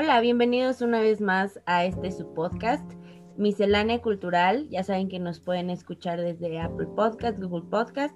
Hola, 0.00 0.20
bienvenidos 0.20 0.80
una 0.80 1.00
vez 1.00 1.20
más 1.20 1.58
a 1.66 1.84
este 1.84 2.12
su 2.12 2.32
podcast, 2.32 2.88
Miscelánea 3.36 4.00
Cultural. 4.00 4.68
Ya 4.68 4.84
saben 4.84 5.08
que 5.08 5.18
nos 5.18 5.40
pueden 5.40 5.70
escuchar 5.70 6.20
desde 6.20 6.60
Apple 6.60 6.86
Podcast, 6.94 7.36
Google 7.42 7.68
Podcast 7.68 8.14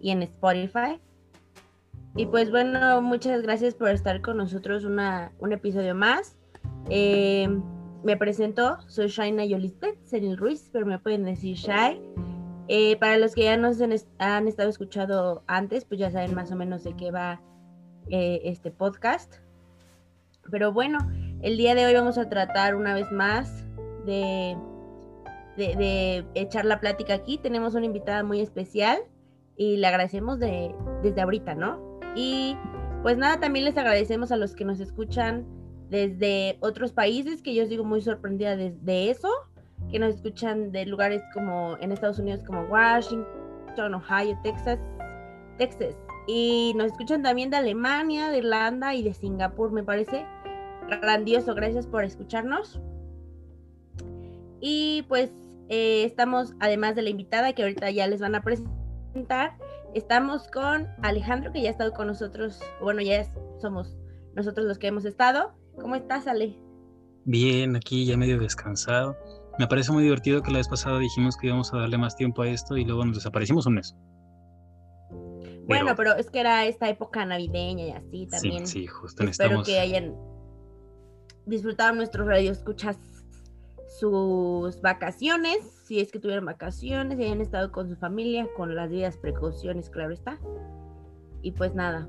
y 0.00 0.10
en 0.10 0.22
Spotify. 0.22 1.00
Y 2.16 2.26
pues 2.26 2.50
bueno, 2.50 3.00
muchas 3.00 3.42
gracias 3.42 3.76
por 3.76 3.90
estar 3.90 4.22
con 4.22 4.38
nosotros 4.38 4.84
una, 4.84 5.30
un 5.38 5.52
episodio 5.52 5.94
más. 5.94 6.36
Eh, 6.90 7.48
me 8.02 8.16
presento, 8.16 8.78
soy 8.88 9.06
Shaina 9.06 9.44
Yolisbeth 9.44 10.02
Senil 10.02 10.36
Ruiz, 10.36 10.68
pero 10.72 10.84
me 10.84 10.98
pueden 10.98 11.22
decir 11.22 11.54
Shai. 11.54 12.02
Eh, 12.66 12.96
para 12.96 13.18
los 13.18 13.36
que 13.36 13.44
ya 13.44 13.56
nos 13.56 13.80
han 13.80 14.48
estado 14.48 14.68
escuchando 14.68 15.44
antes, 15.46 15.84
pues 15.84 16.00
ya 16.00 16.10
saben 16.10 16.34
más 16.34 16.50
o 16.50 16.56
menos 16.56 16.82
de 16.82 16.96
qué 16.96 17.12
va 17.12 17.40
eh, 18.10 18.40
este 18.42 18.72
podcast. 18.72 19.41
Pero 20.50 20.72
bueno, 20.72 20.98
el 21.42 21.56
día 21.56 21.74
de 21.74 21.86
hoy 21.86 21.94
vamos 21.94 22.18
a 22.18 22.28
tratar 22.28 22.74
una 22.74 22.94
vez 22.94 23.10
más 23.10 23.64
de, 24.04 24.56
de, 25.56 26.24
echar 26.34 26.64
la 26.64 26.80
plática 26.80 27.14
aquí. 27.14 27.38
Tenemos 27.38 27.74
una 27.74 27.86
invitada 27.86 28.22
muy 28.22 28.40
especial 28.40 29.00
y 29.56 29.76
le 29.76 29.86
agradecemos 29.86 30.38
de, 30.38 30.74
desde 31.02 31.20
ahorita, 31.20 31.54
¿no? 31.54 31.98
Y 32.14 32.56
pues 33.02 33.16
nada, 33.18 33.40
también 33.40 33.64
les 33.64 33.76
agradecemos 33.76 34.32
a 34.32 34.36
los 34.36 34.54
que 34.54 34.64
nos 34.64 34.80
escuchan 34.80 35.44
desde 35.90 36.56
otros 36.60 36.92
países, 36.92 37.42
que 37.42 37.54
yo 37.54 37.66
sigo 37.66 37.84
muy 37.84 38.00
sorprendida 38.00 38.56
de, 38.56 39.10
eso, 39.10 39.28
que 39.90 39.98
nos 39.98 40.14
escuchan 40.14 40.72
de 40.72 40.86
lugares 40.86 41.22
como 41.34 41.76
en 41.80 41.92
Estados 41.92 42.18
Unidos 42.18 42.42
como 42.44 42.62
Washington, 42.62 43.94
Ohio, 43.94 44.38
Texas, 44.42 44.78
Texas. 45.58 45.96
Y 46.26 46.72
nos 46.76 46.92
escuchan 46.92 47.22
también 47.22 47.50
de 47.50 47.56
Alemania, 47.56 48.30
de 48.30 48.38
Irlanda 48.38 48.94
y 48.94 49.02
de 49.02 49.12
Singapur, 49.12 49.72
me 49.72 49.82
parece 49.82 50.24
grandioso. 51.00 51.54
Gracias 51.54 51.86
por 51.86 52.04
escucharnos. 52.04 52.80
Y 54.60 55.02
pues 55.08 55.30
eh, 55.68 56.04
estamos, 56.04 56.54
además 56.60 56.94
de 56.94 57.02
la 57.02 57.10
invitada 57.10 57.52
que 57.52 57.62
ahorita 57.62 57.90
ya 57.90 58.06
les 58.06 58.20
van 58.20 58.34
a 58.34 58.42
presentar, 58.42 59.56
estamos 59.94 60.48
con 60.48 60.86
Alejandro, 61.02 61.52
que 61.52 61.62
ya 61.62 61.68
ha 61.68 61.72
estado 61.72 61.92
con 61.92 62.06
nosotros, 62.06 62.60
bueno, 62.80 63.02
ya 63.02 63.26
somos 63.60 63.96
nosotros 64.34 64.66
los 64.66 64.78
que 64.78 64.86
hemos 64.86 65.04
estado. 65.04 65.52
¿Cómo 65.80 65.94
estás, 65.94 66.26
Ale? 66.26 66.56
Bien, 67.24 67.76
aquí 67.76 68.04
ya 68.04 68.16
medio 68.16 68.38
descansado. 68.38 69.16
Me 69.58 69.66
parece 69.66 69.92
muy 69.92 70.02
divertido 70.02 70.42
que 70.42 70.50
la 70.50 70.58
vez 70.58 70.68
pasada 70.68 70.98
dijimos 70.98 71.36
que 71.36 71.48
íbamos 71.48 71.72
a 71.74 71.78
darle 71.78 71.98
más 71.98 72.16
tiempo 72.16 72.42
a 72.42 72.48
esto 72.48 72.76
y 72.76 72.84
luego 72.84 73.04
nos 73.04 73.16
desaparecimos 73.16 73.66
un 73.66 73.74
mes. 73.74 73.94
Bueno, 75.66 75.94
pero 75.96 76.14
es 76.16 76.30
que 76.30 76.40
era 76.40 76.66
esta 76.66 76.88
época 76.88 77.24
navideña 77.24 77.84
y 77.84 77.90
así 77.90 78.26
también. 78.26 78.66
Sí, 78.66 78.80
sí 78.80 78.86
justo 78.86 79.22
Espero 79.24 79.62
que 79.62 79.78
hayan 79.78 80.14
disfrutado 81.46 81.94
nuestros 81.94 82.28
escuchas 82.38 82.98
sus 83.98 84.80
vacaciones, 84.80 85.58
si 85.84 86.00
es 86.00 86.10
que 86.10 86.18
tuvieron 86.18 86.46
vacaciones, 86.46 87.18
y 87.18 87.24
hayan 87.24 87.40
estado 87.40 87.70
con 87.70 87.88
su 87.88 87.96
familia, 87.96 88.48
con 88.56 88.74
las 88.74 88.90
debidas 88.90 89.16
precauciones, 89.18 89.90
claro 89.90 90.12
está. 90.12 90.38
Y 91.42 91.52
pues 91.52 91.74
nada, 91.74 92.08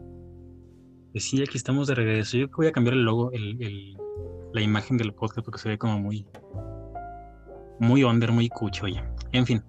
pues 1.14 1.26
sí, 1.26 1.40
aquí 1.44 1.58
estamos 1.58 1.88
de 1.88 1.94
regreso. 1.94 2.38
Yo 2.38 2.48
voy 2.58 2.66
a 2.66 2.72
cambiar 2.72 2.96
el 2.96 3.04
logo, 3.04 3.32
el, 3.34 3.96
la 4.52 4.62
imagen 4.62 4.98
del 4.98 5.14
podcast 5.14 5.46
porque 5.46 5.60
se 5.60 5.70
ve 5.70 5.78
como 5.78 6.00
muy, 6.00 6.26
muy 7.80 8.04
under, 8.04 8.32
muy 8.32 8.50
cucho 8.50 8.88
ya. 8.88 9.08
En 9.32 9.46
fin. 9.46 9.64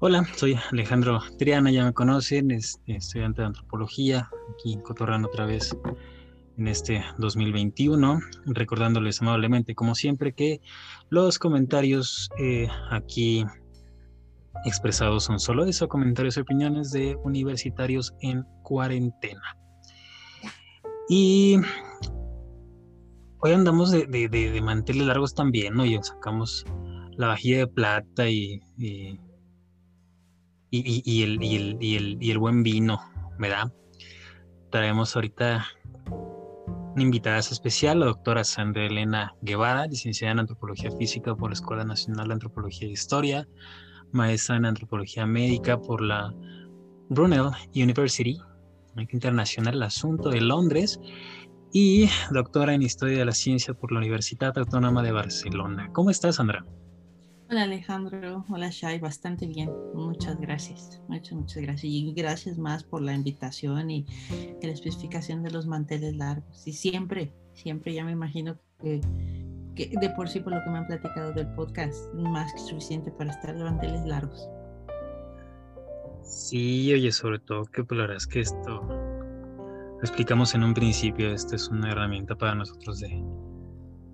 Hola, 0.00 0.26
soy 0.34 0.58
Alejandro 0.72 1.20
Triana, 1.38 1.70
ya 1.70 1.84
me 1.84 1.92
conocen, 1.92 2.50
es, 2.50 2.80
estudiante 2.86 3.42
de 3.42 3.46
antropología, 3.46 4.28
aquí 4.52 4.76
cotorrando 4.82 5.28
otra 5.28 5.46
vez 5.46 5.74
en 6.56 6.68
este 6.68 7.04
2021, 7.18 8.20
recordándoles 8.46 9.20
amablemente, 9.20 9.74
como 9.74 9.94
siempre, 9.94 10.32
que 10.32 10.60
los 11.10 11.38
comentarios 11.38 12.30
eh, 12.38 12.68
aquí 12.90 13.44
expresados 14.64 15.24
son 15.24 15.38
solo 15.38 15.64
eso, 15.64 15.88
comentarios 15.88 16.36
y 16.36 16.40
opiniones 16.40 16.90
de 16.90 17.16
universitarios 17.16 18.14
en 18.20 18.44
cuarentena. 18.62 19.56
Y 21.08 21.58
hoy 23.38 23.52
andamos 23.52 23.90
de, 23.90 24.06
de, 24.06 24.60
manteles 24.62 25.06
largos 25.06 25.34
también, 25.34 25.74
¿no? 25.74 25.84
Y 25.84 25.98
sacamos 26.02 26.64
la 27.16 27.28
vajilla 27.28 27.58
de 27.58 27.66
plata 27.68 28.28
y, 28.28 28.60
y, 28.76 29.18
y, 30.70 31.22
el, 31.22 31.42
el, 31.42 31.76
y, 31.80 32.30
el, 32.30 32.38
buen 32.38 32.62
vino, 32.62 33.00
¿verdad? 33.38 33.72
Traemos 34.70 35.14
ahorita 35.14 35.64
una 36.96 37.04
invitada 37.04 37.36
especial, 37.36 38.00
la 38.00 38.06
doctora 38.06 38.42
Sandra 38.42 38.86
Elena 38.86 39.34
Guevara, 39.42 39.86
licenciada 39.86 40.32
en 40.32 40.38
Antropología 40.38 40.90
Física 40.90 41.34
por 41.34 41.50
la 41.50 41.54
Escuela 41.54 41.84
Nacional 41.84 42.28
de 42.28 42.34
Antropología 42.34 42.88
e 42.88 42.92
Historia, 42.92 43.46
maestra 44.12 44.56
en 44.56 44.64
Antropología 44.64 45.26
Médica 45.26 45.78
por 45.78 46.00
la 46.00 46.32
Brunel 47.10 47.50
University 47.74 48.38
Internacional 49.10 49.82
Asunto 49.82 50.30
de 50.30 50.40
Londres 50.40 50.98
y 51.70 52.08
doctora 52.30 52.72
en 52.72 52.80
Historia 52.80 53.18
de 53.18 53.26
la 53.26 53.32
Ciencia 53.32 53.74
por 53.74 53.92
la 53.92 53.98
Universidad 53.98 54.56
Autónoma 54.56 55.02
de 55.02 55.12
Barcelona. 55.12 55.90
¿Cómo 55.92 56.08
estás, 56.08 56.36
Sandra? 56.36 56.64
Hola 57.48 57.62
Alejandro, 57.62 58.44
hola 58.48 58.70
Shai, 58.72 58.98
bastante 58.98 59.46
bien, 59.46 59.70
muchas 59.94 60.36
gracias, 60.40 61.00
muchas, 61.06 61.32
muchas 61.34 61.62
gracias. 61.62 61.84
Y 61.84 62.12
gracias 62.12 62.58
más 62.58 62.82
por 62.82 63.02
la 63.02 63.14
invitación 63.14 63.88
y 63.88 64.04
la 64.60 64.72
especificación 64.72 65.44
de 65.44 65.52
los 65.52 65.64
manteles 65.64 66.16
largos. 66.16 66.66
Y 66.66 66.72
siempre, 66.72 67.32
siempre 67.52 67.94
ya 67.94 68.04
me 68.04 68.10
imagino 68.10 68.58
que, 68.82 69.00
de 69.76 70.10
por 70.16 70.28
sí 70.28 70.40
por 70.40 70.54
lo 70.54 70.64
que 70.64 70.70
me 70.70 70.78
han 70.78 70.88
platicado 70.88 71.32
del 71.34 71.46
podcast, 71.54 72.12
más 72.14 72.52
que 72.52 72.58
suficiente 72.58 73.12
para 73.12 73.30
estar 73.30 73.56
de 73.56 73.62
manteles 73.62 74.04
largos. 74.04 74.48
Sí, 76.24 76.92
oye, 76.92 77.12
sobre 77.12 77.38
todo 77.38 77.64
que 77.66 77.84
pues, 77.84 77.96
la 77.96 78.02
verdad 78.08 78.16
es 78.16 78.26
que 78.26 78.40
esto, 78.40 78.82
lo 78.82 80.00
explicamos 80.00 80.52
en 80.56 80.64
un 80.64 80.74
principio, 80.74 81.30
esto 81.30 81.54
es 81.54 81.68
una 81.68 81.92
herramienta 81.92 82.34
para 82.34 82.56
nosotros 82.56 82.98
de 82.98 83.22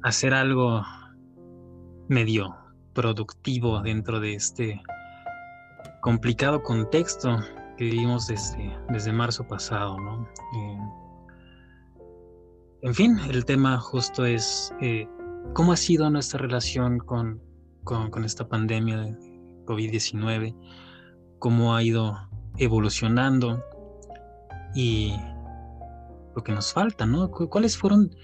hacer 0.03 0.35
algo 0.35 0.83
medio 2.09 2.62
productivo 2.95 3.81
dentro 3.81 4.21
de 4.21 4.35
este 4.35 4.83
complicado 6.01 6.63
contexto 6.63 7.39
que 7.77 7.85
vivimos 7.85 8.27
desde, 8.27 8.77
desde 8.91 9.13
marzo 9.13 9.47
pasado, 9.47 9.99
¿no? 9.99 10.29
Eh, 10.57 10.79
en 12.83 12.95
fin, 12.95 13.19
el 13.31 13.45
tema 13.45 13.79
justo 13.79 14.25
es 14.25 14.75
eh, 14.81 15.07
cómo 15.55 15.73
ha 15.73 15.77
sido 15.77 16.11
nuestra 16.11 16.41
relación 16.41 16.99
con, 16.99 17.41
con, 17.85 18.11
con 18.11 18.25
esta 18.25 18.49
pandemia 18.49 18.99
de 18.99 19.17
COVID-19 19.65 20.55
cómo 21.43 21.75
ha 21.75 21.83
ido 21.83 22.17
evolucionando 22.57 23.65
y 24.77 25.13
lo 26.37 26.45
que 26.45 26.53
nos 26.53 26.73
falta, 26.73 27.05
¿no? 27.05 27.33
¿Cuáles 27.33 27.77
fueron 27.77 28.15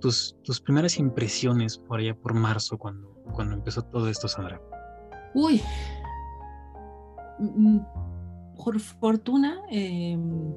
tus, 0.00 0.38
tus 0.42 0.58
primeras 0.58 0.96
impresiones 0.98 1.76
por 1.76 2.00
allá 2.00 2.14
por 2.14 2.32
marzo 2.32 2.78
cuando, 2.78 3.11
cuando 3.32 3.54
empezó 3.54 3.82
todo 3.82 4.08
esto, 4.08 4.28
Sandra? 4.28 4.60
Uy, 5.34 5.60
mm, 7.38 7.78
por 8.56 8.78
fortuna, 8.80 9.60
em, 9.70 10.52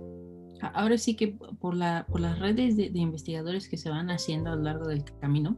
ahora 0.62 0.98
sí 0.98 1.16
que 1.16 1.30
por, 1.60 1.76
la, 1.76 2.06
por 2.10 2.22
las 2.22 2.40
redes 2.40 2.78
de, 2.78 2.90
de, 2.90 3.00
investigadores 3.00 3.70
que 3.70 3.78
se 3.78 3.90
van 3.90 4.10
haciendo 4.10 4.52
a 4.52 4.56
lo 4.56 4.64
largo 4.64 4.88
del 4.88 5.04
camino, 5.20 5.58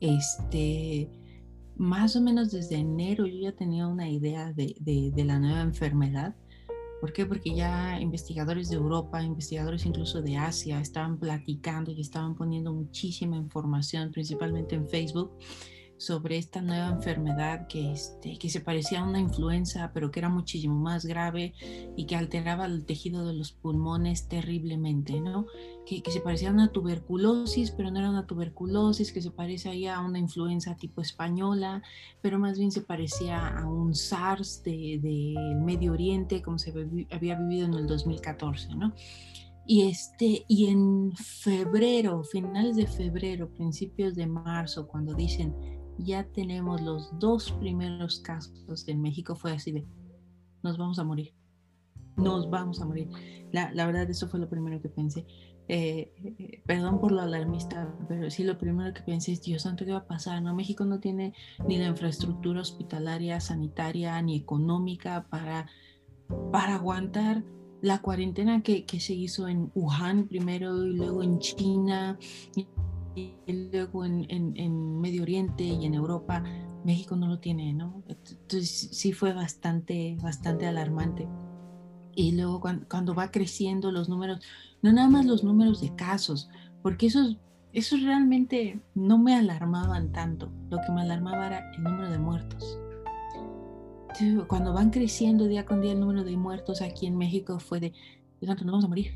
este, 0.00 1.10
más 1.78 2.16
o 2.16 2.20
menos 2.20 2.50
desde 2.50 2.76
enero 2.76 3.26
yo 3.26 3.38
ya 3.38 3.52
tenía 3.52 3.86
una 3.86 4.08
idea 4.08 4.52
de, 4.52 4.74
de, 4.80 5.24
la 5.24 5.38
nueva 5.38 5.62
enfermedad. 5.62 6.34
¿Por 7.00 7.12
qué? 7.12 7.24
Porque 7.24 7.54
ya 7.54 8.00
investigadores 8.00 8.68
de 8.70 8.76
Europa, 8.76 9.22
investigadores 9.22 9.86
incluso 9.86 10.20
de 10.20 10.36
Asia, 10.36 10.80
estaban 10.80 11.18
platicando 11.18 11.92
y 11.92 12.00
estaban 12.00 12.34
poniendo 12.34 12.74
muchísima 12.74 13.36
información, 13.36 14.10
principalmente 14.10 14.74
en 14.74 14.88
Facebook, 14.88 15.30
sobre 15.98 16.38
esta 16.38 16.62
nueva 16.62 16.88
enfermedad 16.88 17.66
que, 17.66 17.92
este, 17.92 18.38
que 18.38 18.48
se 18.48 18.60
parecía 18.60 19.00
a 19.00 19.04
una 19.04 19.18
influenza, 19.18 19.90
pero 19.92 20.10
que 20.10 20.20
era 20.20 20.28
muchísimo 20.28 20.76
más 20.76 21.04
grave 21.04 21.54
y 21.96 22.06
que 22.06 22.14
alteraba 22.14 22.66
el 22.66 22.86
tejido 22.86 23.26
de 23.26 23.34
los 23.34 23.50
pulmones 23.52 24.28
terriblemente, 24.28 25.20
¿no? 25.20 25.46
Que, 25.84 26.00
que 26.00 26.12
se 26.12 26.20
parecía 26.20 26.50
a 26.50 26.52
una 26.52 26.70
tuberculosis, 26.70 27.72
pero 27.72 27.90
no 27.90 27.98
era 27.98 28.10
una 28.10 28.26
tuberculosis, 28.26 29.12
que 29.12 29.20
se 29.20 29.32
parecía 29.32 29.96
a 29.96 30.04
una 30.04 30.20
influenza 30.20 30.76
tipo 30.76 31.02
española, 31.02 31.82
pero 32.22 32.38
más 32.38 32.58
bien 32.58 32.70
se 32.70 32.82
parecía 32.82 33.48
a 33.48 33.68
un 33.68 33.94
SARS 33.94 34.62
del 34.62 35.02
de, 35.02 35.34
Medio 35.64 35.92
Oriente, 35.92 36.42
como 36.42 36.58
se 36.58 36.72
había 37.10 37.34
vivido 37.34 37.66
en 37.66 37.74
el 37.74 37.86
2014, 37.88 38.74
¿no? 38.76 38.94
Y, 39.70 39.82
este, 39.82 40.46
y 40.48 40.68
en 40.68 41.12
febrero, 41.14 42.22
finales 42.24 42.76
de 42.76 42.86
febrero, 42.86 43.50
principios 43.50 44.14
de 44.14 44.26
marzo, 44.26 44.88
cuando 44.88 45.12
dicen 45.12 45.77
ya 45.98 46.24
tenemos 46.24 46.80
los 46.80 47.18
dos 47.18 47.52
primeros 47.52 48.20
casos 48.20 48.86
en 48.86 49.02
México, 49.02 49.34
fue 49.34 49.52
así 49.52 49.72
de, 49.72 49.86
nos 50.62 50.78
vamos 50.78 50.98
a 50.98 51.04
morir, 51.04 51.34
nos 52.16 52.48
vamos 52.50 52.80
a 52.80 52.86
morir. 52.86 53.08
La, 53.52 53.72
la 53.72 53.86
verdad, 53.86 54.08
eso 54.10 54.28
fue 54.28 54.40
lo 54.40 54.48
primero 54.48 54.80
que 54.80 54.88
pensé. 54.88 55.26
eh, 55.68 56.12
eh, 56.38 56.62
perdón 56.66 56.98
por 56.98 57.12
lo 57.12 57.20
alarmista, 57.20 57.94
pero 58.08 58.30
sí 58.30 58.42
lo 58.42 58.56
primero 58.56 58.94
que 58.94 59.02
pensé 59.02 59.32
es, 59.32 59.42
Dios 59.42 59.62
santo, 59.62 59.84
¿qué 59.84 59.92
va 59.92 59.98
a 59.98 60.06
pasar? 60.06 60.42
¿No? 60.42 60.54
México 60.54 60.84
no 60.84 60.98
tiene 60.98 61.34
ni 61.66 61.76
la 61.78 61.88
infraestructura 61.88 62.62
hospitalaria, 62.62 63.38
sanitaria, 63.40 64.20
ni 64.22 64.36
económica 64.36 65.26
para, 65.28 65.68
para 66.52 66.76
aguantar 66.76 67.44
la 67.82 68.00
cuarentena 68.00 68.62
que, 68.62 68.86
que 68.86 68.98
se 68.98 69.14
hizo 69.14 69.46
en 69.46 69.70
Wuhan 69.74 70.26
primero 70.26 70.84
y 70.84 70.96
luego 70.96 71.22
en 71.22 71.38
China 71.38 72.18
luego 73.46 74.04
en, 74.04 74.26
en, 74.28 74.56
en, 74.56 75.00
Medio 75.00 75.22
Oriente 75.22 75.64
y 75.64 75.84
en 75.84 75.94
Europa. 75.94 76.42
México 76.84 77.16
no 77.16 77.26
lo 77.26 77.38
tiene, 77.38 77.72
¿no? 77.72 78.02
Entonces 78.08 78.88
sí 78.92 79.12
fue 79.12 79.32
bastante, 79.32 80.16
bastante 80.22 80.66
alarmante. 80.66 81.28
Y 82.14 82.32
luego 82.32 82.60
cuando, 82.60 82.86
cuando 82.88 83.14
va 83.14 83.30
creciendo 83.30 83.92
los 83.92 84.08
números, 84.08 84.40
no 84.82 84.92
nada 84.92 85.08
más 85.08 85.26
los 85.26 85.44
números 85.44 85.80
de 85.80 85.94
casos, 85.94 86.48
porque 86.82 87.06
esos, 87.06 87.38
esos 87.72 88.02
realmente 88.02 88.80
no 88.94 89.18
me 89.18 89.34
alarmaban 89.34 90.12
tanto. 90.12 90.50
Lo 90.70 90.78
que 90.78 90.92
me 90.92 91.02
alarmaba 91.02 91.46
era 91.46 91.70
el 91.72 91.82
número 91.82 92.10
de 92.10 92.18
muertos. 92.18 92.78
Cuando 94.48 94.72
van 94.72 94.90
creciendo 94.90 95.46
día 95.46 95.64
con 95.64 95.80
día 95.80 95.92
el 95.92 96.00
número 96.00 96.24
de 96.24 96.36
muertos 96.36 96.82
aquí 96.82 97.06
en 97.06 97.16
México 97.16 97.60
fue 97.60 97.78
de, 97.78 97.92
nos 98.40 98.64
vamos 98.64 98.84
a 98.84 98.88
morir, 98.88 99.12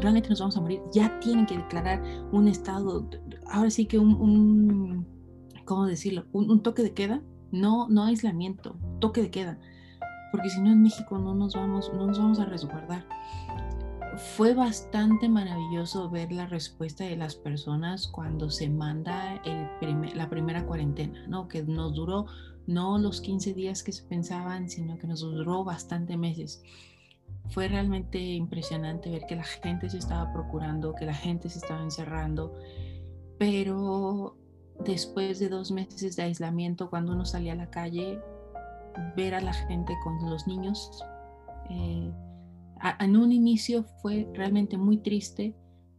realmente 0.00 0.28
nos 0.28 0.40
vamos 0.40 0.56
a 0.56 0.60
morir. 0.60 0.80
Ya 0.92 1.18
tienen 1.20 1.46
que 1.46 1.56
declarar 1.56 2.02
un 2.32 2.48
estado, 2.48 3.08
ahora 3.50 3.70
sí 3.70 3.86
que 3.86 3.98
un, 3.98 4.14
un 4.14 5.06
¿cómo 5.64 5.86
decirlo? 5.86 6.24
Un, 6.32 6.50
un, 6.50 6.62
toque 6.62 6.82
de 6.82 6.94
queda, 6.94 7.22
no, 7.52 7.88
no 7.88 8.04
aislamiento, 8.04 8.76
toque 9.00 9.22
de 9.22 9.30
queda, 9.30 9.58
porque 10.32 10.50
si 10.50 10.60
no 10.60 10.70
en 10.70 10.82
México 10.82 11.18
no 11.18 11.34
nos 11.34 11.54
vamos, 11.54 11.92
no 11.94 12.06
nos 12.06 12.18
vamos 12.18 12.38
a 12.38 12.44
resguardar 12.44 13.06
fue 14.16 14.54
bastante 14.54 15.28
maravilloso 15.28 16.08
ver 16.08 16.32
la 16.32 16.46
respuesta 16.46 17.04
de 17.04 17.16
las 17.16 17.34
personas 17.34 18.08
cuando 18.08 18.50
se 18.50 18.68
manda 18.68 19.36
el 19.44 20.16
la 20.16 20.28
primera 20.30 20.64
cuarentena, 20.66 21.26
¿no? 21.28 21.48
Que 21.48 21.62
nos 21.62 21.94
duró 21.94 22.26
no 22.66 22.98
los 22.98 23.20
15 23.20 23.54
días 23.54 23.82
que 23.82 23.92
se 23.92 24.02
pensaban, 24.02 24.68
sino 24.70 24.98
que 24.98 25.06
nos 25.06 25.20
duró 25.20 25.64
bastante 25.64 26.16
meses. 26.16 26.62
Fue 27.50 27.68
realmente 27.68 28.18
impresionante 28.18 29.10
ver 29.10 29.26
que 29.26 29.36
la 29.36 29.44
gente 29.44 29.88
se 29.88 29.98
estaba 29.98 30.32
procurando, 30.32 30.94
que 30.94 31.06
la 31.06 31.14
gente 31.14 31.48
se 31.48 31.58
estaba 31.58 31.82
encerrando, 31.82 32.54
pero 33.38 34.36
después 34.84 35.38
de 35.38 35.48
dos 35.48 35.70
meses 35.70 36.16
de 36.16 36.22
aislamiento, 36.22 36.90
cuando 36.90 37.12
uno 37.12 37.24
salía 37.24 37.52
a 37.52 37.56
la 37.56 37.70
calle, 37.70 38.20
ver 39.16 39.34
a 39.34 39.40
la 39.40 39.52
gente 39.52 39.94
con 40.02 40.28
los 40.28 40.46
niños, 40.46 41.02
eh, 41.70 42.12
en 43.00 43.16
un 43.16 43.32
inicio 43.32 43.84
fue 44.02 44.28
realmente 44.34 44.76
muy 44.76 44.98
triste 44.98 45.54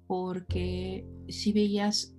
porque 0.08 1.06
si 1.28 1.52
veías, 1.52 2.16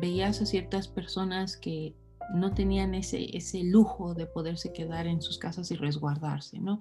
veías 0.00 0.40
a 0.40 0.46
ciertas 0.46 0.88
personas 0.88 1.56
que 1.56 1.96
no 2.34 2.52
tenían 2.52 2.94
ese, 2.94 3.36
ese 3.36 3.62
lujo 3.64 4.14
de 4.14 4.26
poderse 4.26 4.72
quedar 4.72 5.06
en 5.06 5.22
sus 5.22 5.38
casas 5.38 5.70
y 5.70 5.76
resguardarse, 5.76 6.58
¿no? 6.58 6.80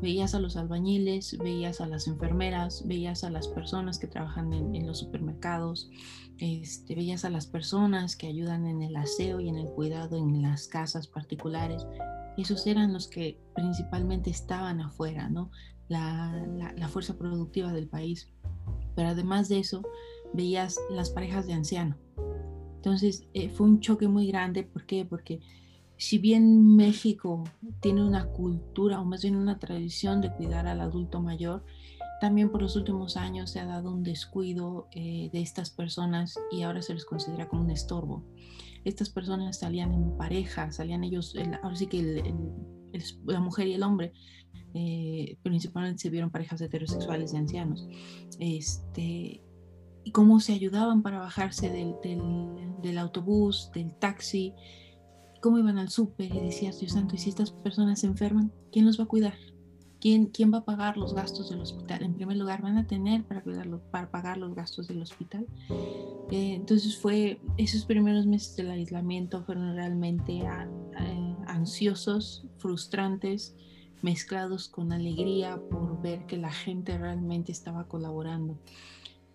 Veías 0.00 0.34
a 0.34 0.40
los 0.40 0.56
albañiles, 0.56 1.38
veías 1.38 1.80
a 1.80 1.86
las 1.86 2.06
enfermeras, 2.06 2.86
veías 2.86 3.24
a 3.24 3.30
las 3.30 3.48
personas 3.48 3.98
que 3.98 4.06
trabajan 4.06 4.52
en, 4.52 4.86
los 4.86 4.98
supermercados, 4.98 5.90
este, 6.38 6.94
veías 6.94 7.24
a 7.24 7.30
las 7.30 7.46
personas 7.46 8.16
que 8.16 8.26
ayudan 8.26 8.66
en 8.66 8.82
el 8.82 8.96
aseo 8.96 9.40
y 9.40 9.48
en 9.48 9.56
el 9.56 9.68
cuidado 9.68 10.16
en 10.16 10.42
las 10.42 10.66
casas 10.68 11.06
particulares. 11.06 11.86
Esos 12.36 12.66
eran 12.66 12.92
los 12.92 13.08
que 13.08 13.38
principalmente 13.54 14.30
estaban 14.30 14.80
afuera, 14.80 15.28
¿no? 15.28 15.50
la, 15.90 16.88
fuerza 16.88 17.18
productiva 17.18 17.72
del 17.72 17.88
país. 17.88 18.28
Pero 18.94 19.08
además 19.08 19.48
de 19.48 19.58
eso, 19.58 19.82
veías 20.32 20.78
las 20.90 21.10
parejas 21.10 21.46
de 21.46 21.52
anciano. 21.52 21.96
Entonces 22.80 23.26
eh, 23.34 23.50
fue 23.50 23.66
un 23.66 23.80
choque 23.80 24.08
muy 24.08 24.26
grande. 24.26 24.62
¿Por 24.62 24.86
qué? 24.86 25.04
Porque 25.04 25.40
si 25.98 26.16
bien 26.16 26.76
México 26.76 27.44
tiene 27.80 28.02
una 28.02 28.24
cultura 28.24 28.98
o 29.02 29.04
más 29.04 29.20
bien 29.20 29.36
una 29.36 29.58
tradición 29.58 30.22
de 30.22 30.32
cuidar 30.32 30.66
al 30.66 30.80
adulto 30.80 31.20
mayor, 31.20 31.62
también 32.22 32.48
por 32.48 32.62
los 32.62 32.76
últimos 32.76 33.18
años 33.18 33.50
se 33.50 33.60
ha 33.60 33.66
dado 33.66 33.92
un 33.92 34.02
descuido 34.02 34.88
eh, 34.92 35.28
de 35.30 35.42
estas 35.42 35.68
personas 35.68 36.38
y 36.50 36.62
ahora 36.62 36.80
se 36.80 36.94
les 36.94 37.04
considera 37.04 37.48
como 37.48 37.64
un 37.64 37.70
estorbo. 37.70 38.24
Estas 38.86 39.10
personas 39.10 39.58
salían 39.58 39.92
en 39.92 40.16
pareja, 40.16 40.72
salían 40.72 41.04
ellos, 41.04 41.34
ahora 41.62 41.76
sí 41.76 41.86
que 41.86 42.34
la 43.26 43.40
mujer 43.40 43.68
y 43.68 43.74
el 43.74 43.82
hombre 43.82 44.14
eh, 44.72 45.36
principalmente 45.42 46.00
se 46.00 46.08
vieron 46.08 46.30
parejas 46.30 46.62
heterosexuales 46.62 47.32
de 47.32 47.38
ancianos, 47.38 47.86
este, 48.38 49.42
y 50.04 50.12
cómo 50.12 50.40
se 50.40 50.52
ayudaban 50.52 51.02
para 51.02 51.18
bajarse 51.18 51.70
del, 51.70 51.94
del, 52.82 52.98
autobús, 52.98 53.70
del 53.74 53.94
taxi, 53.94 54.54
cómo 55.40 55.58
iban 55.58 55.78
al 55.78 55.90
súper 55.90 56.34
y 56.34 56.40
decías, 56.40 56.80
Dios 56.80 56.92
santo, 56.92 57.14
y 57.14 57.18
si 57.18 57.28
estas 57.28 57.50
personas 57.50 58.00
se 58.00 58.06
enferman, 58.06 58.52
¿quién 58.72 58.86
los 58.86 58.98
va 58.98 59.04
a 59.04 59.08
cuidar? 59.08 59.34
¿Quién, 60.00 60.26
¿Quién 60.26 60.52
va 60.52 60.58
a 60.58 60.64
pagar 60.64 60.96
los 60.96 61.12
gastos 61.12 61.50
del 61.50 61.60
hospital? 61.60 62.02
En 62.02 62.14
primer 62.14 62.38
lugar, 62.38 62.62
van 62.62 62.78
a 62.78 62.86
tener 62.86 63.22
para, 63.24 63.42
cuidarlo, 63.42 63.80
para 63.90 64.10
pagar 64.10 64.38
los 64.38 64.54
gastos 64.54 64.88
del 64.88 65.02
hospital. 65.02 65.46
Eh, 66.30 66.54
entonces 66.54 66.96
fue, 66.96 67.38
esos 67.58 67.84
primeros 67.84 68.26
meses 68.26 68.56
del 68.56 68.70
aislamiento 68.70 69.42
fueron 69.44 69.74
realmente 69.74 70.38
eh, 70.38 71.36
ansiosos, 71.46 72.46
frustrantes, 72.56 73.54
mezclados 74.00 74.68
con 74.68 74.92
alegría 74.92 75.60
por 75.70 76.00
ver 76.00 76.24
que 76.24 76.38
la 76.38 76.50
gente 76.50 76.96
realmente 76.96 77.52
estaba 77.52 77.84
colaborando. 77.86 78.58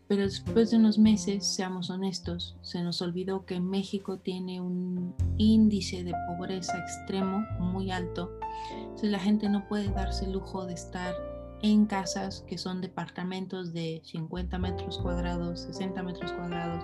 Pero 0.08 0.22
después 0.22 0.70
de 0.70 0.78
unos 0.78 1.00
meses, 1.00 1.46
seamos 1.46 1.90
honestos, 1.90 2.56
se 2.62 2.84
nos 2.84 3.02
olvidó 3.02 3.46
que 3.46 3.60
México 3.60 4.20
tiene 4.20 4.62
un 4.62 5.16
índice 5.38 6.04
de 6.04 6.14
pobreza 6.28 6.78
extremo 6.78 7.44
muy 7.60 7.90
alto. 7.90 8.32
Entonces 8.72 9.10
la 9.10 9.20
gente 9.20 9.50
no 9.50 9.68
puede 9.68 9.90
darse 9.90 10.26
el 10.26 10.34
lujo 10.34 10.66
de 10.66 10.74
estar 10.74 11.16
en 11.62 11.88
casas 11.88 12.44
que 12.48 12.60
son 12.60 12.82
departamentos 12.82 13.74
de 13.74 14.02
50 14.06 14.60
metros 14.60 15.00
cuadrados, 15.00 15.62
60 15.62 16.04
metros 16.04 16.32
cuadrados, 16.34 16.84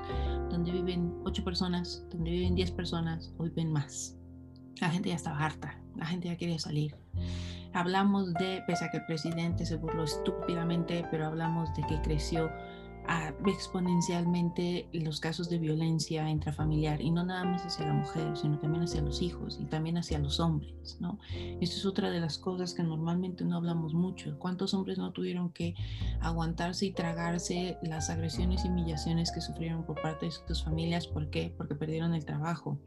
donde 0.50 0.72
viven 0.72 1.14
8 1.24 1.44
personas, 1.44 2.04
donde 2.10 2.32
viven 2.32 2.56
10 2.56 2.72
personas 2.72 3.32
o 3.38 3.44
viven 3.44 3.72
más. 3.72 4.18
La 4.80 4.90
gente 4.90 5.10
ya 5.10 5.16
estaba 5.16 5.38
harta, 5.38 5.80
la 5.96 6.08
gente 6.08 6.28
ya 6.30 6.38
quería 6.38 6.58
salir. 6.58 6.96
Hablamos 7.74 8.34
de, 8.34 8.64
pese 8.68 8.86
a 8.86 8.90
que 8.90 8.98
el 8.98 9.06
presidente 9.06 9.66
se 9.66 9.78
burló 9.78 10.04
estúpidamente, 10.04 11.06
pero 11.12 11.28
hablamos 11.28 11.74
de 11.76 11.84
que 11.84 12.02
creció 12.02 12.52
exponencialmente 13.48 14.88
los 14.94 15.20
casos 15.20 15.50
de 15.50 15.58
violencia 15.58 16.30
intrafamiliar 16.30 17.02
y 17.02 17.12
no 17.12 17.24
nada 17.24 17.44
más 17.44 17.66
hacia 17.66 17.88
la 17.88 17.94
mujer, 17.94 18.36
sino 18.38 18.60
también 18.60 18.84
hacia 18.84 19.02
los 19.02 19.22
hijos 19.22 19.58
y 19.60 19.66
también 19.66 19.98
hacia 19.98 20.20
los 20.20 20.40
hombres, 20.40 20.98
¿no? 21.00 21.20
Esto 21.60 21.78
es 21.78 21.86
otra 21.86 22.10
de 22.10 22.20
las 22.20 22.38
cosas 22.38 22.74
que 22.74 22.84
normalmente 22.84 23.44
no 23.44 23.58
hablamos 23.58 23.94
mucho. 23.94 24.38
¿Cuántos 24.38 24.74
hombres 24.74 24.98
no 24.98 25.12
tuvieron 25.12 25.52
que 25.52 25.76
aguantarse 26.22 26.86
y 26.86 26.92
tragarse 26.92 27.78
las 27.82 28.10
agresiones 28.10 28.66
y 28.66 28.70
humillaciones 28.70 29.32
que 29.32 29.42
sufrieron 29.42 29.84
por 29.86 30.02
parte 30.02 30.28
de 30.28 30.32
sus 30.32 30.64
familias? 30.64 31.08
¿Por 31.08 31.30
qué? 31.30 31.54
Porque 31.58 31.76
perdieron 31.76 32.14
el 32.14 32.26
trabajo. 32.26 32.80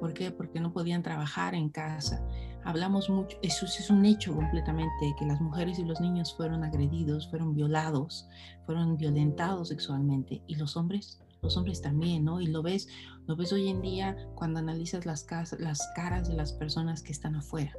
¿Por 0.00 0.14
qué? 0.14 0.30
Porque 0.30 0.60
no 0.60 0.72
podían 0.72 1.02
trabajar 1.02 1.54
en 1.54 1.68
casa. 1.68 2.26
Hablamos 2.64 3.10
mucho, 3.10 3.36
eso 3.42 3.66
es 3.66 3.90
un 3.90 4.04
hecho 4.04 4.34
completamente, 4.34 5.14
que 5.18 5.26
las 5.26 5.40
mujeres 5.40 5.78
y 5.78 5.84
los 5.84 6.00
niños 6.00 6.34
fueron 6.36 6.64
agredidos, 6.64 7.28
fueron 7.28 7.54
violados, 7.54 8.28
fueron 8.66 8.96
violentados 8.96 9.68
sexualmente 9.68 10.42
y 10.46 10.56
los 10.56 10.76
hombres 10.76 11.18
los 11.42 11.56
hombres 11.56 11.82
también, 11.82 12.24
¿no? 12.24 12.40
Y 12.40 12.46
lo 12.46 12.62
ves, 12.62 12.86
lo 13.26 13.34
ves 13.34 13.52
hoy 13.52 13.68
en 13.68 13.82
día 13.82 14.16
cuando 14.36 14.60
analizas 14.60 15.04
las, 15.06 15.26
las 15.58 15.90
caras 15.96 16.28
de 16.28 16.34
las 16.34 16.52
personas 16.52 17.02
que 17.02 17.10
están 17.10 17.34
afuera 17.34 17.72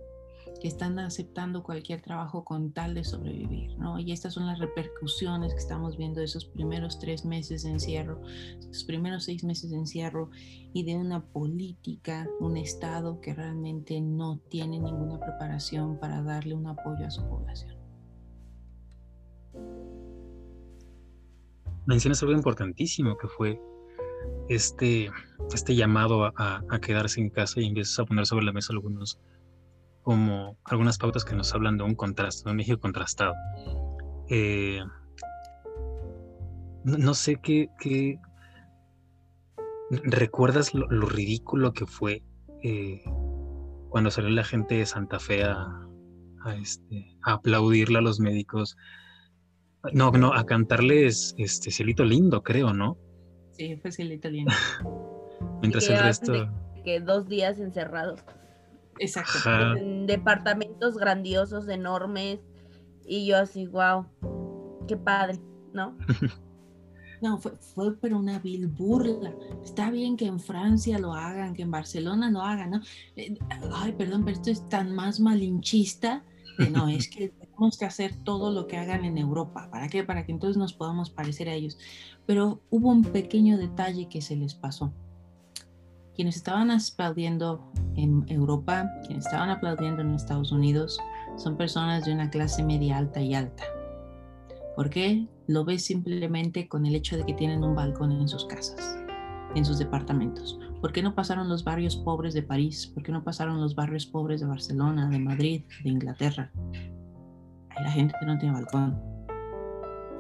que 0.62 0.67
están 0.67 0.98
aceptando 1.00 1.63
cualquier 1.63 2.01
trabajo 2.01 2.43
con 2.43 2.72
tal 2.72 2.93
de 2.93 3.03
sobrevivir, 3.03 3.77
¿no? 3.77 4.00
Y 4.00 4.12
estas 4.12 4.33
son 4.33 4.45
las 4.45 4.60
repercusiones 4.60 5.53
que 5.53 5.60
estamos 5.60 5.98
viendo 5.98 6.19
de 6.19 6.25
esos 6.25 6.45
primeros 6.45 7.00
tres 7.00 7.25
meses 7.25 7.63
de 7.63 7.72
encierro, 7.72 8.22
esos 8.60 8.83
primeros 8.83 9.25
seis 9.25 9.43
meses 9.43 9.72
de 9.72 9.77
encierro 9.77 10.29
y 10.74 10.83
de 10.83 10.95
una 10.95 11.25
política, 11.25 12.27
un 12.39 12.57
Estado 12.57 13.19
que 13.19 13.33
realmente 13.33 14.00
no 14.01 14.39
tiene 14.50 14.79
ninguna 14.79 15.19
preparación 15.19 16.00
para 16.00 16.22
darle 16.22 16.55
un 16.55 16.67
apoyo 16.67 17.05
a 17.05 17.12
su 17.12 17.22
población. 17.27 17.75
Mencionas 21.86 22.22
algo 22.22 22.33
importantísimo 22.33 23.17
que 23.17 23.27
fue 23.27 23.60
este, 24.50 25.10
este 25.53 25.75
llamado 25.75 26.25
a, 26.25 26.63
quedarse 26.81 27.19
en 27.22 27.29
casa 27.29 27.60
y 27.62 27.65
empiezas 27.65 28.00
a 28.00 28.05
poner 28.05 28.25
sobre 28.25 28.45
la 28.45 28.53
mesa 28.53 28.74
algunos 28.74 29.19
como 30.03 30.57
algunas 30.65 30.98
pautas 30.98 31.25
que 31.25 31.36
nos 31.36 31.53
hablan 31.53 31.77
de 31.77 31.83
un 31.83 31.95
contraste, 31.95 32.43
de 32.43 32.51
un 32.51 32.57
México 32.57 32.79
contrastado. 32.79 33.33
Eh, 34.29 34.81
no, 36.83 37.13
sé 37.13 37.38
qué, 37.41 37.69
¿Recuerdas 39.89 40.74
lo, 40.74 40.88
ridículo 40.88 41.74
que 41.74 41.86
fue 41.86 42.24
eh, 42.62 43.01
cuando 43.89 44.12
salió 44.12 44.29
la 44.29 44.43
gente 44.43 44.75
de 44.75 44.86
Santa 44.86 45.19
Fe 45.19 45.43
a, 45.43 45.88
este, 46.62 47.15
a 47.24 47.33
aplaudirle 47.33 48.00
a 48.00 48.01
los 48.01 48.19
médicos 48.19 48.75
No, 49.93 50.12
no, 50.12 50.33
a 50.33 50.45
cantarles 50.45 51.33
este 51.38 51.72
Cielito 51.72 52.03
Lindo, 52.03 52.43
creo, 52.43 52.74
¿no? 52.74 52.98
Sí, 53.51 53.77
fue 53.77 53.91
Cielito 53.91 54.29
Lindo. 54.29 54.51
Mientras 55.62 55.88
el 55.89 56.00
resto. 56.00 56.50
que 56.83 57.00
dos 57.00 57.29
días 57.29 57.60
encerrados. 57.60 58.19
Exacto. 59.00 59.78
En 59.78 60.06
departamentos 60.08 60.98
grandiosos, 60.98 61.68
enormes. 61.68 62.40
Y 63.06 63.26
yo 63.26 63.38
así, 63.38 63.68
wow, 63.68 64.06
qué 64.88 64.98
padre, 64.98 65.40
¿no? 65.74 65.98
No, 67.24 67.38
fue, 67.38 67.54
fue 67.56 67.96
pero 67.96 68.20
una 68.20 68.38
vil 68.40 68.68
burla. 68.68 69.34
Está 69.64 69.90
bien 69.90 70.18
que 70.18 70.26
en 70.26 70.42
Francia 70.42 71.00
lo 71.00 71.14
hagan, 71.14 71.54
que 71.54 71.62
en 71.62 71.72
Barcelona 71.72 72.30
lo 72.30 72.42
hagan, 72.42 72.72
¿no? 72.72 72.82
Eh, 73.16 73.38
ay, 73.72 73.94
perdón, 73.94 74.26
pero 74.26 74.36
esto 74.36 74.52
es 74.52 74.68
tan 74.68 74.94
más 74.94 75.22
malinchista. 75.22 76.26
no, 76.74 76.90
es 76.90 77.08
que 77.08 77.30
tenemos 77.40 77.78
que 77.78 77.86
hacer 77.86 78.14
todo 78.26 78.52
lo 78.52 78.68
que 78.68 78.76
hagan 78.76 79.06
en 79.06 79.18
Europa. 79.18 79.70
¿Para 79.72 79.88
qué? 79.88 80.04
Para 80.04 80.26
que 80.26 80.34
entonces 80.34 80.58
nos 80.58 80.74
podamos 80.74 81.12
parecer 81.12 81.48
a 81.48 81.54
ellos. 81.54 81.78
Pero 82.26 82.62
hubo 82.70 82.90
un 82.90 83.04
pequeño 83.04 83.58
detalle 83.58 84.10
que 84.10 84.22
se 84.22 84.36
les 84.36 84.54
pasó. 84.54 84.92
Quienes 86.15 86.36
estaban 86.36 86.70
aplaudiendo 86.70 87.72
en 87.96 88.24
Europa, 88.27 88.88
quienes 89.05 89.25
estaban 89.25 89.50
aplaudiendo 89.50 90.01
en 90.01 90.13
Estados 90.13 90.51
Unidos, 90.51 91.00
son 91.38 91.58
personas 91.58 92.05
de 92.05 92.13
una 92.13 92.29
clase 92.29 92.63
media 92.63 92.98
alta 92.98 93.20
y 93.20 93.34
alta. 93.34 93.63
¿Por 94.75 94.89
qué? 94.89 95.27
Lo 95.48 95.65
ves 95.65 95.86
simplemente 95.86 96.67
con 96.67 96.86
el 96.86 96.96
hecho 96.96 97.17
de 97.17 97.25
que 97.25 97.34
tienen 97.34 97.63
un 97.63 97.75
balcón 97.75 98.12
en 98.12 98.27
sus 98.27 98.46
casas, 98.46 98.98
en 99.55 99.65
sus 99.65 99.79
departamentos. 99.79 100.60
¿Por 100.82 100.91
qué 100.91 101.01
no 101.01 101.15
pasaron 101.15 101.50
los 101.50 101.63
barrios 101.63 101.96
pobres 101.96 102.34
de 102.34 102.43
París? 102.43 102.88
¿Por 102.93 103.03
qué 103.03 103.12
no 103.12 103.24
pasaron 103.24 103.60
los 103.60 103.74
barrios 103.74 104.05
pobres 104.05 104.41
de 104.41 104.48
Barcelona, 104.48 105.10
de 105.10 105.20
Madrid, 105.20 105.63
de 105.84 105.89
Inglaterra? 105.89 106.51
Ahí 107.70 107.84
la 107.84 107.91
gente 107.91 108.15
no 108.25 108.38
tiene 108.38 108.53
balcón. 108.53 109.01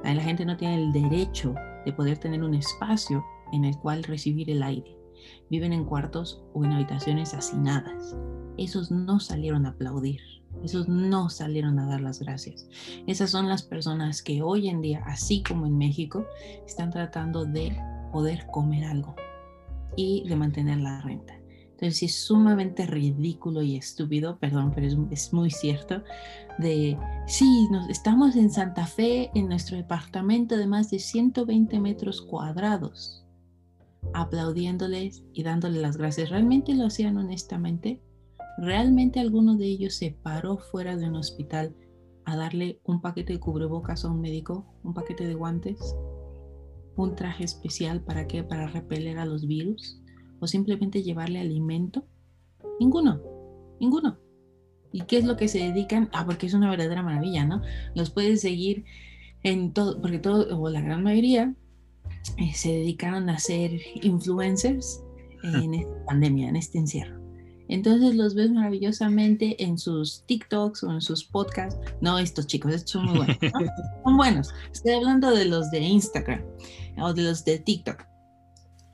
Ahí 0.03 0.15
la 0.15 0.23
gente 0.23 0.45
no 0.45 0.57
tiene 0.57 0.75
el 0.75 0.91
derecho 0.91 1.53
de 1.85 1.93
poder 1.93 2.17
tener 2.17 2.43
un 2.43 2.55
espacio 2.55 3.23
en 3.51 3.65
el 3.65 3.77
cual 3.77 4.03
recibir 4.03 4.49
el 4.49 4.63
aire. 4.63 5.02
Viven 5.49 5.73
en 5.73 5.85
cuartos 5.85 6.41
o 6.53 6.63
en 6.63 6.71
habitaciones 6.71 7.33
hacinadas. 7.33 8.15
Esos 8.57 8.91
no 8.91 9.19
salieron 9.19 9.65
a 9.65 9.69
aplaudir. 9.69 10.21
Esos 10.63 10.87
no 10.87 11.29
salieron 11.29 11.79
a 11.79 11.87
dar 11.87 12.01
las 12.01 12.19
gracias. 12.19 12.67
Esas 13.07 13.31
son 13.31 13.49
las 13.49 13.63
personas 13.63 14.21
que 14.21 14.41
hoy 14.41 14.69
en 14.69 14.81
día, 14.81 15.03
así 15.05 15.43
como 15.43 15.65
en 15.65 15.77
México, 15.77 16.25
están 16.65 16.91
tratando 16.91 17.45
de 17.45 17.75
poder 18.11 18.45
comer 18.51 18.85
algo 18.85 19.15
y 19.95 20.27
de 20.27 20.35
mantener 20.35 20.77
la 20.77 21.01
renta. 21.01 21.33
Entonces 21.71 22.03
es 22.03 22.15
sumamente 22.15 22.85
ridículo 22.85 23.61
y 23.61 23.75
estúpido, 23.75 24.37
perdón, 24.37 24.71
pero 24.73 24.87
es, 25.11 25.33
muy 25.33 25.49
cierto, 25.49 26.03
de, 26.57 26.97
sí, 27.27 27.67
nos, 27.71 27.89
estamos 27.89 28.35
en 28.35 28.51
Santa 28.51 28.85
Fe, 28.85 29.31
en 29.33 29.49
nuestro 29.49 29.75
departamento 29.75 30.55
de 30.55 30.67
más 30.67 30.91
de 30.91 30.99
120 30.99 31.79
metros 31.81 32.21
cuadrados, 32.21 33.22
aplaudiéndoles 34.13 35.23
y 35.33 35.43
dándoles 35.43 35.81
las 35.81 35.97
gracias. 35.97 36.29
¿Realmente 36.29 36.73
lo 36.73 36.85
hacían 36.85 37.17
honestamente? 37.17 38.01
¿Realmente 38.57 39.19
alguno 39.19 39.55
de 39.55 39.65
ellos 39.65 39.95
se 39.95 40.11
paró 40.11 40.57
fuera 40.57 40.95
de 40.95 41.07
un 41.07 41.15
hospital 41.15 41.75
a 42.25 42.35
darle 42.35 42.79
un 42.83 43.01
paquete 43.01 43.33
de 43.33 43.39
cubrebocas 43.39 44.05
a 44.05 44.11
un 44.11 44.21
médico, 44.21 44.65
un 44.83 44.93
paquete 44.93 45.27
de 45.27 45.33
guantes, 45.33 45.95
un 46.95 47.15
traje 47.15 47.43
especial 47.43 48.01
para 48.01 48.27
qué? 48.27 48.43
Para 48.43 48.67
repeler 48.67 49.17
a 49.17 49.25
los 49.25 49.47
virus 49.47 49.99
o 50.39 50.47
simplemente 50.47 51.03
llevarle 51.03 51.39
alimento? 51.39 52.05
Ninguno, 52.79 53.21
ninguno. 53.79 54.19
¿Y 54.91 55.01
qué 55.01 55.17
es 55.17 55.25
lo 55.25 55.35
que 55.35 55.47
se 55.47 55.59
dedican? 55.59 56.09
Ah, 56.13 56.23
porque 56.25 56.45
es 56.45 56.53
una 56.53 56.69
verdadera 56.69 57.01
maravilla, 57.01 57.45
¿no? 57.45 57.61
Los 57.95 58.11
puedes 58.11 58.41
seguir 58.41 58.85
en 59.41 59.73
todo, 59.73 59.99
porque 59.99 60.19
todo, 60.19 60.59
o 60.59 60.69
la 60.69 60.81
gran 60.81 61.01
mayoría, 61.01 61.55
eh, 62.37 62.53
se 62.53 62.71
dedicaron 62.71 63.29
a 63.29 63.37
ser 63.37 63.79
influencers 64.01 65.03
en 65.43 65.73
esta 65.73 66.05
pandemia, 66.05 66.49
en 66.49 66.55
este 66.55 66.77
encierro. 66.77 67.23
Entonces 67.69 68.15
los 68.15 68.35
ves 68.35 68.51
maravillosamente 68.51 69.63
en 69.63 69.77
sus 69.77 70.23
TikToks 70.25 70.83
o 70.83 70.91
en 70.91 71.01
sus 71.01 71.23
podcasts. 71.23 71.79
No, 72.01 72.19
estos 72.19 72.47
chicos, 72.47 72.73
estos 72.73 72.91
son 72.91 73.05
muy 73.05 73.17
buenos. 73.17 73.37
son 74.03 74.17
buenos. 74.17 74.49
Estoy 74.71 74.93
hablando 74.93 75.31
de 75.31 75.45
los 75.45 75.71
de 75.71 75.79
Instagram 75.79 76.41
o 77.01 77.13
de 77.13 77.23
los 77.23 77.43
de 77.45 77.59
TikTok. 77.59 78.03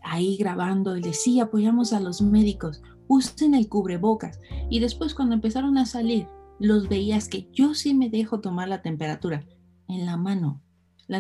Ahí 0.04 0.38
grabando 0.38 0.96
y 0.96 1.02
decía, 1.02 1.44
apoyamos 1.44 1.94
a 1.94 2.00
los 2.00 2.22
médicos, 2.22 2.82
usen 3.08 3.54
el 3.54 3.68
cubrebocas. 3.68 4.40
Y 4.70 4.80
después 4.80 5.14
cuando 5.14 5.36
empezaron 5.36 5.78
a 5.78 5.86
salir, 5.86 6.28
los 6.60 6.90
veías 6.90 7.28
que 7.28 7.50
yo 7.52 7.74
sí 7.74 7.94
me 7.94 8.10
dejo 8.10 8.40
tomar 8.40 8.70
la 8.70 8.82
temperatura 8.82 9.46
en 9.88 10.06
la 10.06 10.18
mano. 10.18 10.62
La 11.10 11.18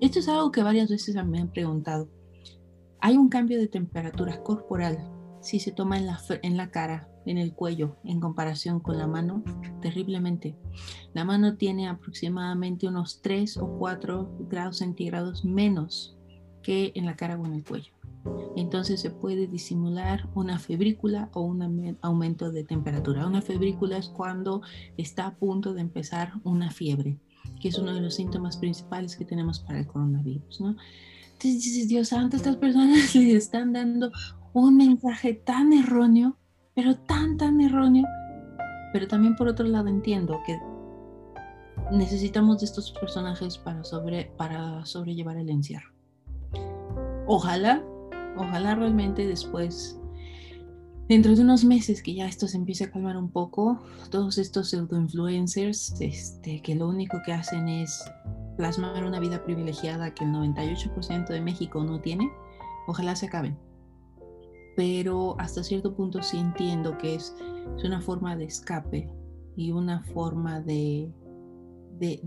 Esto 0.00 0.18
es 0.18 0.28
algo 0.28 0.50
que 0.50 0.64
varias 0.64 0.90
veces 0.90 1.14
me 1.24 1.38
han 1.38 1.52
preguntado. 1.52 2.08
Hay 3.00 3.16
un 3.16 3.28
cambio 3.28 3.56
de 3.58 3.68
temperatura 3.68 4.42
corporal 4.42 4.98
si 5.40 5.60
se 5.60 5.70
toma 5.70 5.98
en 5.98 6.06
la, 6.06 6.20
en 6.42 6.56
la 6.56 6.72
cara, 6.72 7.08
en 7.24 7.38
el 7.38 7.54
cuello, 7.54 7.96
en 8.02 8.18
comparación 8.18 8.80
con 8.80 8.98
la 8.98 9.06
mano, 9.06 9.44
terriblemente. 9.80 10.56
La 11.14 11.24
mano 11.24 11.56
tiene 11.56 11.88
aproximadamente 11.88 12.88
unos 12.88 13.22
3 13.22 13.58
o 13.58 13.78
4 13.78 14.48
grados 14.50 14.78
centígrados 14.78 15.44
menos 15.44 16.18
que 16.64 16.90
en 16.96 17.06
la 17.06 17.14
cara 17.14 17.38
o 17.38 17.46
en 17.46 17.52
el 17.52 17.64
cuello. 17.64 17.92
Entonces 18.56 19.00
se 19.00 19.10
puede 19.10 19.46
disimular 19.46 20.28
una 20.34 20.58
febrícula 20.58 21.30
o 21.34 21.42
un 21.42 21.96
aumento 22.02 22.50
de 22.50 22.64
temperatura. 22.64 23.28
Una 23.28 23.42
febrícula 23.42 23.96
es 23.96 24.08
cuando 24.08 24.62
está 24.96 25.28
a 25.28 25.36
punto 25.36 25.72
de 25.72 25.82
empezar 25.82 26.32
una 26.42 26.72
fiebre, 26.72 27.20
que 27.60 27.68
es 27.68 27.78
uno 27.78 27.94
de 27.94 28.00
los 28.00 28.14
síntomas 28.14 28.56
principales 28.56 29.16
que 29.16 29.24
tenemos 29.24 29.60
para 29.60 29.80
el 29.80 29.86
coronavirus. 29.86 30.60
¿no? 30.60 30.76
Entonces 31.38 31.62
dices, 31.62 31.88
Dios 31.88 32.08
santo, 32.08 32.36
estas 32.36 32.56
personas 32.56 33.14
le 33.14 33.36
están 33.36 33.72
dando 33.72 34.10
un 34.52 34.76
mensaje 34.76 35.34
tan 35.34 35.72
erróneo, 35.72 36.36
pero 36.74 36.96
tan, 36.96 37.36
tan 37.36 37.60
erróneo. 37.60 38.06
Pero 38.92 39.06
también 39.06 39.36
por 39.36 39.48
otro 39.48 39.66
lado 39.66 39.88
entiendo 39.88 40.38
que 40.46 40.58
necesitamos 41.92 42.60
de 42.60 42.66
estos 42.66 42.92
personajes 42.92 43.58
para, 43.58 43.84
sobre, 43.84 44.32
para 44.36 44.84
sobrellevar 44.84 45.36
el 45.36 45.50
encierro. 45.50 45.92
Ojalá, 47.26 47.84
ojalá 48.36 48.74
realmente 48.74 49.26
después, 49.26 49.97
dentro 51.08 51.34
de 51.34 51.42
unos 51.42 51.64
meses 51.64 52.02
que 52.02 52.14
ya 52.14 52.26
esto 52.26 52.46
se 52.48 52.56
empiece 52.56 52.84
a 52.84 52.90
calmar 52.90 53.16
un 53.16 53.30
poco, 53.30 53.80
todos 54.10 54.38
estos 54.38 54.68
pseudo-influencers 54.68 56.00
este, 56.00 56.60
que 56.62 56.74
lo 56.74 56.88
único 56.88 57.18
que 57.24 57.32
hacen 57.32 57.68
es 57.68 58.04
plasmar 58.56 59.04
una 59.04 59.20
vida 59.20 59.42
privilegiada 59.44 60.14
que 60.14 60.24
el 60.24 60.32
98% 60.32 61.28
de 61.28 61.40
México 61.40 61.82
no 61.84 62.00
tiene, 62.00 62.30
ojalá 62.86 63.16
se 63.16 63.26
acaben 63.26 63.56
pero 64.78 65.34
hasta 65.40 65.64
cierto 65.64 65.92
punto 65.92 66.22
sí 66.22 66.38
entiendo 66.38 66.96
que 66.98 67.16
es, 67.16 67.34
una 67.82 68.00
forma 68.00 68.36
de 68.36 68.44
escape 68.44 69.10
y 69.56 69.72
una 69.72 70.04
forma 70.14 70.60
de, 70.60 71.12
de, 71.98 72.20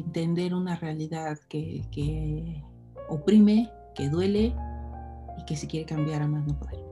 entender 0.00 0.52
una 0.52 0.76
realidad 0.76 1.38
que, 1.48 2.62
oprime, 3.08 3.70
que 3.94 4.10
duele 4.10 4.54
y 5.38 5.44
que 5.46 5.56
se 5.56 5.66
quiere 5.66 5.86
cambiar 5.86 6.20
a 6.20 6.28
más 6.28 6.46
no 6.46 6.58
poder. 6.58 6.83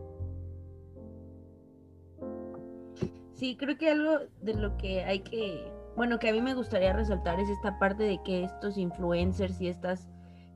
Sí, 3.34 3.56
creo 3.56 3.76
que 3.76 3.90
algo 3.90 4.18
de 4.40 4.54
lo 4.54 4.76
que 4.76 5.04
hay 5.04 5.20
que, 5.20 5.72
bueno, 5.96 6.18
que 6.18 6.28
a 6.28 6.32
mí 6.32 6.40
me 6.40 6.54
gustaría 6.54 6.92
resaltar 6.92 7.40
es 7.40 7.48
esta 7.48 7.78
parte 7.78 8.04
de 8.04 8.20
que 8.24 8.44
estos 8.44 8.76
influencers 8.78 9.60
y 9.60 9.68
estas 9.68 10.08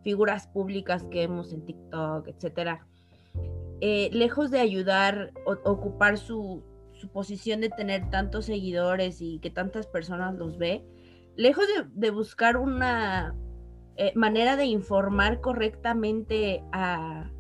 figuras 0.03 0.47
públicas 0.47 1.05
que 1.11 1.21
vemos 1.27 1.53
en 1.53 1.65
TikTok, 1.65 2.29
etcétera, 2.29 2.87
eh, 3.81 4.09
lejos 4.13 4.51
de 4.51 4.61
ayudar, 4.61 5.33
o, 5.45 5.53
ocupar 5.65 6.17
su, 6.17 6.63
posición 7.13 7.61
de 7.61 7.69
tener 7.69 8.09
tantos 8.11 8.47
seguidores 8.47 9.21
y 9.21 9.39
que 9.39 9.51
tantas 9.51 9.87
personas 9.87 10.35
los 10.35 10.59
ve, 10.59 10.85
lejos 11.37 11.67
de, 11.93 12.11
buscar 12.11 12.57
una 12.57 13.35
eh, 13.97 14.13
manera 14.15 14.57
de 14.57 14.65
informar 14.65 15.41
correctamente 15.41 16.65
a, 16.73 17.31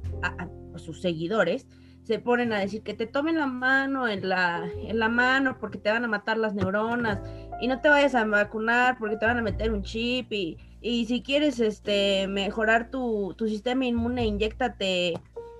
sus 0.76 1.00
seguidores, 1.00 1.66
se 2.06 2.20
ponen 2.20 2.52
a 2.52 2.60
decir 2.60 2.82
que 2.82 2.94
te 2.94 3.06
tomen 3.06 3.36
la 3.36 3.46
mano 3.46 4.06
en 4.06 4.28
la, 4.28 4.68
en 4.76 4.98
la 4.98 5.08
mano 5.08 5.58
porque 5.58 5.78
te 5.78 5.90
van 5.90 6.04
a 6.04 6.08
matar 6.08 6.38
las 6.38 6.54
neuronas 6.54 7.20
y 7.60 7.66
no 7.66 7.80
te 7.80 7.88
vayas 7.88 8.14
a 8.14 8.24
vacunar 8.24 8.96
porque 8.98 9.16
te 9.16 9.26
van 9.26 9.38
a 9.38 9.42
meter 9.42 9.72
un 9.72 9.82
chip 9.82 10.32
y, 10.32 10.56
y 10.80 11.06
si 11.06 11.22
quieres 11.22 11.58
este 11.58 12.28
mejorar 12.28 12.90
tu, 12.90 13.34
tu 13.36 13.48
sistema 13.48 13.86
inmune, 13.86 14.24
inyectate 14.24 15.14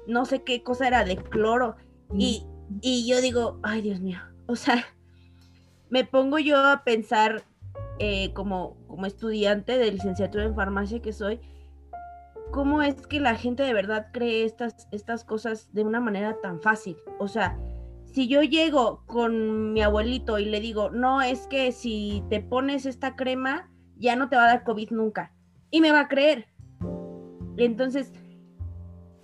no 0.06 0.24
sé 0.24 0.42
qué 0.42 0.62
cosa 0.62 0.86
era 0.86 1.04
de 1.04 1.16
cloro. 1.16 1.76
Y, 2.16 2.46
y 2.80 3.08
yo 3.08 3.20
digo, 3.20 3.58
ay 3.62 3.82
Dios 3.82 4.00
mío, 4.00 4.20
o 4.46 4.56
sea, 4.56 4.84
me 5.90 6.04
pongo 6.04 6.38
yo 6.38 6.58
a 6.58 6.84
pensar 6.84 7.44
eh, 7.98 8.32
como, 8.32 8.76
como 8.86 9.06
estudiante 9.06 9.78
de 9.78 9.90
licenciatura 9.90 10.44
en 10.44 10.54
farmacia 10.54 11.02
que 11.02 11.12
soy, 11.12 11.40
cómo 12.50 12.82
es 12.82 13.06
que 13.06 13.20
la 13.20 13.34
gente 13.34 13.62
de 13.62 13.74
verdad 13.74 14.08
cree 14.12 14.44
estas, 14.44 14.88
estas 14.92 15.24
cosas 15.24 15.72
de 15.72 15.84
una 15.84 16.00
manera 16.00 16.36
tan 16.40 16.60
fácil. 16.60 16.96
O 17.18 17.28
sea, 17.28 17.58
si 18.04 18.28
yo 18.28 18.42
llego 18.42 19.04
con 19.06 19.72
mi 19.72 19.82
abuelito 19.82 20.38
y 20.38 20.46
le 20.46 20.60
digo, 20.60 20.90
no, 20.90 21.20
es 21.20 21.46
que 21.48 21.72
si 21.72 22.22
te 22.30 22.40
pones 22.40 22.86
esta 22.86 23.16
crema, 23.16 23.70
ya 23.96 24.16
no 24.16 24.28
te 24.28 24.36
va 24.36 24.44
a 24.44 24.48
dar 24.48 24.64
COVID 24.64 24.90
nunca. 24.90 25.32
Y 25.70 25.80
me 25.80 25.92
va 25.92 26.00
a 26.00 26.08
creer. 26.08 26.46
Entonces, 27.56 28.12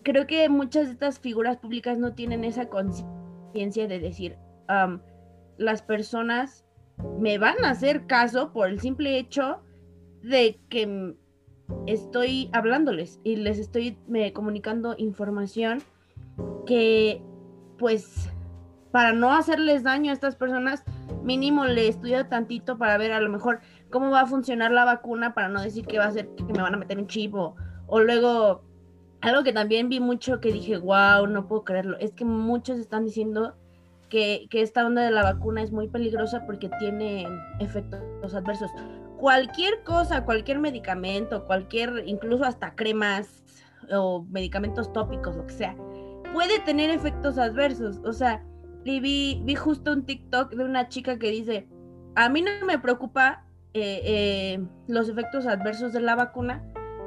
creo 0.02 0.26
que 0.26 0.48
muchas 0.48 0.86
de 0.86 0.92
estas 0.92 1.18
figuras 1.18 1.58
públicas 1.58 1.98
no 1.98 2.14
tienen 2.14 2.44
esa 2.44 2.68
conciencia 2.68 3.86
de 3.86 3.98
decir, 3.98 4.36
las 5.58 5.82
personas 5.82 6.66
me 7.18 7.38
van 7.38 7.64
a 7.64 7.70
hacer 7.70 8.06
caso 8.06 8.52
por 8.52 8.68
el 8.68 8.80
simple 8.80 9.18
hecho 9.18 9.62
de 10.22 10.60
que 10.68 11.16
estoy 11.86 12.50
hablándoles 12.52 13.20
y 13.24 13.36
les 13.36 13.58
estoy 13.58 13.98
me, 14.06 14.32
comunicando 14.32 14.94
información 14.98 15.82
que 16.66 17.22
pues 17.78 18.30
para 18.92 19.12
no 19.12 19.32
hacerles 19.32 19.82
daño 19.82 20.10
a 20.10 20.14
estas 20.14 20.36
personas, 20.36 20.84
mínimo 21.22 21.64
le 21.64 21.88
estudio 21.88 22.26
tantito 22.26 22.78
para 22.78 22.98
ver 22.98 23.12
a 23.12 23.20
lo 23.20 23.30
mejor 23.30 23.60
cómo 23.90 24.10
va 24.10 24.20
a 24.20 24.26
funcionar 24.26 24.70
la 24.70 24.84
vacuna 24.84 25.34
para 25.34 25.48
no 25.48 25.62
decir 25.62 25.86
que 25.86 25.98
va 25.98 26.04
a 26.04 26.12
ser 26.12 26.28
que 26.36 26.44
me 26.44 26.62
van 26.62 26.74
a 26.74 26.78
meter 26.78 26.98
un 26.98 27.06
chip 27.06 27.34
o, 27.34 27.56
luego 28.00 28.62
algo 29.20 29.42
que 29.44 29.52
también 29.52 29.88
vi 29.88 30.00
mucho 30.00 30.40
que 30.40 30.52
dije, 30.52 30.78
wow, 30.78 31.26
no 31.26 31.46
puedo 31.46 31.64
creerlo, 31.64 31.96
es 31.98 32.12
que 32.12 32.24
muchos 32.24 32.78
están 32.78 33.04
diciendo 33.04 33.54
que, 34.08 34.46
que 34.50 34.62
esta 34.62 34.84
onda 34.84 35.02
de 35.02 35.10
la 35.10 35.22
vacuna 35.22 35.62
es 35.62 35.72
muy 35.72 35.88
peligrosa 35.88 36.44
porque 36.44 36.68
tiene 36.78 37.26
efectos 37.60 38.34
adversos. 38.34 38.70
Cualquier 39.22 39.84
cosa, 39.84 40.24
cualquier 40.24 40.58
medicamento, 40.58 41.46
cualquier, 41.46 42.02
incluso 42.06 42.42
hasta 42.42 42.74
cremas 42.74 43.44
o 43.92 44.26
medicamentos 44.28 44.92
tópicos, 44.92 45.36
lo 45.36 45.46
que 45.46 45.54
sea, 45.54 45.76
puede 46.32 46.58
tener 46.58 46.90
efectos 46.90 47.38
adversos. 47.38 48.00
O 48.04 48.12
sea, 48.12 48.44
vi, 48.84 49.40
vi 49.44 49.54
justo 49.54 49.92
un 49.92 50.06
TikTok 50.06 50.50
de 50.56 50.64
una 50.64 50.88
chica 50.88 51.20
que 51.20 51.30
dice, 51.30 51.68
a 52.16 52.28
mí 52.30 52.42
no 52.42 52.66
me 52.66 52.80
preocupa 52.80 53.44
eh, 53.74 54.00
eh, 54.04 54.66
los 54.88 55.08
efectos 55.08 55.46
adversos 55.46 55.92
de 55.92 56.00
la 56.00 56.16
vacuna 56.16 56.64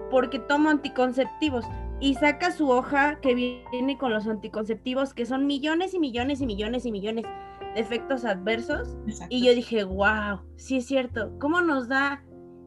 porque 0.10 0.40
tomo 0.40 0.70
anticonceptivos 0.70 1.66
y 2.00 2.14
saca 2.16 2.52
su 2.52 2.70
hoja 2.70 3.20
que 3.20 3.36
viene 3.36 3.98
con 3.98 4.14
los 4.14 4.26
anticonceptivos 4.26 5.14
que 5.14 5.26
son 5.26 5.48
millones 5.48 5.94
y 5.94 6.00
millones 6.00 6.40
y 6.40 6.46
millones 6.46 6.86
y 6.86 6.94
millones 6.94 7.26
efectos 7.76 8.26
adversos 8.26 8.98
y 9.30 9.46
yo 9.46 9.54
dije 9.54 9.84
wow 9.84 10.40
sí 10.56 10.78
es 10.78 10.86
cierto 10.86 11.38
cómo 11.40 11.62
nos 11.62 11.88
da 11.88 12.24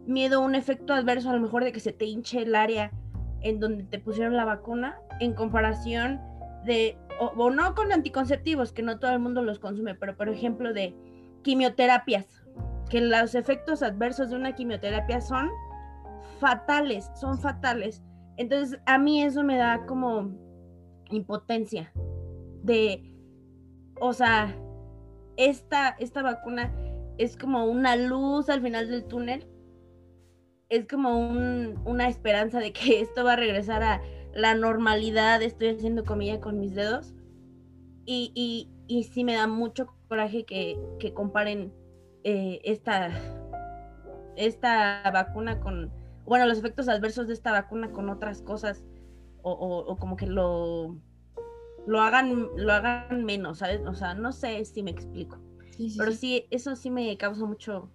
miedo 0.07 0.41
un 0.41 0.55
efecto 0.55 0.93
adverso 0.95 1.31
a 1.31 1.33
lo 1.33 1.41
mejor 1.41 1.65
de 1.65 1.73
que 1.73 1.81
se 1.81 1.93
te 1.93 2.05
hinche 2.05 2.43
el 2.43 2.55
área 2.55 2.93
en 3.41 3.61
donde 3.61 3.85
te 3.85 3.99
pusieron 3.99 4.37
la 4.37 4.45
vacuna 4.45 4.99
en 5.21 5.35
comparación 5.35 6.21
de 6.65 6.99
o, 7.21 7.51
no 7.51 7.75
con 7.75 7.93
anticonceptivos, 7.93 8.73
que 8.73 8.83
no 8.83 8.99
todo 8.99 9.13
el 9.13 9.19
mundo 9.19 9.43
los 9.43 9.59
consume, 9.59 9.95
pero 9.95 10.17
por 10.17 10.29
ejemplo 10.29 10.73
de 10.73 10.95
quimioterapias, 11.43 12.27
que 12.89 13.01
los 13.01 13.35
efectos 13.35 13.83
adversos 13.83 14.31
de 14.31 14.37
una 14.37 14.55
quimioterapia 14.55 15.21
son 15.21 15.49
fatales, 16.39 17.11
son 17.15 17.39
fatales. 17.39 18.03
Entonces 18.37 18.79
a 18.87 18.99
mí 18.99 19.23
eso 19.23 19.43
me 19.43 19.57
da 19.57 19.85
como 19.87 20.31
impotencia 21.11 21.93
de, 22.63 23.13
o 24.01 24.13
sea, 24.13 24.55
esta, 25.39 25.97
esta 25.99 26.23
vacuna 26.23 26.71
es 27.17 27.37
como 27.39 27.65
una 27.65 27.97
luz 27.97 28.51
al 28.51 28.61
final 28.61 28.91
del 28.91 29.05
túnel, 29.05 29.47
es 30.69 30.87
como 30.87 31.19
una 31.19 32.09
esperanza 32.09 32.59
de 32.61 32.73
que 32.73 33.01
esto 33.01 33.25
va 33.25 33.33
a 33.33 33.37
regresar 33.37 33.83
a 33.83 34.03
la 34.35 34.55
normalidad, 34.55 35.41
estoy 35.43 35.69
haciendo 35.69 36.05
comida 36.05 36.41
con 36.41 36.61
mis 36.61 36.75
dedos. 36.75 37.15
Y, 38.05 38.33
y, 38.35 38.71
y 38.87 39.05
sí 39.05 39.23
me 39.23 39.35
da 39.35 39.47
mucho 39.47 39.87
coraje 40.09 40.45
que, 40.45 41.13
comparen 41.15 41.73
eh, 42.25 42.61
esta, 42.65 43.11
esta 44.37 45.03
vacuna 45.13 45.61
con, 45.61 45.93
bueno, 46.25 46.47
los 46.47 46.59
efectos 46.59 46.89
adversos 46.89 47.29
de 47.29 47.35
esta 47.35 47.53
vacuna 47.53 47.93
con 47.93 48.09
otras 48.09 48.43
cosas 48.43 48.85
o, 49.43 49.97
como 49.99 50.17
que 50.17 50.27
lo, 50.27 50.97
lo, 51.89 52.03
hagan, 52.03 52.49
lo 52.57 52.73
hagan 52.73 53.25
menos, 53.25 53.59
¿sabes? 53.59 53.81
O 53.87 53.95
sea, 53.95 54.15
no 54.15 54.31
sé 54.31 54.63
si 54.67 54.83
me 54.83 54.91
explico. 54.91 55.39
pero 55.97 56.13
sí, 56.13 56.45
eso 56.51 56.77
sí 56.77 56.91
me 56.91 57.17
causa 57.17 57.45
mucho 57.47 57.91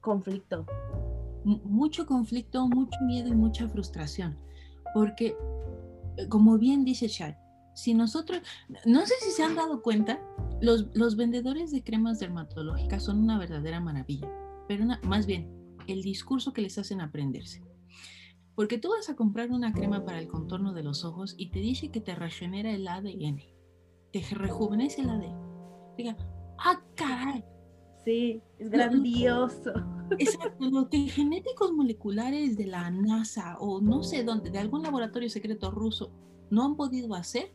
conflicto. 0.00 0.64
mucho 1.44 2.06
conflicto, 2.06 2.66
mucho 2.66 2.98
miedo 3.02 3.28
y 3.28 3.34
mucha 3.34 3.68
frustración. 3.68 4.38
Porque, 4.94 5.36
eh, 6.16 6.28
como 6.28 6.56
bien 6.56 6.84
dice 6.84 7.08
Shai, 7.08 7.36
si 7.74 7.92
nosotros, 7.92 8.40
no 8.86 9.04
sé 9.06 9.14
si 9.20 9.30
se 9.30 9.42
han 9.42 9.54
dado 9.54 9.82
cuenta, 9.82 10.18
los, 10.62 10.86
los 10.94 11.16
vendedores 11.16 11.70
de 11.70 11.84
cremas 11.84 12.20
dermatológicas 12.20 13.04
son 13.04 13.18
una 13.18 13.38
verdadera 13.38 13.80
maravilla, 13.80 14.30
pero 14.66 14.86
más 15.02 15.26
bien 15.26 15.50
el 15.86 16.02
discurso 16.02 16.52
que 16.52 16.62
les 16.62 16.78
hacen 16.78 17.00
aprenderse. 17.02 17.62
Porque 18.60 18.76
tú 18.76 18.90
vas 18.90 19.08
a 19.08 19.16
comprar 19.16 19.50
una 19.52 19.72
crema 19.72 20.04
para 20.04 20.18
el 20.18 20.28
contorno 20.28 20.74
de 20.74 20.82
los 20.82 21.06
ojos 21.06 21.34
y 21.38 21.46
te 21.46 21.60
dice 21.60 21.90
que 21.90 22.02
te 22.02 22.14
regenera 22.14 22.70
el 22.70 22.86
ADN, 22.86 23.40
te 24.12 24.20
rejuvenece 24.32 25.00
el 25.00 25.08
ADN. 25.08 25.96
Diga, 25.96 26.14
ah, 26.58 26.78
caray. 26.94 27.42
Sí, 28.04 28.42
es 28.58 28.68
grandioso. 28.68 29.72
Exacto, 30.18 30.68
lo 30.68 30.90
que 30.90 30.98
genéticos 31.08 31.72
moleculares 31.72 32.58
de 32.58 32.66
la 32.66 32.90
NASA 32.90 33.56
o 33.60 33.80
no 33.80 34.02
sé 34.02 34.24
dónde, 34.24 34.50
de 34.50 34.58
algún 34.58 34.82
laboratorio 34.82 35.30
secreto 35.30 35.70
ruso, 35.70 36.12
no 36.50 36.66
han 36.66 36.76
podido 36.76 37.14
hacer, 37.14 37.54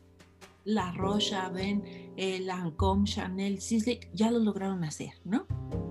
la 0.64 0.90
Rocha, 0.90 1.48
Ben, 1.50 1.84
eh, 2.16 2.40
Lancôme, 2.40 3.04
Chanel, 3.04 3.60
Sisley, 3.60 4.00
ya 4.12 4.32
lo 4.32 4.40
lograron 4.40 4.82
hacer, 4.82 5.12
¿no? 5.24 5.46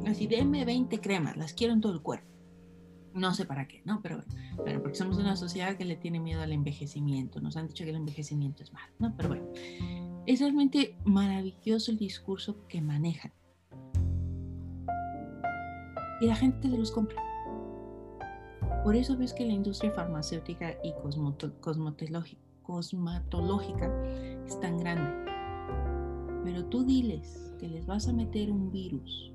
Así, 0.06 0.28
denme 0.28 0.66
20 0.66 1.00
cremas, 1.00 1.38
las 1.38 1.54
quiero 1.54 1.72
en 1.72 1.80
todo 1.80 1.94
el 1.94 2.02
cuerpo. 2.02 2.35
No 3.16 3.34
sé 3.34 3.46
para 3.46 3.68
qué, 3.68 3.82
¿no? 3.86 4.02
Pero 4.02 4.24
bueno, 4.58 4.82
porque 4.82 4.98
somos 4.98 5.18
una 5.18 5.36
sociedad 5.36 5.78
que 5.78 5.86
le 5.86 5.96
tiene 5.96 6.20
miedo 6.20 6.42
al 6.42 6.52
envejecimiento. 6.52 7.40
Nos 7.40 7.56
han 7.58 7.68
dicho 7.68 7.84
que 7.86 7.90
el 7.90 7.96
envejecimiento 7.96 8.62
es 8.62 8.74
malo, 8.74 8.94
¿no? 9.00 9.16
Pero 9.16 9.30
bueno, 9.30 9.48
es 10.26 10.42
realmente 10.42 10.98
maravilloso 11.06 11.92
el 11.92 11.98
discurso 11.98 12.68
que 12.68 12.82
manejan 12.82 13.32
y 16.20 16.28
la 16.28 16.36
gente 16.36 16.70
se 16.70 16.78
los 16.78 16.92
compra. 16.92 17.22
Por 18.84 18.96
eso 18.96 19.18
ves 19.18 19.34
que 19.34 19.46
la 19.46 19.54
industria 19.54 19.92
farmacéutica 19.92 20.76
y 20.84 20.94
cosmatológica 22.64 23.92
es 24.46 24.60
tan 24.60 24.78
grande. 24.78 25.32
Pero 26.44 26.66
tú 26.66 26.84
diles 26.84 27.54
que 27.60 27.68
les 27.68 27.86
vas 27.86 28.08
a 28.08 28.14
meter 28.14 28.52
un 28.52 28.72
virus 28.72 29.34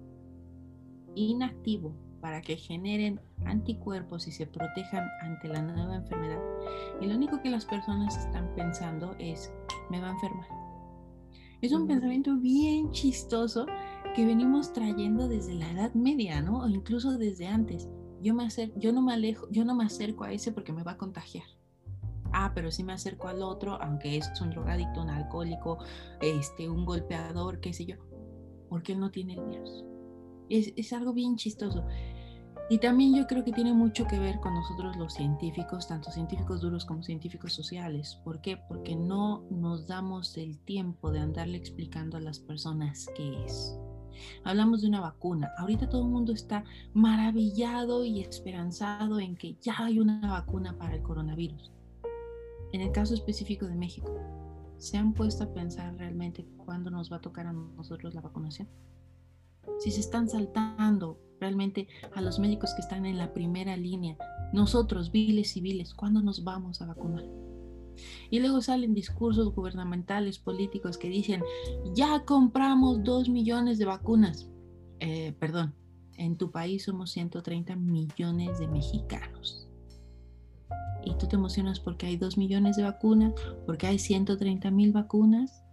inactivo 1.17 1.93
para 2.21 2.43
que 2.43 2.57
generen 2.57 3.21
anticuerpos 3.45 4.29
y 4.29 4.33
se 4.33 4.47
protejan 4.47 5.09
ante 5.23 5.49
la 5.49 5.63
nueva 5.63 5.97
enfermedad. 5.97 6.41
Y 7.01 7.07
lo 7.07 7.17
único 7.17 7.41
que 7.43 7.51
las 7.51 7.65
personas 7.65 8.17
están 8.17 8.55
pensando 8.55 9.15
es, 9.19 9.53
me 9.91 10.01
va 10.01 10.09
a 10.09 10.13
enfermar. 10.13 10.47
Es 11.61 11.73
un 11.73 11.87
pensamiento 11.87 12.37
bien 12.37 12.91
chistoso 12.91 13.67
que 14.15 14.25
venimos 14.25 14.73
trayendo 14.73 15.29
desde 15.29 15.55
la 15.55 15.71
Edad 15.71 15.93
Media, 15.95 16.41
¿no? 16.41 16.61
O 16.61 16.69
incluso 16.69 17.19
desde 17.19 17.47
antes. 17.47 17.89
Yo, 18.23 18.35
me 18.35 18.49
yo, 18.77 18.93
no 18.93 19.03
me 19.03 19.13
alejo, 19.13 19.47
yo 19.51 19.65
no 19.65 19.75
me 19.75 19.85
acerco 19.85 20.25
a 20.25 20.33
ese 20.33 20.53
porque 20.53 20.73
me 20.73 20.83
va 20.83 20.93
a 20.93 20.97
contagiar. 20.97 21.45
Ah, 22.33 22.53
pero 22.55 22.71
sí 22.71 22.85
me 22.85 22.93
acerco 22.93 23.29
al 23.29 23.43
otro, 23.43 23.81
aunque 23.83 24.17
es 24.17 24.31
un 24.41 24.51
drogadicto, 24.51 25.03
un 25.03 25.11
alcohólico, 25.11 25.79
este, 26.21 26.69
un 26.69 26.85
golpeador, 26.85 27.61
qué 27.61 27.73
sé 27.73 27.87
yo, 27.87 27.97
porque 28.69 28.93
él 28.93 29.01
no 29.01 29.11
tiene 29.11 29.35
el 29.35 29.45
virus. 29.45 29.85
Es, 30.51 30.73
es 30.77 30.93
algo 30.93 31.15
bien 31.15 31.37
chistoso. 31.37 31.85
Y 32.69 32.79
también 32.79 33.17
yo 33.17 33.27
creo 33.27 33.43
que 33.43 33.53
tiene 33.53 33.75
mucho 33.75 34.07
que 34.07 34.21
ver 34.21 34.39
con 34.39 34.55
nosotros 34.55 34.97
los 34.97 35.15
científicos, 35.15 35.89
tanto 35.89 36.13
científicos 36.13 36.61
duros 36.61 36.85
como 36.85 37.03
científicos 37.03 37.53
sociales. 37.53 38.21
¿Por 38.23 38.41
qué? 38.41 38.57
Porque 38.57 38.95
no 38.95 39.43
nos 39.51 39.89
damos 39.89 40.37
el 40.37 40.57
tiempo 40.59 41.11
de 41.11 41.19
andarle 41.19 41.59
explicando 41.59 42.17
a 42.17 42.21
las 42.21 42.39
personas 42.39 43.09
qué 43.17 43.45
es. 43.45 43.77
Hablamos 44.45 44.83
de 44.83 44.89
una 44.89 45.01
vacuna. 45.01 45.51
Ahorita 45.59 45.89
todo 45.89 46.03
el 46.03 46.13
mundo 46.13 46.33
está 46.33 46.63
maravillado 46.95 48.05
y 48.05 48.21
esperanzado 48.21 49.19
en 49.19 49.35
que 49.35 49.57
ya 49.61 49.75
hay 49.79 49.99
una 49.99 50.21
vacuna 50.31 50.79
para 50.79 50.95
el 50.95 51.03
coronavirus. 51.03 51.73
En 52.73 52.83
el 52.83 52.93
caso 52.93 53.15
específico 53.15 53.67
de 53.67 53.75
México, 53.75 54.17
¿se 54.79 54.97
han 54.97 55.13
puesto 55.13 55.43
a 55.43 55.53
pensar 55.53 55.97
realmente 55.97 56.47
cuándo 56.65 56.89
nos 56.89 57.11
va 57.11 57.17
a 57.17 57.21
tocar 57.21 57.49
a 57.49 57.53
nosotros 57.53 58.15
la 58.15 58.21
vacunación? 58.21 58.69
Si 59.79 59.91
se 59.91 60.01
están 60.01 60.29
saltando 60.29 61.19
realmente 61.41 61.89
a 62.15 62.21
los 62.21 62.39
médicos 62.39 62.75
que 62.75 62.83
están 62.83 63.07
en 63.07 63.19
la 63.19 63.33
primera 63.33 63.77
línea, 63.77 64.17
nosotros, 64.53 65.11
viles 65.11 65.53
civiles, 65.53 65.95
¿cuándo 65.95 66.23
nos 66.23 66.45
vamos 66.45 66.83
a 66.83 66.87
vacunar? 66.87 67.25
Y 68.31 68.41
luego 68.41 68.63
salen 68.63 68.95
discursos 68.95 69.55
gubernamentales, 69.55 70.39
políticos 70.39 70.97
que 70.99 71.09
dicen, 71.09 71.43
ya 71.95 72.25
compramos 72.25 73.03
dos 73.05 73.29
millones 73.29 73.79
de 73.79 73.85
vacunas. 73.85 74.49
Eh, 75.01 75.35
perdón, 75.39 75.75
en 76.17 76.37
tu 76.37 76.51
país 76.51 76.85
somos 76.85 77.11
130 77.11 77.77
millones 77.77 78.59
de 78.59 78.69
mexicanos. 78.69 79.69
Y 81.05 81.15
tú 81.15 81.27
te 81.27 81.37
emocionas 81.37 81.81
porque 81.81 82.07
hay 82.07 82.17
dos 82.17 82.37
millones 82.37 82.77
de 82.77 82.83
vacunas, 82.83 83.33
porque 83.67 83.87
hay 83.87 83.99
130 83.99 84.71
mil 84.71 84.93
vacunas. 84.93 85.65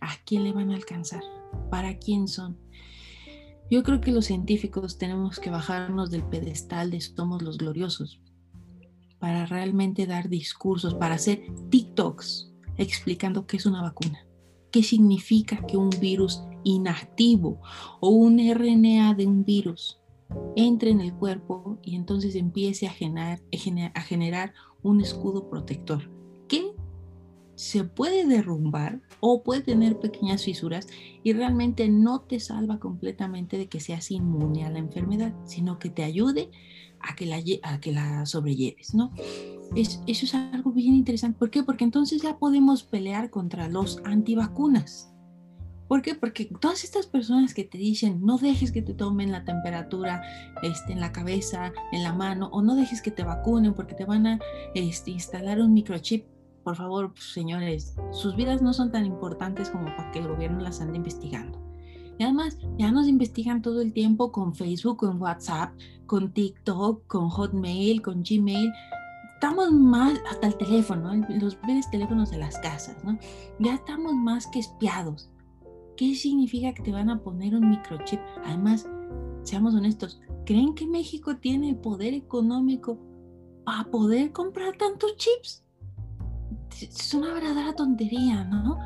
¿A 0.00 0.10
quién 0.26 0.44
le 0.44 0.52
van 0.52 0.70
a 0.70 0.74
alcanzar? 0.74 1.22
¿Para 1.70 1.98
quién 1.98 2.28
son? 2.28 2.58
Yo 3.70 3.82
creo 3.82 4.00
que 4.00 4.12
los 4.12 4.26
científicos 4.26 4.96
tenemos 4.96 5.40
que 5.40 5.50
bajarnos 5.50 6.10
del 6.10 6.22
pedestal 6.22 6.90
de 6.90 7.00
somos 7.00 7.42
los 7.42 7.58
gloriosos 7.58 8.20
para 9.18 9.46
realmente 9.46 10.06
dar 10.06 10.28
discursos, 10.28 10.94
para 10.94 11.16
hacer 11.16 11.42
TikToks 11.70 12.52
explicando 12.76 13.46
qué 13.46 13.56
es 13.56 13.66
una 13.66 13.82
vacuna, 13.82 14.26
qué 14.70 14.82
significa 14.82 15.66
que 15.66 15.76
un 15.76 15.90
virus 15.90 16.42
inactivo 16.62 17.60
o 18.00 18.10
un 18.10 18.38
RNA 18.38 19.14
de 19.14 19.26
un 19.26 19.44
virus 19.44 20.00
entre 20.54 20.90
en 20.90 21.00
el 21.00 21.14
cuerpo 21.14 21.78
y 21.82 21.96
entonces 21.96 22.34
empiece 22.36 22.86
a 22.86 22.90
generar, 22.90 23.40
a 23.94 24.00
generar 24.00 24.54
un 24.82 25.00
escudo 25.00 25.48
protector 25.48 26.15
se 27.56 27.84
puede 27.84 28.26
derrumbar 28.26 29.00
o 29.20 29.42
puede 29.42 29.62
tener 29.62 29.98
pequeñas 29.98 30.44
fisuras 30.44 30.86
y 31.24 31.32
realmente 31.32 31.88
no 31.88 32.20
te 32.20 32.38
salva 32.38 32.78
completamente 32.78 33.58
de 33.58 33.68
que 33.68 33.80
seas 33.80 34.10
inmune 34.10 34.64
a 34.64 34.70
la 34.70 34.78
enfermedad, 34.78 35.34
sino 35.46 35.78
que 35.78 35.90
te 35.90 36.04
ayude 36.04 36.50
a 37.00 37.16
que 37.16 37.26
la, 37.26 37.42
a 37.62 37.80
que 37.80 37.92
la 37.92 38.26
sobrelleves, 38.26 38.94
¿no? 38.94 39.12
Es, 39.74 40.00
eso 40.06 40.26
es 40.26 40.34
algo 40.34 40.70
bien 40.70 40.94
interesante. 40.94 41.38
¿Por 41.38 41.50
qué? 41.50 41.62
Porque 41.62 41.84
entonces 41.84 42.22
ya 42.22 42.38
podemos 42.38 42.84
pelear 42.84 43.30
contra 43.30 43.68
los 43.68 44.00
antivacunas. 44.04 45.12
¿Por 45.88 46.02
qué? 46.02 46.14
Porque 46.14 46.46
todas 46.60 46.84
estas 46.84 47.06
personas 47.06 47.54
que 47.54 47.64
te 47.64 47.78
dicen 47.78 48.20
no 48.20 48.38
dejes 48.38 48.72
que 48.72 48.82
te 48.82 48.92
tomen 48.92 49.30
la 49.30 49.44
temperatura 49.44 50.22
este, 50.62 50.92
en 50.92 51.00
la 51.00 51.12
cabeza, 51.12 51.72
en 51.92 52.02
la 52.02 52.12
mano, 52.12 52.48
o 52.52 52.60
no 52.60 52.74
dejes 52.74 53.00
que 53.00 53.12
te 53.12 53.22
vacunen 53.22 53.72
porque 53.72 53.94
te 53.94 54.04
van 54.04 54.26
a 54.26 54.38
este, 54.74 55.12
instalar 55.12 55.60
un 55.60 55.72
microchip, 55.72 56.26
por 56.66 56.74
favor, 56.74 57.12
señores, 57.16 57.94
sus 58.10 58.34
vidas 58.34 58.60
no 58.60 58.72
son 58.72 58.90
tan 58.90 59.06
importantes 59.06 59.70
como 59.70 59.84
para 59.84 60.10
que 60.10 60.18
el 60.18 60.26
gobierno 60.26 60.58
las 60.58 60.80
ande 60.80 60.96
investigando. 60.96 61.60
Y 62.18 62.24
además, 62.24 62.58
ya 62.76 62.90
nos 62.90 63.06
investigan 63.06 63.62
todo 63.62 63.82
el 63.82 63.92
tiempo 63.92 64.32
con 64.32 64.52
Facebook, 64.52 64.96
con 64.96 65.22
WhatsApp, 65.22 65.72
con 66.06 66.32
TikTok, 66.32 67.06
con 67.06 67.28
Hotmail, 67.28 68.02
con 68.02 68.24
Gmail. 68.24 68.72
Estamos 69.34 69.70
más, 69.70 70.18
hasta 70.28 70.48
el 70.48 70.56
teléfono, 70.56 71.14
los 71.40 71.56
bienes 71.62 71.88
teléfonos 71.88 72.32
de 72.32 72.38
las 72.38 72.58
casas, 72.58 72.96
¿no? 73.04 73.16
Ya 73.60 73.74
estamos 73.74 74.14
más 74.14 74.48
que 74.48 74.58
espiados. 74.58 75.30
¿Qué 75.96 76.16
significa 76.16 76.74
que 76.74 76.82
te 76.82 76.90
van 76.90 77.10
a 77.10 77.22
poner 77.22 77.54
un 77.54 77.70
microchip? 77.70 78.18
Además, 78.44 78.88
seamos 79.44 79.72
honestos, 79.76 80.20
¿creen 80.44 80.74
que 80.74 80.88
México 80.88 81.36
tiene 81.36 81.68
el 81.68 81.76
poder 81.76 82.12
económico 82.12 82.98
para 83.64 83.84
poder 83.84 84.32
comprar 84.32 84.76
tantos 84.76 85.16
chips? 85.16 85.62
Es 86.80 87.14
una 87.14 87.32
verdadera 87.32 87.74
tontería, 87.74 88.44
¿no? 88.44 88.78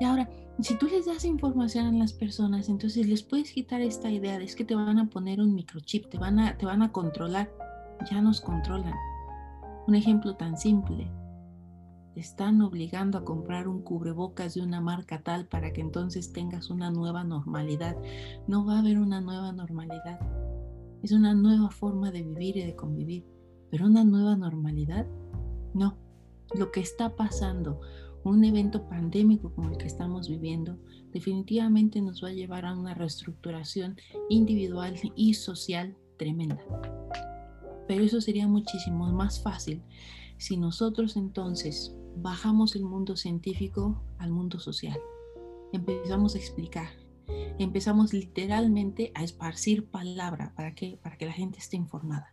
Y 0.00 0.04
ahora, 0.04 0.28
si 0.60 0.76
tú 0.76 0.86
les 0.86 1.06
das 1.06 1.24
información 1.24 1.86
a 1.86 1.92
las 1.92 2.12
personas, 2.12 2.68
entonces 2.68 3.06
les 3.06 3.22
puedes 3.22 3.52
quitar 3.52 3.80
esta 3.80 4.10
idea 4.10 4.38
de 4.38 4.46
que 4.46 4.64
te 4.64 4.74
van 4.74 4.98
a 4.98 5.08
poner 5.08 5.40
un 5.40 5.54
microchip, 5.54 6.08
te 6.08 6.18
van 6.18 6.38
a, 6.38 6.56
te 6.56 6.66
van 6.66 6.82
a 6.82 6.92
controlar. 6.92 7.50
Ya 8.10 8.20
nos 8.20 8.40
controlan. 8.40 8.94
Un 9.86 9.94
ejemplo 9.94 10.36
tan 10.36 10.56
simple. 10.56 11.10
Te 12.14 12.20
están 12.20 12.60
obligando 12.62 13.18
a 13.18 13.24
comprar 13.24 13.68
un 13.68 13.82
cubrebocas 13.82 14.54
de 14.54 14.62
una 14.62 14.80
marca 14.80 15.22
tal 15.22 15.46
para 15.46 15.72
que 15.72 15.80
entonces 15.80 16.32
tengas 16.32 16.70
una 16.70 16.90
nueva 16.90 17.24
normalidad. 17.24 17.96
No 18.46 18.64
va 18.64 18.76
a 18.76 18.78
haber 18.80 18.98
una 18.98 19.20
nueva 19.20 19.52
normalidad. 19.52 20.20
Es 21.02 21.12
una 21.12 21.34
nueva 21.34 21.70
forma 21.70 22.10
de 22.10 22.22
vivir 22.22 22.56
y 22.56 22.64
de 22.64 22.74
convivir. 22.74 23.24
Pero 23.70 23.86
una 23.86 24.04
nueva 24.04 24.36
normalidad, 24.36 25.06
no. 25.74 25.96
Lo 26.54 26.70
que 26.72 26.80
está 26.80 27.16
pasando 27.16 27.80
un 28.24 28.44
evento 28.44 28.88
pandémico 28.88 29.52
como 29.54 29.70
el 29.70 29.78
que 29.78 29.86
estamos 29.86 30.28
viviendo 30.28 30.76
definitivamente 31.12 32.00
nos 32.00 32.22
va 32.22 32.28
a 32.28 32.32
llevar 32.32 32.66
a 32.66 32.74
una 32.74 32.94
reestructuración 32.94 33.96
individual 34.28 34.94
y 35.14 35.34
social 35.34 35.96
tremenda. 36.16 36.62
Pero 37.86 38.04
eso 38.04 38.20
sería 38.20 38.46
muchísimo 38.46 39.10
más 39.12 39.42
fácil 39.42 39.82
si 40.36 40.56
nosotros 40.56 41.16
entonces 41.16 41.94
bajamos 42.16 42.76
el 42.76 42.84
mundo 42.84 43.16
científico 43.16 44.02
al 44.18 44.30
mundo 44.30 44.58
social. 44.58 44.98
Empezamos 45.72 46.34
a 46.34 46.38
explicar, 46.38 46.88
empezamos 47.58 48.12
literalmente 48.12 49.12
a 49.14 49.24
esparcir 49.24 49.86
palabra 49.86 50.52
para 50.54 50.74
que, 50.74 50.98
para 51.02 51.16
que 51.16 51.26
la 51.26 51.32
gente 51.32 51.58
esté 51.58 51.76
informada, 51.76 52.32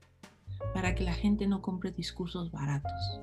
para 0.73 0.95
que 0.95 1.03
la 1.03 1.13
gente 1.13 1.47
no 1.47 1.61
compre 1.61 1.91
discursos 1.91 2.51
baratos, 2.51 3.19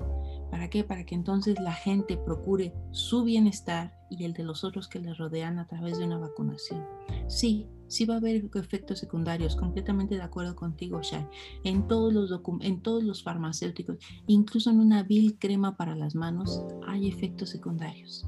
¿Para 0.53 0.69
qué? 0.69 0.83
Para 0.83 1.03
que 1.03 1.15
entonces 1.15 1.59
la 1.59 1.73
gente 1.73 2.15
procure 2.15 2.75
su 2.91 3.23
bienestar 3.23 3.97
y 4.11 4.23
el 4.23 4.33
de 4.33 4.43
los 4.43 4.63
otros 4.63 4.87
que 4.87 4.99
les 4.99 5.17
rodean 5.17 5.57
a 5.57 5.65
través 5.65 5.97
de 5.97 6.05
una 6.05 6.19
vacunación. 6.19 6.85
Sí, 7.27 7.65
sí 7.87 8.05
va 8.05 8.13
a 8.13 8.17
haber 8.17 8.51
efectos 8.53 8.99
secundarios, 8.99 9.55
completamente 9.55 10.13
de 10.13 10.21
acuerdo 10.21 10.55
contigo, 10.55 11.01
Shai. 11.01 11.27
En 11.63 11.87
todos 11.87 12.13
los, 12.13 12.39
en 12.61 12.83
todos 12.83 13.03
los 13.03 13.23
farmacéuticos, 13.23 13.97
incluso 14.27 14.69
en 14.69 14.79
una 14.79 15.01
vil 15.01 15.39
crema 15.39 15.75
para 15.75 15.95
las 15.95 16.13
manos, 16.13 16.63
hay 16.85 17.07
efectos 17.07 17.49
secundarios. 17.49 18.27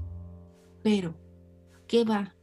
Pero, 0.82 1.16
¿qué 1.88 2.06
va 2.06 2.34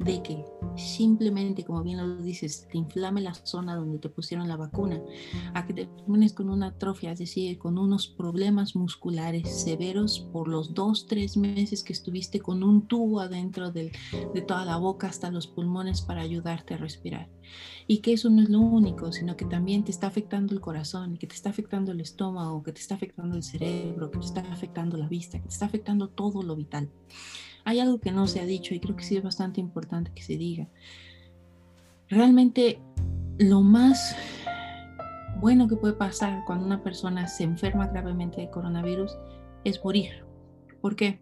de 0.00 0.22
que 0.22 0.44
simplemente, 0.76 1.64
como 1.64 1.82
bien 1.82 1.98
lo 1.98 2.22
dices, 2.22 2.66
te 2.70 2.78
inflame 2.78 3.20
la 3.20 3.34
zona 3.34 3.76
donde 3.76 3.98
te 3.98 4.08
pusieron 4.08 4.48
la 4.48 4.56
vacuna, 4.56 5.00
a 5.52 5.66
que 5.66 5.74
te 5.74 5.86
termines 5.86 6.32
con 6.32 6.48
una 6.48 6.68
atrofia, 6.68 7.12
es 7.12 7.18
decir, 7.18 7.58
con 7.58 7.76
unos 7.76 8.08
problemas 8.08 8.74
musculares 8.74 9.62
severos 9.62 10.20
por 10.32 10.48
los 10.48 10.72
dos, 10.72 11.06
tres 11.06 11.36
meses 11.36 11.82
que 11.82 11.92
estuviste 11.92 12.40
con 12.40 12.62
un 12.62 12.86
tubo 12.86 13.20
adentro 13.20 13.70
de 13.72 13.92
toda 14.46 14.64
la 14.64 14.78
boca 14.78 15.06
hasta 15.06 15.30
los 15.30 15.46
pulmones 15.46 16.00
para 16.00 16.22
ayudarte 16.22 16.74
a 16.74 16.78
respirar. 16.78 17.28
Y 17.86 17.98
que 17.98 18.14
eso 18.14 18.30
no 18.30 18.40
es 18.40 18.48
lo 18.48 18.60
único, 18.60 19.12
sino 19.12 19.36
que 19.36 19.44
también 19.44 19.84
te 19.84 19.90
está 19.90 20.06
afectando 20.06 20.54
el 20.54 20.60
corazón, 20.60 21.18
que 21.18 21.26
te 21.26 21.34
está 21.34 21.50
afectando 21.50 21.92
el 21.92 22.00
estómago, 22.00 22.62
que 22.62 22.72
te 22.72 22.80
está 22.80 22.94
afectando 22.94 23.36
el 23.36 23.42
cerebro, 23.42 24.10
que 24.10 24.18
te 24.18 24.24
está 24.24 24.40
afectando 24.40 24.96
la 24.96 25.08
vista, 25.08 25.38
que 25.38 25.48
te 25.48 25.52
está 25.52 25.66
afectando 25.66 26.08
todo 26.08 26.42
lo 26.42 26.56
vital. 26.56 26.88
Hay 27.64 27.80
algo 27.80 28.00
que 28.00 28.12
no 28.12 28.26
se 28.26 28.40
ha 28.40 28.46
dicho 28.46 28.74
y 28.74 28.80
creo 28.80 28.96
que 28.96 29.04
sí 29.04 29.16
es 29.16 29.22
bastante 29.22 29.60
importante 29.60 30.12
que 30.14 30.22
se 30.22 30.36
diga. 30.36 30.68
Realmente 32.08 32.80
lo 33.38 33.62
más 33.62 34.16
bueno 35.40 35.68
que 35.68 35.76
puede 35.76 35.94
pasar 35.94 36.44
cuando 36.46 36.66
una 36.66 36.82
persona 36.82 37.26
se 37.26 37.44
enferma 37.44 37.86
gravemente 37.86 38.40
de 38.40 38.50
coronavirus 38.50 39.16
es 39.64 39.82
morir. 39.82 40.24
¿Por 40.80 40.96
qué? 40.96 41.20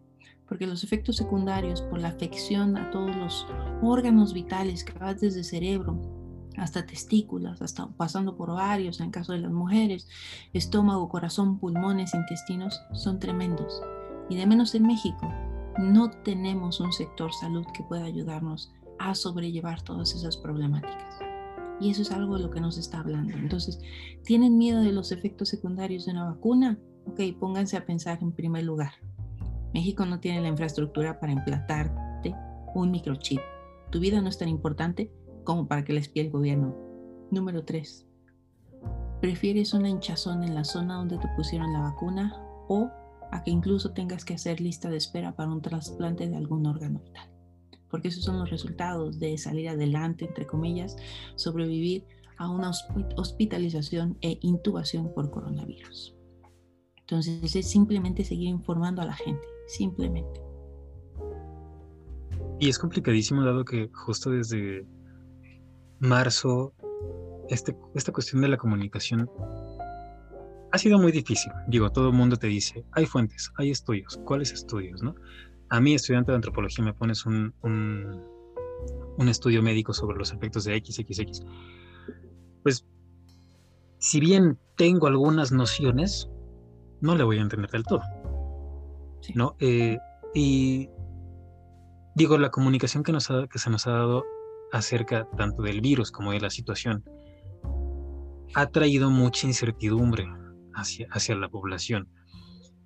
Porque 0.48 0.66
los 0.66 0.82
efectos 0.82 1.16
secundarios 1.16 1.82
por 1.82 2.00
la 2.00 2.08
afección 2.08 2.76
a 2.76 2.90
todos 2.90 3.14
los 3.14 3.46
órganos 3.82 4.32
vitales 4.32 4.82
que 4.82 4.98
va 4.98 5.14
desde 5.14 5.44
cerebro 5.44 6.00
hasta 6.56 6.86
testículos, 6.86 7.62
hasta 7.62 7.86
pasando 7.88 8.36
por 8.36 8.50
ovarios 8.50 9.00
en 9.00 9.10
caso 9.10 9.32
de 9.32 9.38
las 9.38 9.52
mujeres, 9.52 10.08
estómago, 10.52 11.08
corazón, 11.08 11.58
pulmones, 11.58 12.14
intestinos, 12.14 12.80
son 12.92 13.18
tremendos. 13.18 13.82
Y 14.28 14.36
de 14.36 14.46
menos 14.46 14.74
en 14.74 14.86
México, 14.86 15.32
no 15.78 16.10
tenemos 16.10 16.80
un 16.80 16.92
sector 16.92 17.32
salud 17.32 17.64
que 17.72 17.84
pueda 17.84 18.04
ayudarnos 18.04 18.72
a 18.98 19.14
sobrellevar 19.14 19.80
todas 19.82 20.14
esas 20.14 20.36
problemáticas. 20.36 21.20
Y 21.80 21.90
eso 21.90 22.02
es 22.02 22.10
algo 22.10 22.36
de 22.36 22.42
lo 22.42 22.50
que 22.50 22.60
nos 22.60 22.76
está 22.76 22.98
hablando. 22.98 23.36
Entonces, 23.36 23.80
¿tienen 24.24 24.58
miedo 24.58 24.80
de 24.80 24.90
los 24.90 25.12
efectos 25.12 25.48
secundarios 25.48 26.06
de 26.06 26.12
una 26.12 26.24
vacuna? 26.24 26.78
Ok, 27.06 27.20
pónganse 27.38 27.76
a 27.76 27.86
pensar 27.86 28.18
en 28.20 28.32
primer 28.32 28.64
lugar. 28.64 28.90
México 29.72 30.04
no 30.04 30.18
tiene 30.18 30.40
la 30.40 30.48
infraestructura 30.48 31.20
para 31.20 31.32
implantarte 31.32 32.34
un 32.74 32.90
microchip. 32.90 33.40
Tu 33.90 34.00
vida 34.00 34.20
no 34.20 34.28
es 34.28 34.38
tan 34.38 34.48
importante 34.48 35.12
como 35.44 35.68
para 35.68 35.84
que 35.84 35.92
la 35.92 36.00
espíe 36.00 36.24
el 36.24 36.30
gobierno. 36.30 36.74
Número 37.30 37.64
3. 37.64 38.06
¿Prefieres 39.20 39.74
una 39.74 39.88
hinchazón 39.88 40.42
en 40.42 40.54
la 40.54 40.64
zona 40.64 40.96
donde 40.96 41.18
te 41.18 41.28
pusieron 41.36 41.72
la 41.72 41.80
vacuna 41.80 42.34
o 42.68 42.90
a 43.30 43.42
que 43.42 43.50
incluso 43.50 43.92
tengas 43.92 44.24
que 44.24 44.34
hacer 44.34 44.60
lista 44.60 44.88
de 44.90 44.96
espera 44.96 45.34
para 45.34 45.50
un 45.50 45.62
trasplante 45.62 46.28
de 46.28 46.36
algún 46.36 46.66
órgano 46.66 47.00
vital. 47.00 47.28
Porque 47.90 48.08
esos 48.08 48.24
son 48.24 48.38
los 48.38 48.50
resultados 48.50 49.18
de 49.18 49.36
salir 49.38 49.68
adelante, 49.68 50.26
entre 50.26 50.46
comillas, 50.46 50.96
sobrevivir 51.36 52.04
a 52.36 52.50
una 52.50 52.70
hospitalización 53.16 54.16
e 54.20 54.38
intubación 54.42 55.12
por 55.12 55.30
coronavirus. 55.30 56.14
Entonces 57.00 57.56
es 57.56 57.70
simplemente 57.70 58.24
seguir 58.24 58.48
informando 58.48 59.02
a 59.02 59.06
la 59.06 59.14
gente, 59.14 59.46
simplemente. 59.66 60.40
Y 62.60 62.68
es 62.68 62.78
complicadísimo 62.78 63.42
dado 63.44 63.64
que 63.64 63.90
justo 63.92 64.30
desde 64.30 64.86
marzo 66.00 66.74
este, 67.48 67.76
esta 67.94 68.12
cuestión 68.12 68.42
de 68.42 68.48
la 68.48 68.56
comunicación 68.56 69.30
ha 70.70 70.78
sido 70.78 70.98
muy 70.98 71.12
difícil. 71.12 71.52
Digo, 71.66 71.90
todo 71.90 72.08
el 72.08 72.14
mundo 72.14 72.36
te 72.36 72.46
dice, 72.46 72.84
hay 72.92 73.06
fuentes, 73.06 73.50
hay 73.56 73.70
estudios. 73.70 74.20
¿Cuáles 74.24 74.52
estudios? 74.52 75.02
No? 75.02 75.14
A 75.70 75.80
mí, 75.80 75.94
estudiante 75.94 76.32
de 76.32 76.36
antropología, 76.36 76.84
me 76.84 76.94
pones 76.94 77.26
un, 77.26 77.54
un, 77.62 79.28
estudio 79.28 79.62
médico 79.62 79.92
sobre 79.92 80.16
los 80.18 80.32
efectos 80.32 80.64
de 80.64 80.78
XXX. 80.78 81.42
Pues, 82.62 82.86
si 83.98 84.20
bien 84.20 84.58
tengo 84.76 85.06
algunas 85.06 85.52
nociones, 85.52 86.30
no 87.00 87.16
le 87.16 87.24
voy 87.24 87.38
a 87.38 87.42
entender 87.42 87.70
del 87.70 87.84
todo. 87.84 88.02
¿no? 89.34 89.56
Eh, 89.58 89.98
y 90.34 90.88
digo, 92.14 92.38
la 92.38 92.50
comunicación 92.50 93.02
que, 93.02 93.12
nos 93.12 93.28
que 93.28 93.58
se 93.58 93.70
nos 93.70 93.86
ha 93.86 93.92
dado 93.92 94.24
acerca 94.72 95.28
tanto 95.36 95.62
del 95.62 95.80
virus 95.80 96.10
como 96.10 96.32
de 96.32 96.40
la 96.40 96.50
situación 96.50 97.04
ha 98.54 98.66
traído 98.66 99.10
mucha 99.10 99.46
incertidumbre 99.46 100.26
hacia, 100.78 101.08
hacia 101.10 101.34
la 101.36 101.48
población. 101.48 102.08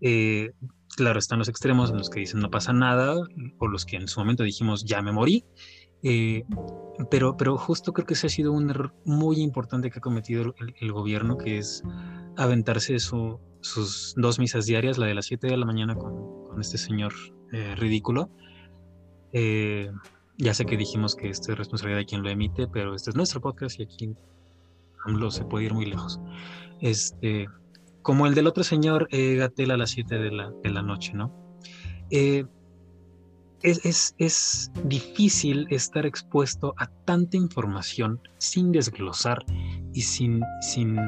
Eh, 0.01 0.53
claro, 0.97 1.19
están 1.19 1.39
los 1.39 1.49
extremos 1.49 1.91
en 1.91 1.99
los 1.99 2.11
que 2.11 2.21
dicen 2.21 2.41
no 2.41 2.51
pasa 2.51 2.73
nada, 2.73 3.15
o 3.59 3.69
los 3.69 3.87
que 3.87 3.97
en 3.97 4.09
su 4.09 4.21
momento 4.21 4.43
dijimos 4.43 4.85
ya 4.85 5.01
me 5.01 5.13
morí, 5.13 5.45
eh, 6.03 6.45
pero, 7.11 7.37
pero 7.37 7.57
justo 7.57 7.93
creo 7.93 8.07
que 8.07 8.15
ese 8.15 8.27
ha 8.27 8.31
sido 8.31 8.53
un 8.53 8.71
error 8.71 8.93
muy 9.05 9.41
importante 9.41 9.91
que 9.91 9.99
ha 9.99 10.03
cometido 10.03 10.55
el, 10.81 10.93
gobierno, 10.93 11.39
que 11.39 11.59
es 11.59 11.83
aventarse 12.37 12.99
sus 12.99 14.15
dos 14.17 14.39
misas 14.41 14.67
diarias, 14.67 14.99
la 14.99 15.07
de 15.07 15.15
las 15.15 15.27
7 15.27 15.47
de 15.47 15.57
la 15.57 15.67
mañana 15.67 15.95
con, 15.95 16.49
con 16.49 16.61
este 16.61 16.79
señor 16.79 17.13
eh, 17.53 17.77
ridículo. 17.77 18.31
ya 19.33 20.55
sé 20.55 20.67
que 20.67 20.77
dijimos 20.77 21.15
que 21.15 21.29
esto 21.29 21.53
es 21.53 21.59
responsabilidad 21.59 22.01
de 22.01 22.07
quien 22.07 22.25
lo 22.25 22.29
emite, 22.29 22.67
pero 22.67 22.97
este 22.97 23.11
es 23.11 23.17
nuestro 23.17 23.41
podcast 23.41 23.79
y 23.79 23.85
aquí 23.85 24.17
AMLO 25.05 25.31
se 25.31 25.45
puede 25.45 25.67
ir 25.67 25.75
muy 25.75 25.87
lejos. 25.87 26.21
Este, 26.81 27.47
como 28.03 28.27
el 28.27 28.35
del 28.35 28.47
otro 28.47 28.65
señor 28.65 29.09
eh, 29.11 29.37
Gatel 29.37 29.71
a 29.71 29.77
las 29.77 29.91
7 29.91 30.19
de 30.19 30.31
la, 30.31 30.53
de 30.63 30.71
la 30.71 30.83
noche, 30.83 31.13
¿no? 31.15 31.33
Eh, 32.11 32.45
es, 33.63 33.85
es, 33.87 34.15
es, 34.19 34.73
difícil 34.85 35.69
estar 35.71 36.05
expuesto 36.05 36.75
a 36.79 36.89
tanta 37.05 37.37
información 37.37 38.21
sin 38.39 38.73
desglosar 38.73 39.45
y 39.93 40.03
sin, 40.03 40.43
sin, 40.61 40.99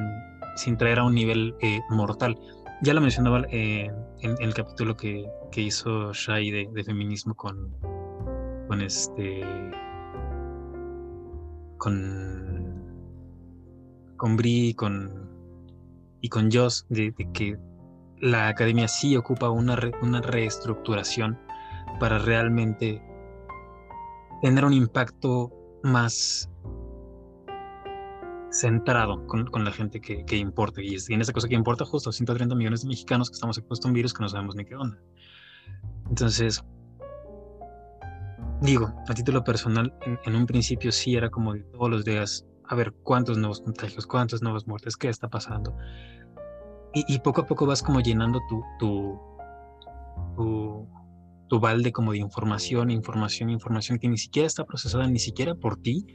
sin 0.54 0.76
traer 0.76 1.00
a 1.00 1.04
un 1.04 1.14
nivel 1.14 1.54
eh, 1.60 1.80
mortal. 1.90 2.38
Ya 2.82 2.94
lo 2.94 3.00
mencionaba 3.00 3.42
en, 3.50 3.92
el 4.20 4.54
capítulo 4.54 4.96
que, 4.96 5.26
que 5.50 5.62
hizo 5.62 6.12
Shai 6.12 6.50
de, 6.50 6.68
de, 6.72 6.84
feminismo 6.84 7.34
con, 7.34 7.74
con 8.68 8.80
este 8.80 9.42
con 11.78 12.74
con 14.16 14.36
Bri 14.36 14.74
con, 14.74 15.33
y 16.24 16.30
con 16.30 16.50
Joss 16.50 16.86
de, 16.88 17.12
que 17.34 17.58
la 18.18 18.48
academia 18.48 18.88
sí 18.88 19.14
ocupa 19.14 19.50
una, 19.50 19.78
una 20.00 20.22
reestructuración 20.22 21.38
para 22.00 22.18
realmente 22.18 23.02
tener 24.40 24.64
un 24.64 24.72
impacto 24.72 25.52
más 25.82 26.48
centrado 28.50 29.26
con, 29.26 29.50
la 29.52 29.70
gente 29.70 30.00
que, 30.00 30.24
que 30.24 30.38
importa. 30.38 30.80
Y, 30.80 30.96
en 31.10 31.20
esa 31.20 31.34
cosa 31.34 31.46
que 31.46 31.56
importa, 31.56 31.84
justo 31.84 32.10
130 32.10 32.54
millones 32.54 32.84
de 32.84 32.88
mexicanos 32.88 33.28
que 33.28 33.34
estamos 33.34 33.58
expuestos 33.58 33.84
a 33.84 33.88
un 33.88 33.94
virus 33.94 34.14
que 34.14 34.22
no 34.22 34.30
sabemos 34.30 34.56
ni 34.56 34.64
qué 34.64 34.76
onda. 34.76 34.98
Entonces, 36.08 36.64
digo, 38.62 38.94
a 39.06 39.12
título 39.12 39.44
personal, 39.44 39.94
en, 40.06 40.18
en 40.24 40.36
un 40.36 40.46
principio 40.46 40.90
sí 40.90 41.16
era 41.16 41.28
como 41.28 41.52
de 41.52 41.64
todos 41.64 41.90
los 41.90 42.02
días 42.02 42.46
a 42.68 42.74
ver 42.74 42.92
cuántos 43.02 43.38
nuevos 43.38 43.60
contagios, 43.60 44.06
cuántas 44.06 44.42
nuevas 44.42 44.66
muertes, 44.66 44.96
qué 44.96 45.08
está 45.08 45.28
pasando. 45.28 45.76
Y, 46.96 47.18
poco 47.18 47.40
a 47.40 47.46
poco 47.46 47.66
vas 47.66 47.82
como 47.82 48.00
llenando 48.00 48.40
tu, 48.48 48.62
tu, 48.78 49.18
tu, 51.48 51.58
balde 51.58 51.90
como 51.90 52.12
de 52.12 52.18
información, 52.18 52.92
información, 52.92 53.50
información 53.50 53.98
que 53.98 54.06
ni 54.06 54.16
siquiera 54.16 54.46
está 54.46 54.64
procesada, 54.64 55.08
ni 55.08 55.18
siquiera 55.18 55.56
por 55.56 55.76
ti, 55.76 56.06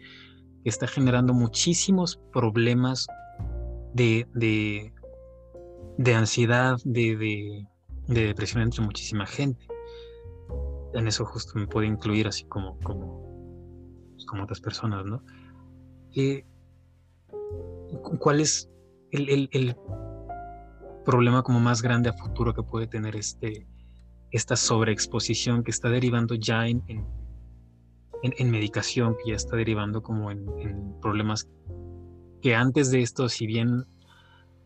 que 0.63 0.69
está 0.69 0.87
generando 0.87 1.33
muchísimos 1.33 2.21
problemas 2.31 3.07
de, 3.93 4.25
de, 4.33 4.93
de 5.97 6.15
ansiedad, 6.15 6.77
de, 6.85 7.17
de, 7.17 7.67
de, 8.07 8.27
depresión 8.27 8.63
entre 8.63 8.81
muchísima 8.81 9.25
gente. 9.25 9.67
En 10.93 11.09
eso 11.09 11.25
justo 11.25 11.59
me 11.59 11.67
puede 11.67 11.87
incluir 11.87 12.25
así 12.25 12.45
como, 12.45 12.79
como, 12.79 14.13
pues, 14.13 14.25
como 14.25 14.43
otras 14.43 14.61
personas, 14.61 15.03
¿no? 15.03 15.21
¿Cuál 18.19 18.41
es 18.41 18.69
el, 19.11 19.75
problema 21.05 21.43
como 21.43 21.59
más 21.59 21.81
grande 21.81 22.09
a 22.09 22.13
futuro 22.13 22.53
que 22.53 22.61
puede 22.63 22.87
tener 22.87 23.15
este, 23.15 23.67
esta 24.31 24.55
sobreexposición 24.55 25.63
que 25.63 25.71
está 25.71 25.89
derivando 25.89 26.35
ya 26.35 26.67
en, 26.67 26.83
en, 28.21 28.51
medicación, 28.51 29.15
que 29.15 29.31
ya 29.31 29.35
está 29.35 29.55
derivando 29.55 30.03
como 30.03 30.29
en, 30.29 30.45
problemas 31.01 31.47
que 32.41 32.55
antes 32.55 32.91
de 32.91 33.01
esto, 33.01 33.27
si 33.27 33.47
bien 33.47 33.85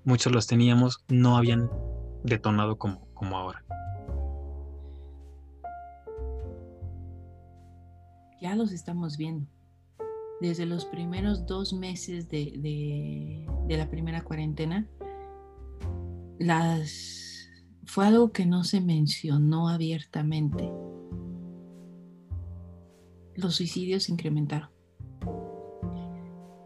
muchos 0.04 0.34
los 0.34 0.48
teníamos, 0.48 1.04
no 1.08 1.38
habían 1.38 1.70
detonado 2.24 2.78
como, 2.78 3.08
como 3.14 3.38
ahora? 3.38 3.64
Ya 8.42 8.56
los 8.56 8.74
estamos 8.74 9.18
viendo 9.18 9.48
desde 10.44 10.66
los 10.66 10.84
primeros 10.84 11.46
dos 11.46 11.72
meses 11.72 12.28
de, 12.28 13.48
la 13.70 13.90
primera 13.90 14.26
cuarentena, 14.26 14.86
fue 17.86 18.08
algo 18.08 18.34
que 18.34 18.46
no 18.46 18.66
se 18.66 18.82
mencionó 18.82 19.70
abiertamente. 19.70 20.70
Los 23.36 23.56
suicidios 23.56 24.10
incrementaron. 24.10 24.70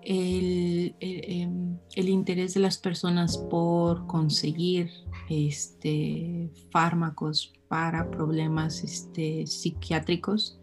El, 0.02 0.96
em, 1.00 1.78
interés 1.96 2.56
de 2.56 2.62
las 2.62 2.80
personas 2.80 3.38
por 3.38 4.08
conseguir 4.08 4.90
este, 5.30 6.50
fármacos 6.72 7.54
para 7.68 8.10
problemas 8.10 8.84
este, 8.84 9.46
psiquiátricos 9.46 10.60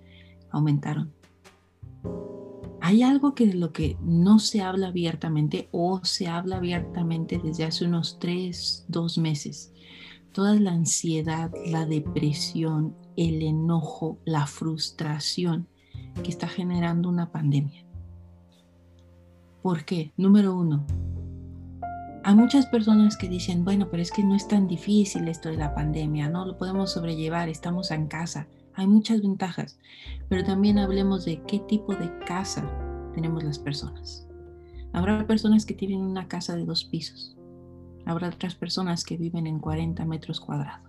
aumentaron 0.50 1.12
hay 2.80 3.02
algo 3.02 3.34
que 3.34 3.46
de 3.46 3.54
lo 3.54 3.72
que 3.72 3.96
no 4.02 4.38
se 4.38 4.60
habla 4.60 4.88
abiertamente 4.88 5.68
o 5.72 6.04
se 6.04 6.28
habla 6.28 6.56
abiertamente 6.56 7.40
desde 7.42 7.64
hace 7.64 7.86
unos 7.86 8.18
tres, 8.18 8.84
dos 8.88 9.18
meses. 9.18 9.72
Toda 10.32 10.54
la 10.54 10.72
ansiedad, 10.72 11.50
la 11.66 11.86
depresión, 11.86 12.96
el 13.16 13.42
enojo, 13.42 14.18
la 14.24 14.46
frustración 14.46 15.68
que 16.22 16.30
está 16.30 16.48
generando 16.48 17.08
una 17.08 17.30
pandemia. 17.30 17.84
¿Por 19.62 19.84
qué? 19.84 20.12
Número 20.16 20.56
uno, 20.56 20.84
hay 22.26 22.34
muchas 22.34 22.64
personas 22.66 23.18
que 23.18 23.28
dicen, 23.28 23.64
bueno, 23.64 23.88
pero 23.90 24.02
es 24.02 24.10
que 24.10 24.24
no 24.24 24.34
es 24.34 24.48
tan 24.48 24.66
difícil 24.66 25.28
esto 25.28 25.50
de 25.50 25.58
la 25.58 25.74
pandemia, 25.74 26.30
no 26.30 26.46
lo 26.46 26.56
podemos 26.56 26.92
sobrellevar, 26.92 27.50
estamos 27.50 27.90
en 27.90 28.06
casa. 28.06 28.48
Hay 28.76 28.88
muchas 28.88 29.22
ventajas, 29.22 29.78
pero 30.28 30.42
también 30.42 30.78
hablemos 30.78 31.24
de 31.24 31.40
qué 31.42 31.60
tipo 31.60 31.94
de 31.94 32.10
casa 32.26 32.68
tenemos 33.14 33.44
las 33.44 33.58
personas. 33.58 34.26
Habrá 34.92 35.26
personas 35.26 35.64
que 35.64 35.74
tienen 35.74 36.00
una 36.00 36.26
casa 36.26 36.56
de 36.56 36.64
dos 36.64 36.84
pisos. 36.84 37.36
Habrá 38.04 38.28
otras 38.28 38.56
personas 38.56 39.04
que 39.04 39.16
viven 39.16 39.46
en 39.46 39.60
40 39.60 40.04
metros 40.06 40.40
cuadrados. 40.40 40.88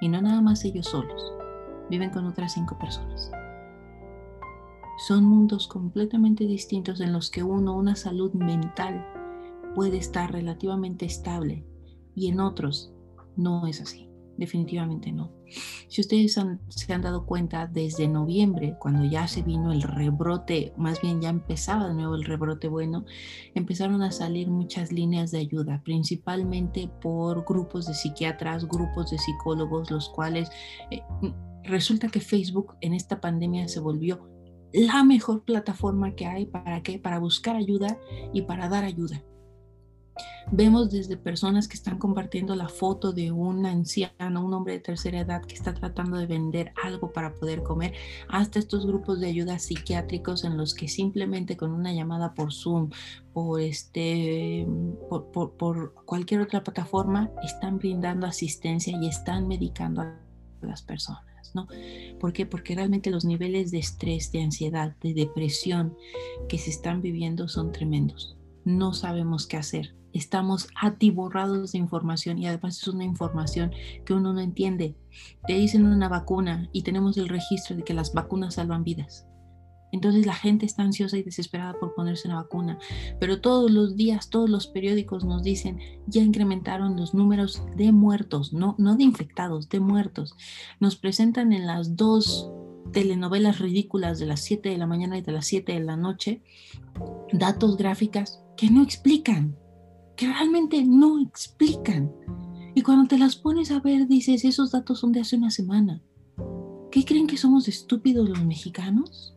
Y 0.00 0.08
no 0.08 0.22
nada 0.22 0.40
más 0.40 0.64
ellos 0.64 0.86
solos. 0.86 1.32
Viven 1.90 2.10
con 2.10 2.24
otras 2.26 2.52
cinco 2.54 2.78
personas. 2.78 3.32
Son 5.06 5.24
mundos 5.24 5.66
completamente 5.66 6.46
distintos 6.46 7.00
en 7.00 7.12
los 7.12 7.30
que 7.30 7.42
uno, 7.42 7.76
una 7.76 7.96
salud 7.96 8.32
mental, 8.32 9.04
puede 9.74 9.96
estar 9.98 10.32
relativamente 10.32 11.04
estable 11.04 11.64
y 12.14 12.28
en 12.28 12.40
otros 12.40 12.92
no 13.36 13.66
es 13.66 13.80
así 13.80 14.07
definitivamente 14.38 15.12
no. 15.12 15.32
Si 15.88 16.00
ustedes 16.00 16.38
se 16.68 16.92
han 16.92 17.02
dado 17.02 17.26
cuenta 17.26 17.66
desde 17.66 18.08
noviembre, 18.08 18.76
cuando 18.78 19.04
ya 19.04 19.26
se 19.28 19.42
vino 19.42 19.72
el 19.72 19.82
rebrote, 19.82 20.72
más 20.76 21.02
bien 21.02 21.20
ya 21.20 21.28
empezaba 21.28 21.88
de 21.88 21.94
nuevo 21.94 22.14
el 22.14 22.24
rebrote 22.24 22.68
bueno, 22.68 23.04
empezaron 23.54 24.02
a 24.02 24.12
salir 24.12 24.48
muchas 24.48 24.92
líneas 24.92 25.30
de 25.32 25.38
ayuda, 25.38 25.82
principalmente 25.84 26.90
por 27.02 27.44
grupos 27.44 27.86
de 27.86 27.94
psiquiatras, 27.94 28.66
grupos 28.66 29.10
de 29.10 29.18
psicólogos, 29.18 29.90
los 29.90 30.08
cuales 30.08 30.48
eh, 30.90 31.02
resulta 31.64 32.08
que 32.08 32.20
Facebook 32.20 32.76
en 32.80 32.94
esta 32.94 33.20
pandemia 33.20 33.68
se 33.68 33.80
volvió 33.80 34.28
la 34.72 35.02
mejor 35.02 35.44
plataforma 35.44 36.14
que 36.14 36.26
hay 36.26 36.46
para 36.46 36.82
qué? 36.82 36.98
Para 36.98 37.18
buscar 37.18 37.56
ayuda 37.56 37.98
y 38.32 38.42
para 38.42 38.68
dar 38.68 38.84
ayuda. 38.84 39.22
Vemos 40.50 40.90
desde 40.90 41.18
personas 41.18 41.68
que 41.68 41.76
están 41.76 41.98
compartiendo 41.98 42.56
la 42.56 42.68
foto 42.68 43.12
de 43.12 43.30
un 43.30 43.66
anciano, 43.66 44.44
un 44.44 44.54
hombre 44.54 44.74
de 44.74 44.80
tercera 44.80 45.20
edad 45.20 45.44
que 45.44 45.54
está 45.54 45.74
tratando 45.74 46.16
de 46.16 46.26
vender 46.26 46.72
algo 46.82 47.12
para 47.12 47.34
poder 47.34 47.62
comer, 47.62 47.92
hasta 48.28 48.58
estos 48.58 48.86
grupos 48.86 49.20
de 49.20 49.26
ayuda 49.26 49.58
psiquiátricos 49.58 50.44
en 50.44 50.56
los 50.56 50.74
que 50.74 50.88
simplemente 50.88 51.58
con 51.58 51.72
una 51.72 51.92
llamada 51.92 52.32
por 52.32 52.52
Zoom, 52.54 52.88
por, 53.34 53.60
este, 53.60 54.66
por, 55.08 55.94
cualquier 56.06 56.40
otra 56.40 56.64
plataforma, 56.64 57.30
están 57.42 57.78
brindando 57.78 58.26
asistencia 58.26 58.98
y 58.98 59.06
están 59.06 59.48
medicando 59.48 60.00
a 60.00 60.18
las 60.62 60.80
personas. 60.80 61.24
¿no? 61.54 61.66
¿Por 62.18 62.32
qué? 62.32 62.46
Porque 62.46 62.74
realmente 62.74 63.10
los 63.10 63.26
niveles 63.26 63.70
de 63.70 63.78
estrés, 63.78 64.32
de 64.32 64.42
ansiedad, 64.42 64.96
de 65.02 65.12
depresión 65.12 65.94
que 66.48 66.56
se 66.56 66.70
están 66.70 67.02
viviendo 67.02 67.48
son 67.48 67.70
tremendos. 67.70 68.36
No 68.64 68.94
sabemos 68.94 69.46
qué 69.46 69.58
hacer 69.58 69.97
estamos 70.18 70.68
atiborrados 70.80 71.72
de 71.72 71.78
información 71.78 72.38
y 72.38 72.46
además 72.46 72.78
es 72.78 72.88
una 72.88 73.04
información 73.04 73.72
que 74.04 74.14
uno 74.14 74.32
no 74.32 74.40
entiende. 74.40 74.96
Te 75.46 75.54
dicen 75.54 75.86
una 75.86 76.08
vacuna 76.08 76.68
y 76.72 76.82
tenemos 76.82 77.16
el 77.16 77.28
registro 77.28 77.76
de 77.76 77.84
que 77.84 77.94
las 77.94 78.12
vacunas 78.12 78.54
salvan 78.54 78.84
vidas. 78.84 79.26
Entonces 79.90 80.26
la 80.26 80.34
gente 80.34 80.66
está 80.66 80.82
ansiosa 80.82 81.16
y 81.16 81.22
desesperada 81.22 81.74
por 81.78 81.94
ponerse 81.94 82.28
una 82.28 82.42
vacuna. 82.42 82.78
Pero 83.18 83.40
todos 83.40 83.70
los 83.70 83.96
días, 83.96 84.28
todos 84.28 84.50
los 84.50 84.66
periódicos 84.66 85.24
nos 85.24 85.42
dicen, 85.42 85.78
ya 86.06 86.22
incrementaron 86.22 86.96
los 86.96 87.14
números 87.14 87.62
de 87.76 87.92
muertos, 87.92 88.52
no, 88.52 88.74
no 88.78 88.96
de 88.96 89.04
infectados, 89.04 89.68
de 89.68 89.80
muertos. 89.80 90.34
Nos 90.80 90.96
presentan 90.96 91.52
en 91.52 91.66
las 91.66 91.96
dos 91.96 92.50
telenovelas 92.92 93.58
ridículas 93.58 94.18
de 94.18 94.26
las 94.26 94.40
7 94.40 94.68
de 94.68 94.78
la 94.78 94.86
mañana 94.86 95.18
y 95.18 95.22
de 95.22 95.32
las 95.32 95.46
7 95.46 95.72
de 95.72 95.80
la 95.80 95.96
noche 95.96 96.42
datos 97.32 97.76
gráficas 97.76 98.42
que 98.56 98.70
no 98.70 98.82
explican, 98.82 99.56
que 100.18 100.26
realmente 100.26 100.84
no 100.84 101.20
explican. 101.20 102.12
Y 102.74 102.82
cuando 102.82 103.06
te 103.06 103.18
las 103.18 103.36
pones 103.36 103.70
a 103.70 103.78
ver, 103.78 104.08
dices, 104.08 104.44
esos 104.44 104.72
datos 104.72 104.98
son 104.98 105.12
de 105.12 105.20
hace 105.20 105.36
una 105.36 105.52
semana. 105.52 106.02
¿Qué 106.90 107.04
creen 107.04 107.28
que 107.28 107.36
somos 107.36 107.68
estúpidos 107.68 108.28
los 108.28 108.44
mexicanos? 108.44 109.36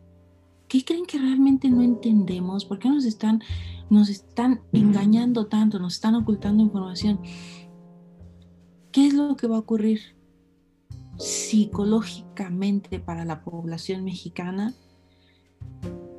¿Qué 0.66 0.84
creen 0.84 1.06
que 1.06 1.18
realmente 1.18 1.70
no 1.70 1.82
entendemos? 1.82 2.64
¿Por 2.64 2.80
qué 2.80 2.88
nos 2.88 3.04
están, 3.04 3.42
nos 3.90 4.08
están 4.08 4.62
engañando 4.72 5.46
tanto? 5.46 5.78
Nos 5.78 5.94
están 5.94 6.16
ocultando 6.16 6.64
información. 6.64 7.20
¿Qué 8.90 9.06
es 9.06 9.14
lo 9.14 9.36
que 9.36 9.46
va 9.46 9.56
a 9.56 9.60
ocurrir 9.60 10.00
psicológicamente 11.16 12.98
para 12.98 13.24
la 13.24 13.44
población 13.44 14.02
mexicana? 14.02 14.74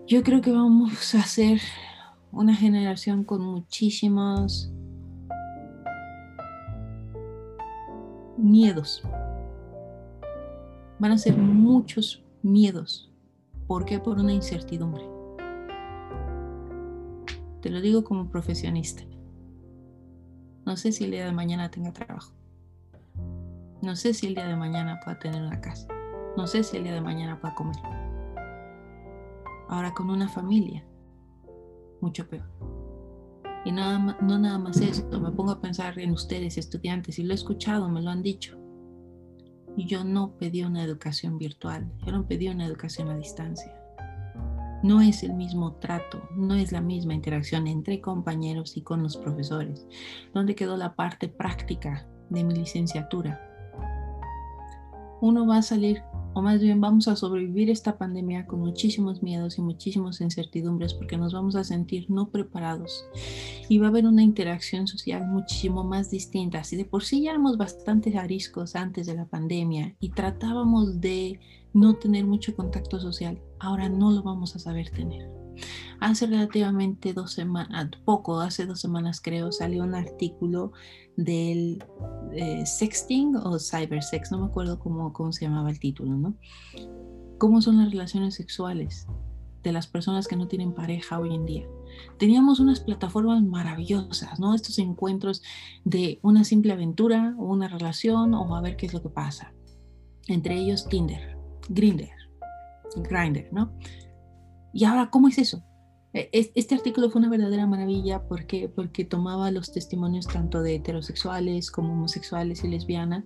Yo 0.08 0.23
creo 0.23 0.39
que 0.39 0.54
vamos 0.54 1.15
a 1.15 1.23
ser 1.23 1.60
una 2.34 2.56
generación 2.56 3.24
con 3.24 3.41
muchísimos 3.41 4.69
miedos. 8.38 9.02
Van 11.00 11.12
a 11.12 11.17
ser 11.17 11.38
muchos 11.38 12.22
miedos 12.41 13.13
¿Por 13.67 13.86
qué? 13.86 14.00
Por 14.00 14.19
una 14.19 14.34
incertidumbre. 14.34 15.04
Te 17.62 17.69
lo 17.69 17.80
digo 17.80 18.04
como 18.04 18.30
profesionista. 18.30 19.04
No 20.65 20.76
sé 20.76 20.91
si 20.91 21.06
el 21.06 21.12
día 21.12 21.26
de 21.26 21.32
mañana 21.32 21.72
tenga 21.72 21.93
trabajo. 21.93 22.34
No 23.82 23.96
sé 23.96 24.13
si 24.13 24.28
el 24.28 24.36
día 24.36 24.46
de 24.46 24.56
mañana 24.56 25.00
pueda 25.04 25.17
tener 25.17 25.41
una 25.41 25.62
casa. 25.62 25.88
No 26.36 26.46
sé 26.46 26.63
si 26.63 26.78
el 26.78 26.84
día 26.84 26.93
de 26.93 27.02
mañana 27.02 27.39
pueda 27.39 27.56
comer. 27.56 27.76
Ahora 29.69 29.93
con 29.93 30.10
una 30.10 30.28
familia, 30.28 30.84
mucho 32.04 32.28
peor. 32.28 32.46
Y 33.66 33.72
nada, 33.72 34.18
no 34.22 34.38
nada 34.38 34.60
más 34.60 34.78
eso, 34.82 35.08
me 35.20 35.32
pongo 35.32 35.52
a 35.52 35.62
pensar 35.62 35.98
en 35.98 36.12
ustedes, 36.12 36.58
estudiantes, 36.58 37.18
y 37.18 37.24
lo 37.24 37.32
he 37.32 37.36
escuchado, 37.36 37.89
me 37.89 38.02
lo 38.02 38.12
han 38.12 38.22
dicho. 38.22 38.60
Yo 39.78 40.04
no 40.04 40.38
pedí 40.38 40.63
una 40.63 40.84
educación 40.84 41.38
virtual, 41.38 41.92
yo 42.06 42.12
no 42.12 42.28
pedí 42.28 42.50
una 42.50 42.66
educación 42.66 43.10
a 43.10 43.18
distancia. 43.18 43.74
No 44.84 45.02
es 45.02 45.24
el 45.24 45.34
mismo 45.34 45.76
trato, 45.78 46.22
no 46.36 46.56
es 46.56 46.74
la 46.74 46.82
misma 46.82 47.13
interacción 47.13 47.68
entre 47.68 48.02
compañeros 48.02 48.76
y 48.76 48.82
con 48.82 49.02
los 49.02 49.16
profesores. 49.16 49.88
¿Dónde 50.34 50.56
quedó 50.56 50.76
la 50.76 50.94
parte 50.94 51.30
práctica 51.30 52.06
de 52.30 52.44
mi 52.44 52.54
licenciatura? 52.54 53.39
Uno 55.22 55.48
va 55.48 55.58
a 55.58 55.62
salir 55.62 56.04
o 56.34 56.41
más 56.41 56.62
bien 56.62 56.82
vamos 56.82 57.08
a 57.08 57.15
sobrevivir 57.15 57.69
esta 57.69 57.98
pandemia 57.98 58.46
con 58.46 58.60
muchísimos 58.60 59.22
miedos 59.22 59.58
y 59.58 59.62
muchísimas 59.62 60.22
incertidumbres 60.22 60.93
porque 60.93 61.17
nos 61.17 61.34
vamos 61.34 61.56
a 61.56 61.63
sentir 61.63 62.10
no 62.10 62.30
preparados 62.30 63.06
y 63.69 63.78
va 63.78 63.88
a 63.88 63.89
haber 63.89 64.06
una 64.06 64.24
interacción 64.24 64.88
social 64.88 65.28
muchísimo 65.28 65.84
más 65.84 66.10
distinta. 66.12 66.63
Si 66.63 66.76
de 66.76 66.86
por 66.86 67.04
sí 67.04 67.22
ya 67.22 67.32
éramos 67.32 67.58
bastante 67.58 68.17
ariscos 68.17 68.76
antes 68.76 69.08
de 69.08 69.15
la 69.15 69.26
pandemia 69.26 69.96
y 70.00 70.10
tratábamos 70.10 71.00
de 71.00 71.39
no 71.74 71.96
tener 71.96 72.26
mucho 72.26 72.56
contacto 72.56 73.00
social, 73.00 73.41
ahora 73.60 73.89
no 73.89 74.12
lo 74.12 74.24
vamos 74.24 74.56
a 74.56 74.60
saber 74.60 74.89
tener. 74.89 75.30
Hace 76.04 76.26
relativamente 76.26 77.13
dos 77.13 77.32
semanas, 77.32 77.89
poco, 78.04 78.42
hace 78.42 78.66
dos 78.66 78.82
semanas 78.82 79.22
creo, 79.22 79.54
salió 79.54 79.86
un 79.86 79.96
artículo 79.96 80.74
del 81.16 81.82
eh, 82.34 82.66
sexting 82.66 83.38
o 83.38 83.58
cybersex, 83.58 84.30
no 84.30 84.39
me 84.39 84.48
acuerdo 84.48 84.80
cómo, 84.80 85.13
cómo 85.13 85.32
se 85.32 85.46
llamaba 85.46 85.70
el 85.70 85.80
título, 85.80 86.18
¿no? 86.18 86.36
¿Cómo 87.38 87.62
son 87.62 87.78
las 87.78 87.89
relaciones 87.89 88.36
sexuales 88.36 89.08
de 89.63 89.72
las 89.72 89.88
personas 89.88 90.28
que 90.28 90.36
no 90.36 90.50
tienen 90.50 90.74
pareja 90.74 91.18
hoy 91.22 91.36
en 91.36 91.46
día? 91.46 91.66
Teníamos 92.20 92.60
unas 92.60 92.82
plataformas 92.82 93.42
maravillosas, 93.42 94.42
¿no? 94.42 94.54
Estos 94.56 94.80
encuentros 94.80 95.42
de 95.86 96.20
una 96.22 96.44
simple 96.44 96.74
aventura 96.74 97.34
o 97.39 97.46
una 97.46 97.70
relación 97.70 98.34
o 98.34 98.58
a 98.58 98.62
ver 98.62 98.76
qué 98.76 98.88
es 98.88 98.94
lo 98.94 99.02
que 99.02 99.10
pasa. 99.10 99.54
Entre 100.28 100.56
ellos 100.56 100.86
Tinder, 100.89 101.38
Grinder, 101.70 102.12
Grinder, 103.10 103.48
¿no? 103.54 103.72
Y 104.74 104.84
ahora, 104.84 105.10
¿cómo 105.10 105.30
es 105.30 105.38
eso? 105.38 105.63
E, 106.13 106.30
este 106.32 106.76
artículo 106.76 107.10
fue 107.10 107.19
una 107.19 107.30
verdadera 107.30 107.65
maravilla 107.65 108.23
porque, 108.28 108.69
porque 108.69 109.04
tomaba 109.04 109.52
los 109.52 109.71
testimonios 109.71 110.28
tanto 110.28 110.62
de 110.62 110.76
heterosexuales 110.76 111.71
como 111.71 111.93
homosexuales 111.93 112.63
y 112.63 112.67
lesbianas 112.67 113.23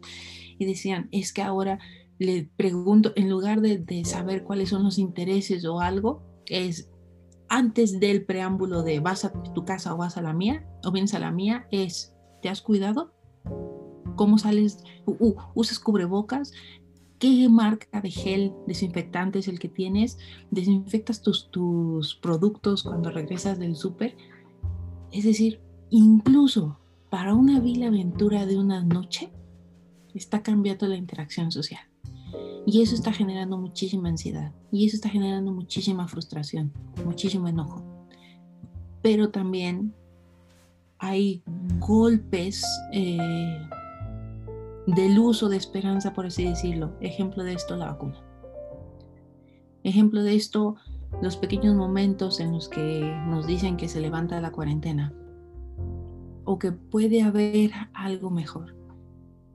y 0.58 0.66
decían, 0.66 1.10
es 1.12 1.34
que 1.34 1.42
ahora 1.42 1.80
le 2.18 2.50
pregunto, 2.56 3.14
en 3.16 3.30
lugar 3.30 3.62
de, 3.62 3.78
de 3.78 4.06
saber 4.06 4.44
cuáles 4.44 4.70
son 4.70 4.84
los 4.84 4.98
intereses 4.98 5.66
o 5.66 5.82
algo, 5.82 6.24
es 6.48 6.90
antes 7.50 8.00
del 8.00 8.26
preámbulo 8.26 8.84
de 8.84 9.00
vas 9.00 9.26
a 9.26 9.32
tu 9.54 9.66
casa 9.66 9.94
o 9.94 9.98
vas 9.98 10.18
a 10.18 10.22
la 10.22 10.34
mía 10.34 10.66
o 10.84 10.92
vienes 10.92 11.14
a 11.14 11.20
la 11.20 11.32
mía, 11.32 11.68
es, 11.72 12.14
¿te 12.42 12.50
has 12.50 12.62
cuidado? 12.62 13.14
¿Cómo 14.16 14.38
sales? 14.38 14.84
¿Usas 15.54 15.80
cubrebocas? 15.80 16.52
Qué 17.20 17.48
marca 17.50 18.02
de 18.02 18.12
gel 18.12 18.54
desinfectante 18.68 19.40
es 19.40 19.48
el 19.48 19.60
que 19.60 19.70
tienes, 19.70 20.18
desinfectas 20.52 21.22
tus, 21.22 21.50
tus 21.52 22.16
productos 22.16 22.84
cuando 22.84 23.12
regresas 23.12 23.60
del 23.60 23.76
súper. 23.76 24.16
Es 25.12 25.24
decir, 25.24 25.60
incluso 25.90 26.78
para 27.10 27.34
una 27.34 27.60
vil 27.60 27.84
aventura 27.84 28.46
de 28.46 28.58
una 28.58 28.84
noche, 28.84 29.32
está 30.14 30.44
cambiando 30.44 30.88
la 30.88 30.96
interacción 30.96 31.52
social. 31.52 31.82
Y 32.66 32.82
eso 32.82 32.96
está 32.96 33.14
generando 33.14 33.58
muchísima 33.58 34.10
ansiedad. 34.10 34.52
Y 34.72 34.86
eso 34.86 34.98
está 34.98 35.10
generando 35.10 35.54
muchísima 35.54 36.08
frustración, 36.08 36.74
muchísimo 37.06 37.48
enojo. 37.48 37.82
Pero 39.02 39.30
también 39.30 39.94
hay 41.00 41.42
golpes 41.80 42.66
eh, 42.92 43.58
del 44.88 45.20
uso 45.20 45.50
de 45.50 45.58
esperanza, 45.58 46.14
por 46.14 46.26
así 46.26 46.46
decirlo. 46.46 46.94
Ejemplo 47.02 47.44
de 47.44 47.54
esto, 47.54 47.76
la 47.76 47.88
vacuna. 47.88 48.24
Ejemplo 49.84 50.24
de 50.24 50.34
esto, 50.34 50.78
los 51.22 51.36
pequeños 51.36 51.76
momentos 51.76 52.40
en 52.40 52.54
los 52.54 52.70
que 52.70 53.02
nos 53.28 53.46
dicen 53.46 53.78
que 53.78 53.90
se 53.90 54.00
levanta 54.00 54.42
la 54.42 54.52
cuarentena 54.52 55.14
o 56.46 56.58
que 56.58 56.72
puede 56.72 57.22
haber 57.22 57.72
algo 57.94 58.30
mejor. 58.30 58.76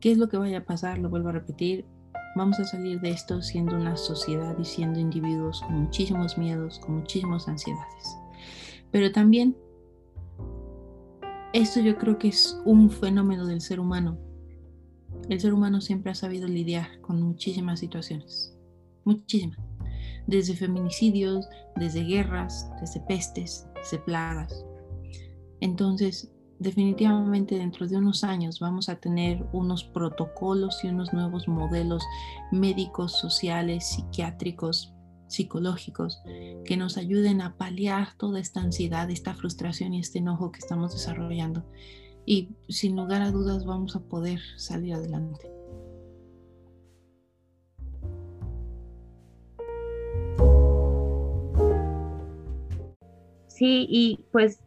¿Qué 0.01 0.13
es 0.13 0.19
lo 0.19 0.29
que 0.29 0.37
vaya 0.37 0.59
a 0.59 0.65
pasar? 0.65 0.99
Lo 0.99 1.09
vuelvo 1.09 1.31
a 1.31 1.33
repetir. 1.33 1.87
Vamos 2.37 2.61
a 2.61 2.65
salir 2.65 3.01
de 3.01 3.11
esto 3.11 3.41
siendo 3.41 3.77
una 3.77 3.97
sociedad 3.97 4.55
y 4.59 4.65
siendo 4.65 5.01
individuos 5.01 5.63
con 5.63 5.83
muchísimos 5.83 6.37
miedos, 6.37 6.79
con 6.81 6.97
muchísimas 6.97 7.49
ansiedades. 7.49 8.19
Pero 8.91 9.11
también, 9.13 9.57
esto 11.55 11.81
yo 11.81 11.97
creo 11.97 12.19
que 12.19 12.29
es 12.29 12.61
un 12.67 12.91
fenómeno 12.91 13.47
del 13.47 13.63
ser 13.63 13.81
humano 13.81 14.19
el 15.29 15.41
ser 15.41 15.55
humano 15.55 15.81
siempre 15.81 16.13
ha 16.13 16.15
sabido 16.15 16.49
lidiar 16.49 17.01
con 17.01 17.23
muchísimas 17.23 17.81
situaciones, 17.81 18.57
muchísimas, 19.05 19.59
desde 20.27 20.57
feminicidios, 20.57 21.49
desde 21.77 22.05
guerras, 22.05 22.71
desde 22.81 23.01
pestes, 23.01 23.67
desde 23.77 23.99
plagas. 23.99 24.65
Entonces, 25.61 26.31
definitivamente 26.59 27.57
dentro 27.57 27.87
de 27.87 27.97
unos 27.97 28.25
años 28.25 28.61
vamos 28.61 28.89
a 28.89 28.97
tener 28.97 29.45
unos 29.53 29.85
protocolos 29.85 30.83
y 30.85 30.89
unos 30.89 31.13
nuevos 31.13 31.49
modelos 31.49 32.03
médicos, 32.51 33.13
sociales, 33.13 33.87
psiquiátricos, 33.87 34.93
psicológicos 35.27 36.23
que 36.65 36.77
nos 36.77 36.99
ayuden 36.99 37.41
a 37.41 37.57
paliar 37.57 38.15
toda 38.19 38.39
esta 38.39 38.61
ansiedad, 38.61 39.11
esta 39.11 39.35
frustración 39.35 39.95
y 39.95 40.01
este 40.01 40.19
enojo 40.19 40.53
que 40.53 40.59
estamos 40.59 40.93
desarrollando 40.93 41.65
y 42.25 42.49
sin 42.69 42.97
lugar 42.97 43.23
a 43.23 43.31
dudas 43.31 43.65
vamos 43.65 43.97
a 43.97 44.01
poder 44.01 44.41
salir 44.57 44.95
adelante. 44.95 45.51
Sí, 53.49 53.87
y 53.89 54.25
pues 54.33 54.61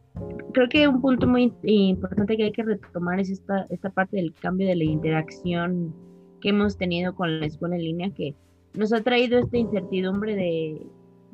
creo 0.52 0.68
que 0.68 0.88
un 0.88 1.02
punto 1.02 1.26
muy 1.26 1.52
importante 1.64 2.36
que 2.36 2.44
hay 2.44 2.52
que 2.52 2.62
retomar 2.62 3.20
es 3.20 3.30
esta, 3.30 3.66
esta 3.68 3.90
parte 3.90 4.16
del 4.16 4.32
cambio 4.32 4.66
de 4.68 4.76
la 4.76 4.84
interacción 4.84 5.94
que 6.40 6.50
hemos 6.50 6.78
tenido 6.78 7.14
con 7.14 7.40
la 7.40 7.46
escuela 7.46 7.76
en 7.76 7.82
línea 7.82 8.10
que 8.10 8.34
nos 8.74 8.92
ha 8.92 9.02
traído 9.02 9.38
esta 9.38 9.58
incertidumbre 9.58 10.34
de, 10.34 10.86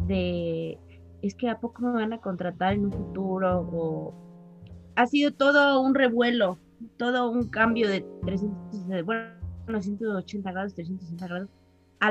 de 0.06 0.78
es 1.22 1.34
que 1.34 1.48
a 1.48 1.60
poco 1.60 1.82
me 1.82 1.92
van 1.92 2.12
a 2.12 2.18
contratar 2.18 2.72
en 2.74 2.86
un 2.86 2.92
futuro 2.92 3.60
o 3.72 4.14
ha 4.96 5.06
sido 5.06 5.32
todo 5.32 5.80
un 5.80 5.94
revuelo, 5.94 6.58
todo 6.96 7.30
un 7.30 7.48
cambio 7.48 7.88
de 7.88 8.04
360, 8.22 9.02
bueno, 9.02 9.82
180 9.82 10.52
grados, 10.52 10.74
360 10.74 11.26
grados 11.26 11.48
a 12.02 12.10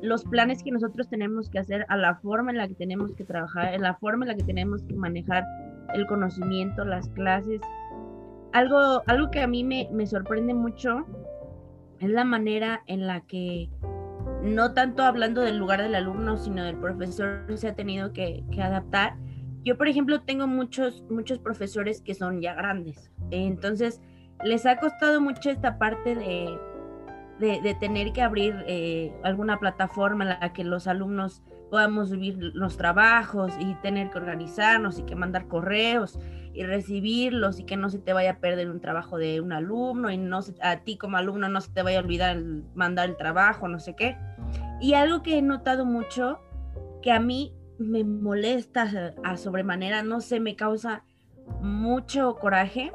los 0.00 0.24
planes 0.24 0.62
que 0.62 0.72
nosotros 0.72 1.10
tenemos 1.10 1.50
que 1.50 1.58
hacer, 1.58 1.84
a 1.90 1.96
la 1.98 2.14
forma 2.16 2.50
en 2.50 2.56
la 2.56 2.68
que 2.68 2.74
tenemos 2.74 3.14
que 3.14 3.22
trabajar, 3.22 3.74
en 3.74 3.82
la 3.82 3.94
forma 3.96 4.24
en 4.24 4.28
la 4.30 4.34
que 4.34 4.44
tenemos 4.44 4.82
que 4.84 4.94
manejar 4.94 5.44
el 5.92 6.06
conocimiento, 6.06 6.86
las 6.86 7.10
clases. 7.10 7.60
Algo, 8.54 9.02
algo 9.06 9.30
que 9.30 9.42
a 9.42 9.46
mí 9.46 9.62
me, 9.62 9.90
me 9.92 10.06
sorprende 10.06 10.54
mucho 10.54 11.04
es 12.00 12.08
la 12.08 12.24
manera 12.24 12.82
en 12.86 13.06
la 13.06 13.20
que, 13.20 13.68
no 14.42 14.72
tanto 14.72 15.02
hablando 15.02 15.42
del 15.42 15.58
lugar 15.58 15.82
del 15.82 15.96
alumno, 15.96 16.38
sino 16.38 16.64
del 16.64 16.78
profesor, 16.78 17.44
se 17.56 17.68
ha 17.68 17.74
tenido 17.74 18.14
que 18.14 18.42
adaptar. 18.58 19.16
Yo, 19.66 19.76
por 19.76 19.88
ejemplo, 19.88 20.20
tengo 20.20 20.46
muchos, 20.46 21.02
muchos 21.10 21.40
profesores 21.40 22.00
que 22.00 22.14
son 22.14 22.40
ya 22.40 22.54
grandes. 22.54 23.10
Entonces, 23.32 24.00
les 24.44 24.64
ha 24.64 24.76
costado 24.76 25.20
mucho 25.20 25.50
esta 25.50 25.76
parte 25.76 26.14
de, 26.14 26.56
de, 27.40 27.74
tener 27.74 28.12
que 28.12 28.22
abrir 28.22 28.54
eh, 28.68 29.12
alguna 29.24 29.58
plataforma 29.58 30.22
en 30.22 30.30
la 30.40 30.52
que 30.52 30.62
los 30.62 30.86
alumnos 30.86 31.42
podamos 31.68 32.10
subir 32.10 32.38
los 32.38 32.76
trabajos 32.76 33.54
y 33.58 33.74
tener 33.82 34.08
que 34.10 34.18
organizarnos 34.18 35.00
y 35.00 35.02
que 35.02 35.16
mandar 35.16 35.48
correos 35.48 36.16
y 36.54 36.62
recibirlos 36.62 37.58
y 37.58 37.64
que 37.64 37.76
no 37.76 37.90
se 37.90 37.98
te 37.98 38.12
vaya 38.12 38.30
a 38.30 38.38
perder 38.38 38.70
un 38.70 38.80
trabajo 38.80 39.18
de 39.18 39.40
un 39.40 39.52
alumno 39.52 40.12
y 40.12 40.16
no 40.16 40.42
a 40.62 40.76
ti 40.84 40.96
como 40.96 41.16
alumno 41.16 41.48
no 41.48 41.60
se 41.60 41.72
te 41.72 41.82
vaya 41.82 41.98
a 41.98 42.02
olvidar 42.02 42.40
mandar 42.76 43.08
el 43.08 43.16
trabajo, 43.16 43.66
no 43.66 43.80
sé 43.80 43.96
qué. 43.96 44.16
Y 44.80 44.94
algo 44.94 45.24
que 45.24 45.38
he 45.38 45.42
notado 45.42 45.84
mucho 45.84 46.38
que 47.02 47.10
a 47.10 47.18
mí 47.18 47.55
me 47.78 48.04
molesta 48.04 49.14
a 49.24 49.36
sobremanera, 49.36 50.02
no 50.02 50.20
sé, 50.20 50.40
me 50.40 50.56
causa 50.56 51.04
mucho 51.60 52.36
coraje, 52.36 52.92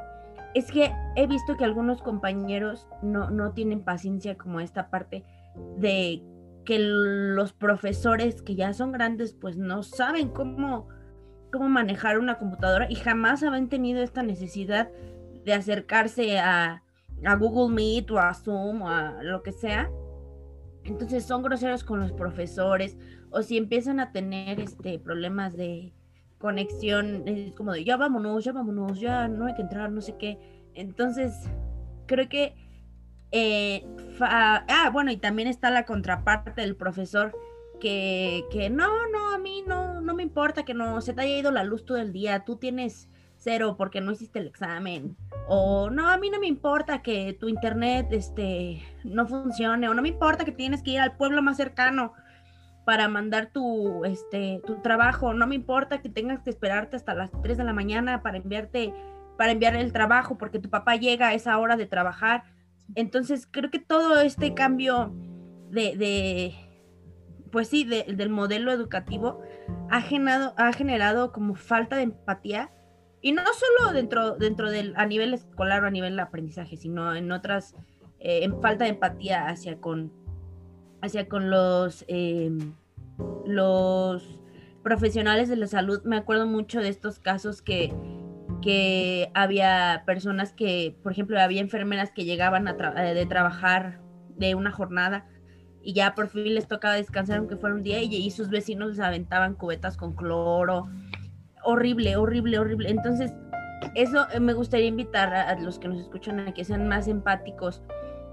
es 0.54 0.72
que 0.72 0.92
he 1.16 1.28
visto 1.28 1.56
que 1.56 1.64
algunos 1.64 2.02
compañeros 2.02 2.88
no, 3.02 3.30
no 3.30 3.54
tienen 3.54 3.84
paciencia 3.84 4.38
como 4.38 4.60
esta 4.60 4.90
parte 4.90 5.24
de 5.78 6.24
que 6.66 6.78
los 6.80 7.54
profesores 7.54 8.42
que 8.42 8.56
ya 8.56 8.74
son 8.74 8.92
grandes 8.92 9.34
pues 9.34 9.58
no 9.58 9.84
saben 9.84 10.30
cómo, 10.30 10.88
cómo 11.52 11.70
manejar 11.70 12.20
una 12.20 12.38
computadora 12.38 12.88
y 12.90 12.96
jamás 12.96 13.44
habían 13.44 13.70
tenido 13.70 14.02
esta 14.02 14.24
necesidad 14.24 14.90
de 15.46 15.54
acercarse 15.54 16.40
a, 16.40 16.84
a 17.26 17.36
Google 17.36 17.74
Meet 17.74 18.12
o 18.12 18.20
a 18.20 18.34
Zoom 18.34 18.84
o 18.84 18.90
a 18.90 19.24
lo 19.24 19.42
que 19.42 19.52
sea. 19.52 19.90
Entonces 20.84 21.26
son 21.26 21.44
groseros 21.44 21.84
con 21.84 22.00
los 22.00 22.12
profesores 22.12 22.98
o 23.32 23.42
si 23.42 23.58
empiezan 23.58 24.00
a 24.00 24.12
tener 24.12 24.60
este 24.60 25.00
problemas 25.00 25.56
de 25.56 25.94
conexión, 26.38 27.28
es 27.28 27.54
como 27.54 27.74
de 27.74 27.84
ya 27.84 27.98
vámonos, 27.98 28.44
ya 28.44 28.52
vámonos, 28.52 29.00
ya 29.00 29.28
no 29.28 29.46
hay 29.46 29.54
que 29.56 29.62
entrar, 29.62 29.92
no 29.92 30.02
sé 30.02 30.16
qué. 30.18 30.38
Entonces, 30.74 31.34
creo 32.08 32.28
que 32.30 32.56
eh, 33.32 33.86
ah, 34.20 34.90
bueno, 34.92 35.12
y 35.12 35.18
también 35.18 35.48
está 35.48 35.72
la 35.72 35.86
contraparte 35.86 36.62
del 36.62 36.76
profesor 36.76 37.34
que, 37.80 38.44
que 38.52 38.70
no, 38.70 39.08
no, 39.08 39.34
a 39.34 39.38
mí 39.38 39.64
no, 39.66 40.02
no 40.02 40.14
me 40.14 40.24
importa 40.24 40.64
que 40.64 40.74
no 40.74 41.02
se 41.02 41.14
te 41.14 41.22
haya 41.22 41.38
ido 41.38 41.52
la 41.52 41.64
luz 41.64 41.86
todo 41.86 41.98
el 41.98 42.12
día, 42.12 42.44
tú 42.46 42.58
tienes 42.58 43.10
cero 43.38 43.76
porque 43.78 44.02
no 44.02 44.12
hiciste 44.12 44.40
el 44.40 44.48
examen, 44.48 45.16
o 45.48 45.90
no, 45.90 46.10
a 46.10 46.18
mí 46.18 46.30
no 46.30 46.40
me 46.40 46.48
importa 46.48 47.02
que 47.02 47.34
tu 47.34 47.48
internet 47.48 48.08
este, 48.12 48.84
no 49.04 49.26
funcione, 49.26 49.90
o 49.90 49.94
no 49.94 50.02
me 50.02 50.10
importa 50.10 50.46
que 50.46 50.52
tienes 50.52 50.84
que 50.84 50.92
ir 50.92 51.00
al 51.00 51.16
pueblo 51.16 51.42
más 51.42 51.58
cercano 51.58 52.14
para 52.92 53.08
mandar 53.08 53.54
tu, 53.54 54.04
este, 54.04 54.62
tu 54.68 54.82
trabajo, 54.82 55.34
no 55.34 55.48
me 55.48 55.56
importa 55.56 56.02
que 56.02 56.10
tengas 56.10 56.42
que 56.42 56.50
esperarte 56.50 56.98
hasta 56.98 57.14
las 57.14 57.32
3 57.42 57.58
de 57.58 57.64
la 57.64 57.72
mañana 57.72 58.22
para 58.22 58.36
enviarte, 58.36 58.94
para 59.38 59.54
enviar 59.54 59.78
el 59.78 59.94
trabajo 59.94 60.38
porque 60.38 60.60
tu 60.60 60.70
papá 60.70 60.98
llega 60.98 61.30
a 61.30 61.34
esa 61.34 61.58
hora 61.58 61.78
de 61.78 61.86
trabajar. 61.86 62.44
Entonces, 62.96 63.48
creo 63.50 63.72
que 63.72 63.80
todo 63.80 64.20
este 64.20 64.54
cambio 64.54 65.16
de, 65.70 66.54
pues 67.50 67.70
sí, 67.70 67.86
del 67.86 68.30
modelo 68.30 68.74
educativo 68.74 69.40
ha 69.90 70.02
generado, 70.02 70.54
ha 70.58 70.74
generado 70.74 71.32
como 71.32 71.56
falta 71.56 71.96
de 71.96 72.04
empatía. 72.04 72.74
Y 73.22 73.32
no 73.32 73.44
solo 73.54 73.94
dentro, 73.94 74.36
dentro 74.36 74.70
del, 74.70 74.96
a 74.98 75.06
nivel 75.06 75.34
escolar 75.34 75.82
o 75.86 75.88
a 75.88 75.92
nivel 75.92 76.18
de 76.18 76.24
aprendizaje, 76.24 76.76
sino 76.76 77.16
en 77.16 77.32
otras, 77.32 77.74
eh, 78.20 78.44
en 78.44 78.62
falta 78.62 78.84
de 78.84 78.90
empatía 78.90 79.48
hacia 79.48 79.80
con, 79.80 80.12
hacia 81.02 81.30
con 81.30 81.50
los, 81.50 82.04
em, 82.10 82.74
los 83.46 84.40
profesionales 84.84 85.50
de 85.50 85.56
la 85.56 85.68
salud. 85.68 86.02
Me 86.04 86.18
acuerdo 86.18 86.46
mucho 86.48 86.80
de 86.80 86.90
estos 86.90 87.20
casos 87.20 87.62
que 87.62 87.94
que 88.62 89.32
había 89.34 90.04
personas 90.06 90.54
que, 90.54 90.96
por 91.04 91.12
ejemplo, 91.12 91.40
había 91.40 91.62
enfermeras 91.62 92.12
que 92.12 92.24
llegaban 92.24 92.68
a 92.68 92.76
eh, 92.98 93.14
de 93.14 93.26
trabajar 93.26 94.00
de 94.38 94.56
una 94.56 94.72
jornada 94.72 95.28
y 95.82 95.94
ya 95.94 96.14
por 96.16 96.30
fin 96.30 96.54
les 96.54 96.68
tocaba 96.68 96.94
descansar 96.94 97.40
aunque 97.40 97.58
fuera 97.58 97.76
un 97.76 97.84
día 97.84 98.02
y, 98.02 98.32
sus 98.32 98.50
vecinos 98.50 98.92
les 98.92 99.00
aventaban 99.00 99.56
cubetas 99.56 99.98
con 99.98 100.16
cloro. 100.16 100.88
Horrible, 101.64 102.16
horrible, 102.16 102.60
horrible. 102.60 102.90
Entonces, 102.90 103.34
eso 103.96 104.28
eh, 104.32 104.40
me 104.40 104.54
gustaría 104.54 104.88
invitar 104.88 105.34
a, 105.34 105.60
los 105.60 105.80
que 105.80 105.88
nos 105.88 106.00
escuchan 106.00 106.40
a 106.40 106.54
que 106.54 106.64
sean 106.64 106.88
más 106.88 107.08
empáticos 107.08 107.82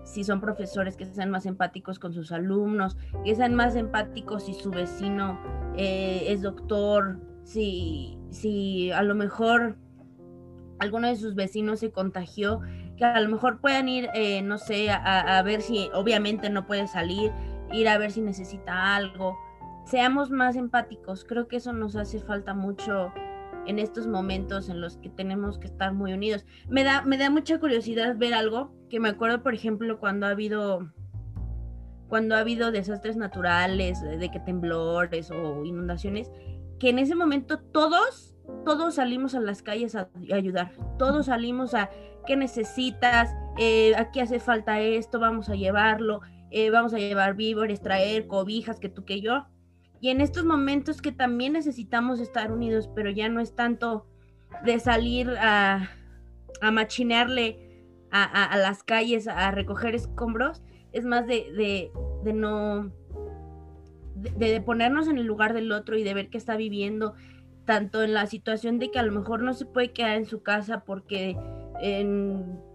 si 0.09 0.25
son 0.25 0.41
profesores, 0.41 0.97
que 0.97 1.05
sean 1.05 1.31
más 1.31 1.47
empáticos 1.47 1.99
con 1.99 2.13
sus 2.13 2.33
alumnos, 2.33 2.97
que 3.25 3.35
sean 3.35 3.55
más 3.55 3.77
empáticos 3.77 4.47
si 4.47 4.55
su 4.55 4.71
vecino 4.71 5.39
eh, 5.77 6.25
es 6.29 6.43
doctor, 6.43 7.21
si, 7.45 8.19
si 8.31 8.91
a 8.91 9.03
lo 9.03 9.15
mejor 9.15 9.77
alguno 10.79 11.09
de 11.09 11.17
sus 11.17 11.35
vecinos 11.35 11.81
se 11.81 11.93
contagió, 11.93 12.61
que 12.97 13.05
a 13.05 13.21
lo 13.21 13.29
mejor 13.29 13.61
puedan 13.61 13.89
ir, 13.89 14.09
eh, 14.15 14.43
no 14.43 14.59
sé, 14.59 14.91
a, 14.91 15.43
ver 15.43 15.61
si 15.61 15.91
obviamente 15.93 16.51
no 16.51 16.67
puede 16.67 16.87
salir, 16.89 17.31
ir 17.73 17.89
a 17.89 17.99
ver 17.99 18.11
si 18.11 18.21
necesita 18.21 18.97
algo. 18.97 19.37
Seamos 19.85 20.31
más 20.31 20.57
empáticos, 20.57 21.25
creo 21.25 21.49
que 21.49 21.57
eso 21.57 21.73
nos 21.73 21.97
hace 21.97 22.19
falta 22.19 22.55
mucho 22.55 23.13
en 23.69 23.79
estos 23.79 24.07
momentos 24.07 24.69
en 24.71 24.81
los 24.81 24.97
que 24.97 25.11
tenemos 25.11 25.59
que 25.59 25.67
estar 25.67 25.93
muy 25.93 26.13
unidos. 26.15 26.47
Me 26.69 26.85
da, 26.85 27.03
me 27.03 27.19
da 27.19 27.31
mucha 27.31 27.61
curiosidad 27.61 28.17
ver 28.17 28.33
algo, 28.35 28.75
que 28.89 28.99
me 28.99 29.11
acuerdo, 29.11 29.43
por 29.43 29.55
ejemplo, 29.55 30.01
cuando 30.01 30.27
ha 30.27 30.31
habido 30.31 30.91
cuando 32.09 32.35
ha 32.35 32.39
habido 32.39 32.73
desastres 32.73 33.19
naturales, 33.19 34.01
de 34.01 34.31
que 34.31 34.41
temblores 34.41 35.31
o 35.31 35.63
inundaciones, 35.67 36.31
que 36.81 36.89
en 36.89 36.99
ese 36.99 37.15
momento 37.15 37.59
todos 37.59 38.35
todos 38.65 38.95
salimos 38.95 39.35
a 39.35 39.41
las 39.41 39.63
calles 39.63 39.95
a, 39.95 40.09
ayudar, 40.33 40.73
todos 40.99 41.27
salimos 41.27 41.75
a 41.75 41.91
qué 42.27 42.35
necesitas, 42.35 43.35
eh, 43.59 43.95
aquí 43.97 44.21
hace 44.21 44.41
falta 44.41 44.81
esto, 44.81 45.21
vamos 45.21 45.51
a 45.51 45.55
llevarlo, 45.55 46.23
eh, 46.51 46.71
vamos 46.71 46.95
a 46.95 46.99
llevar 46.99 47.35
víveres, 47.35 47.83
traer 47.83 48.27
cobijas, 48.27 48.81
que 48.81 48.89
tú 48.89 49.05
que 49.05 49.21
yo. 49.21 49.47
Y 50.01 50.11
en 50.11 50.21
estos 50.21 50.45
momentos 50.45 51.03
que 51.03 51.13
también 51.13 51.55
necesitamos 51.55 52.21
estar 52.21 52.53
unidos, 52.53 52.89
pero 52.95 53.11
ya 53.11 53.29
no 53.29 53.41
es 53.41 53.55
tanto 53.55 54.07
de 54.65 54.79
salir 54.79 55.31
a, 55.41 55.91
a 56.61 56.71
machinearle 56.71 57.69
a, 58.11 58.57
las 58.57 58.83
calles, 58.83 59.29
a 59.29 59.51
recoger 59.51 59.95
escombros, 59.95 60.63
es 60.93 61.05
más 61.05 61.27
de, 61.27 61.91
de, 62.25 62.33
no, 62.33 62.91
de, 64.15 64.61
ponernos 64.61 65.09
en 65.09 65.19
el 65.19 65.27
lugar 65.27 65.53
del 65.53 65.73
otro 65.73 65.97
y 65.97 66.03
de 66.03 66.15
ver 66.15 66.31
qué 66.31 66.39
está 66.39 66.57
viviendo 66.57 67.15
tanto 67.65 68.03
en 68.03 68.15
la 68.15 68.27
situación 68.27 68.79
de 68.79 68.91
que 68.91 68.99
a 68.99 69.03
lo 69.03 69.13
mejor 69.13 69.43
no 69.43 69.53
se 69.53 69.67
puede 69.67 69.93
quedar 69.93 70.17
en 70.17 70.25
su 70.25 70.43
casa 70.43 70.85
porque 70.85 71.37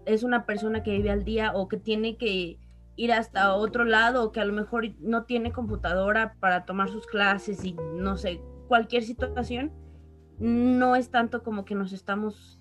es 0.06 0.22
una 0.22 0.46
persona 0.46 0.84
que 0.84 0.92
vive 0.92 1.10
al 1.10 1.24
día 1.24 1.52
o 1.52 1.68
que 1.68 1.78
tiene 1.78 2.16
que 2.16 2.58
ir 2.96 3.12
hasta 3.12 3.54
otro 3.54 3.84
lado 3.84 4.24
o 4.24 4.32
que 4.32 4.40
a 4.40 4.44
lo 4.44 4.52
mejor 4.52 4.84
no 5.00 5.24
tiene 5.24 5.52
computadora 5.52 6.34
para 6.40 6.64
tomar 6.64 6.88
sus 6.88 7.06
clases 7.06 7.64
y 7.64 7.74
no 7.96 8.16
sé, 8.16 8.40
cualquier 8.68 9.02
situación, 9.02 9.72
no 10.38 10.96
es 10.96 11.10
tanto 11.10 11.42
como 11.42 11.64
que 11.64 11.74
nos 11.74 11.92
estamos 11.92 12.60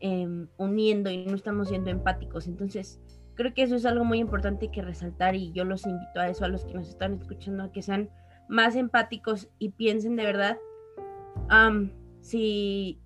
em, 0.00 0.48
uniendo 0.56 1.10
y 1.10 1.26
no 1.26 1.34
estamos 1.34 1.68
siendo 1.68 1.90
empáticos. 1.90 2.46
Entonces, 2.46 3.00
creo 3.34 3.54
que 3.54 3.62
eso 3.62 3.76
es 3.76 3.86
algo 3.86 4.04
muy 4.04 4.18
importante 4.18 4.70
que 4.70 4.82
resaltar 4.82 5.34
y 5.34 5.52
yo 5.52 5.64
los 5.64 5.86
invito 5.86 6.20
a 6.20 6.28
eso, 6.28 6.44
a 6.44 6.48
los 6.48 6.64
que 6.64 6.74
nos 6.74 6.88
están 6.88 7.14
escuchando, 7.14 7.64
a 7.64 7.72
que 7.72 7.82
sean 7.82 8.10
más 8.48 8.76
empáticos 8.76 9.48
y 9.58 9.70
piensen 9.70 10.16
de 10.16 10.24
verdad 10.24 10.58
si 12.20 13.00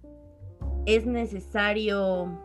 es 0.87 1.07
necesario 1.07 2.41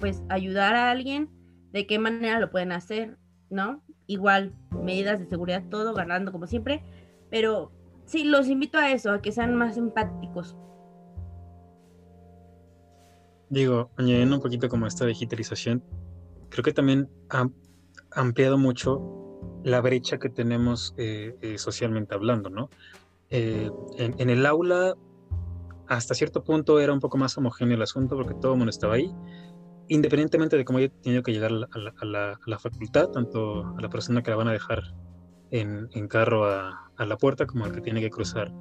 pues 0.00 0.22
ayudar 0.28 0.74
a 0.74 0.90
alguien, 0.90 1.30
de 1.72 1.86
qué 1.86 1.98
manera 1.98 2.40
lo 2.40 2.50
pueden 2.50 2.72
hacer, 2.72 3.16
¿no? 3.56 3.82
Igual, 4.06 4.54
medidas 4.70 5.18
de 5.18 5.26
seguridad, 5.26 5.64
todo 5.68 5.94
ganando 5.94 6.30
como 6.30 6.46
siempre, 6.46 6.84
pero 7.30 7.72
sí, 8.04 8.22
los 8.24 8.48
invito 8.48 8.78
a 8.78 8.92
eso, 8.92 9.10
a 9.10 9.20
que 9.20 9.32
sean 9.32 9.56
más 9.56 9.76
empáticos. 9.76 10.56
Digo, 13.48 13.90
añadiendo 13.96 14.36
un 14.36 14.42
poquito 14.42 14.68
como 14.68 14.86
esta 14.86 15.06
digitalización, 15.06 15.82
creo 16.50 16.62
que 16.62 16.72
también 16.72 17.08
ha 17.30 17.48
ampliado 18.12 18.58
mucho 18.58 19.00
la 19.62 19.80
brecha 19.80 20.18
que 20.18 20.28
tenemos 20.28 20.94
eh, 20.96 21.36
eh, 21.42 21.58
socialmente 21.58 22.14
hablando, 22.14 22.50
¿no? 22.50 22.70
Eh, 23.30 23.70
en, 23.98 24.30
el 24.30 24.46
aula 24.46 24.94
hasta 25.88 26.14
cierto 26.14 26.44
punto 26.44 26.78
era 26.78 26.92
un 26.92 27.00
poco 27.00 27.18
más 27.18 27.36
homogéneo 27.36 27.76
el 27.76 27.82
asunto 27.82 28.16
porque 28.16 28.34
todo 28.34 28.52
el 28.52 28.58
mundo 28.58 28.70
estaba 28.70 28.94
ahí, 28.94 29.12
independientemente 29.88 30.56
de 30.56 30.64
cómo 30.64 30.78
haya 30.78 30.88
tenido 31.02 31.22
que 31.22 31.32
llegar 31.32 31.52
a 31.52 32.04
la, 32.04 32.58
facultad, 32.58 33.08
tanto 33.08 33.66
a 33.76 33.80
la 33.80 33.88
persona 33.88 34.22
que 34.22 34.30
la 34.30 34.36
van 34.36 34.48
a 34.48 34.52
dejar 34.52 34.94
en, 35.50 36.08
carro 36.08 36.46
a, 36.46 36.90
la 36.98 37.16
puerta, 37.16 37.46
como 37.46 37.66
el 37.66 37.72
que 37.72 37.80
tiene 37.80 38.00
que 38.00 38.10
cruzar 38.10 38.52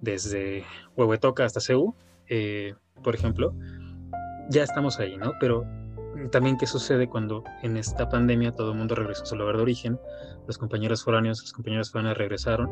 desde 0.00 0.64
Huehuetoca 0.96 1.44
hasta 1.44 1.60
Ceú, 1.60 1.94
eh, 2.28 2.74
por 3.02 3.14
ejemplo, 3.14 3.54
ya 4.50 4.62
estamos 4.62 4.98
ahí, 4.98 5.16
¿no? 5.16 5.32
Pero 5.40 5.64
también 6.30 6.56
qué 6.56 6.66
sucede 6.66 7.08
cuando 7.08 7.44
en 7.62 7.76
esta 7.76 8.08
pandemia 8.08 8.52
todo 8.52 8.72
el 8.72 8.78
mundo 8.78 8.94
regresó 8.94 9.22
a 9.22 9.26
su 9.26 9.36
lugar 9.36 9.56
de 9.56 9.62
origen, 9.62 9.98
los 10.46 10.58
compañeros 10.58 11.04
foráneos, 11.04 11.40
los 11.40 11.52
compañeros 11.52 11.90
foráneos 11.90 12.18
regresaron. 12.18 12.70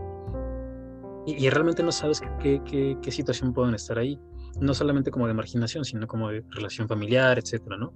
Y, 1.26 1.50
realmente 1.50 1.82
no 1.82 1.90
sabes 1.90 2.22
qué, 2.40 2.62
qué, 3.02 3.10
situación 3.10 3.52
pueden 3.52 3.74
estar 3.74 3.98
ahí, 3.98 4.20
no 4.60 4.74
solamente 4.74 5.10
como 5.10 5.26
de 5.26 5.34
marginación, 5.34 5.84
sino 5.84 6.06
como 6.06 6.30
de 6.30 6.44
relación 6.50 6.88
familiar, 6.88 7.38
etcétera, 7.38 7.76
¿no? 7.76 7.92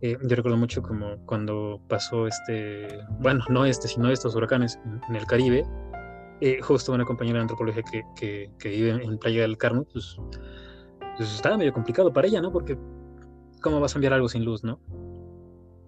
Eh, 0.00 0.18
yo 0.20 0.36
recuerdo 0.36 0.58
mucho 0.58 0.82
como 0.82 1.16
cuando 1.26 1.80
pasó 1.88 2.26
este, 2.26 2.88
bueno, 3.20 3.44
no 3.48 3.64
este, 3.64 3.86
sino 3.86 4.10
estos 4.10 4.34
huracanes 4.34 4.80
en, 5.08 5.14
el 5.14 5.26
Caribe, 5.26 5.64
eh, 6.40 6.60
justo 6.60 6.92
una 6.92 7.04
compañera 7.04 7.38
de 7.38 7.42
antropología 7.42 7.84
que, 8.16 8.50
que, 8.58 8.68
vive 8.68 8.90
en 8.90 9.16
Playa 9.18 9.42
del 9.42 9.56
Carmen, 9.56 9.86
pues, 9.92 10.16
pues, 11.16 11.32
estaba 11.32 11.56
medio 11.56 11.72
complicado 11.72 12.12
para 12.12 12.26
ella, 12.26 12.40
¿no? 12.40 12.50
Porque 12.50 12.76
¿cómo 13.60 13.78
vas 13.78 13.94
a 13.94 13.98
enviar 13.98 14.12
algo 14.12 14.28
sin 14.28 14.44
luz, 14.44 14.64
no? 14.64 14.80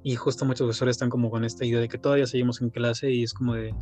Y 0.05 0.15
justo 0.15 0.45
muchos 0.45 0.67
profesores 0.67 0.95
están 0.95 1.11
como 1.11 1.29
con 1.29 1.45
esta 1.45 1.65
idea 1.65 1.81
de 1.81 1.89
que 1.89 1.99
todavía 1.99 2.27
seguimos 2.29 2.63
en 2.63 2.71
clase 2.71 3.11
y 3.11 3.25
es 3.25 3.35
como 3.35 3.55
de, 3.55 3.75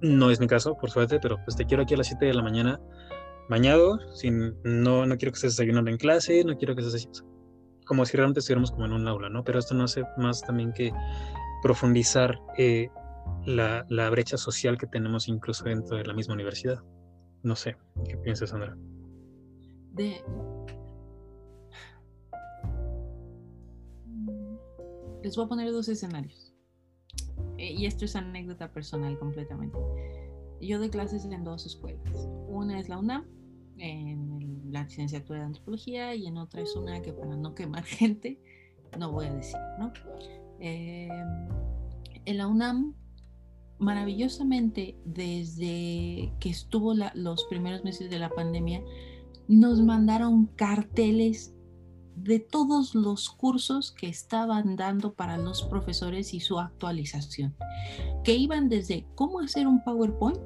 no 0.00 0.30
es 0.30 0.38
mi 0.38 0.46
caso, 0.46 0.76
por 0.76 0.90
suerte, 0.90 1.18
pero 1.20 1.36
pues 1.44 1.56
te 1.56 1.64
quiero 1.64 1.82
aquí 1.82 1.94
a 1.94 1.96
las 1.96 2.06
7 2.06 2.26
de 2.26 2.34
la 2.34 2.42
mañana 2.42 2.80
bañado, 3.48 3.98
sin, 4.14 4.54
no, 4.62 5.06
no 5.06 5.16
quiero 5.16 5.32
que 5.32 5.36
estés 5.36 5.56
desayunando 5.56 5.90
en 5.90 5.96
clase, 5.96 6.44
no 6.44 6.56
quiero 6.56 6.74
que 6.74 6.82
estés 6.82 7.08
como 7.84 8.04
si 8.04 8.16
realmente 8.16 8.40
estuviéramos 8.40 8.70
como 8.70 8.84
en 8.84 8.92
un 8.92 9.08
aula, 9.08 9.30
¿no? 9.30 9.42
Pero 9.44 9.58
esto 9.58 9.74
no 9.74 9.84
hace 9.84 10.04
más 10.18 10.42
también 10.42 10.72
que 10.74 10.92
profundizar 11.62 12.38
eh, 12.58 12.90
la, 13.46 13.86
la, 13.88 14.10
brecha 14.10 14.36
social 14.36 14.76
que 14.76 14.86
tenemos 14.86 15.26
incluso 15.26 15.64
dentro 15.64 15.96
de 15.96 16.04
la 16.04 16.12
misma 16.12 16.34
universidad. 16.34 16.84
No 17.42 17.56
sé, 17.56 17.76
¿qué 18.06 18.16
piensas, 18.18 18.50
Sandra? 18.50 18.76
Les 25.22 25.34
voy 25.34 25.46
a 25.46 25.48
poner 25.48 25.72
dos 25.72 25.88
escenarios. 25.88 26.54
Eh, 27.56 27.72
y 27.72 27.86
esto 27.86 28.04
es 28.04 28.14
anécdota 28.14 28.70
personal 28.72 29.18
completamente. 29.18 29.78
Yo 30.60 30.78
doy 30.78 30.90
clases 30.90 31.24
en 31.24 31.42
dos 31.42 31.66
escuelas. 31.66 32.28
Una 32.48 32.78
es 32.78 32.88
la 32.88 32.98
UNAM, 32.98 33.26
en 33.78 34.72
la 34.72 34.84
licenciatura 34.84 35.40
de 35.40 35.46
antropología, 35.46 36.14
y 36.14 36.26
en 36.26 36.36
otra 36.36 36.62
es 36.62 36.74
una 36.76 37.00
que 37.02 37.12
para 37.12 37.36
no 37.36 37.54
quemar 37.54 37.84
gente, 37.84 38.40
no 38.98 39.12
voy 39.12 39.26
a 39.26 39.32
decir, 39.34 39.58
¿no? 39.78 39.92
Eh, 40.60 41.08
en 42.24 42.36
la 42.36 42.46
UNAM, 42.46 42.94
maravillosamente, 43.78 44.96
desde 45.04 46.32
que 46.40 46.50
estuvo 46.50 46.94
los 47.14 47.44
primeros 47.44 47.84
meses 47.84 48.10
de 48.10 48.18
la 48.18 48.28
pandemia, 48.28 48.82
nos 49.46 49.80
mandaron 49.80 50.46
carteles 50.46 51.54
de 52.16 52.40
todos 52.40 52.96
los 52.96 53.30
cursos 53.30 53.92
que 53.92 54.08
estaban 54.08 54.74
dando 54.74 55.14
para 55.14 55.38
los 55.38 55.62
profesores 55.62 56.34
y 56.34 56.40
su 56.40 56.58
actualización, 56.58 57.54
que 58.24 58.34
iban 58.34 58.68
desde 58.68 59.06
cómo 59.14 59.38
hacer 59.38 59.68
un 59.68 59.84
PowerPoint 59.84 60.38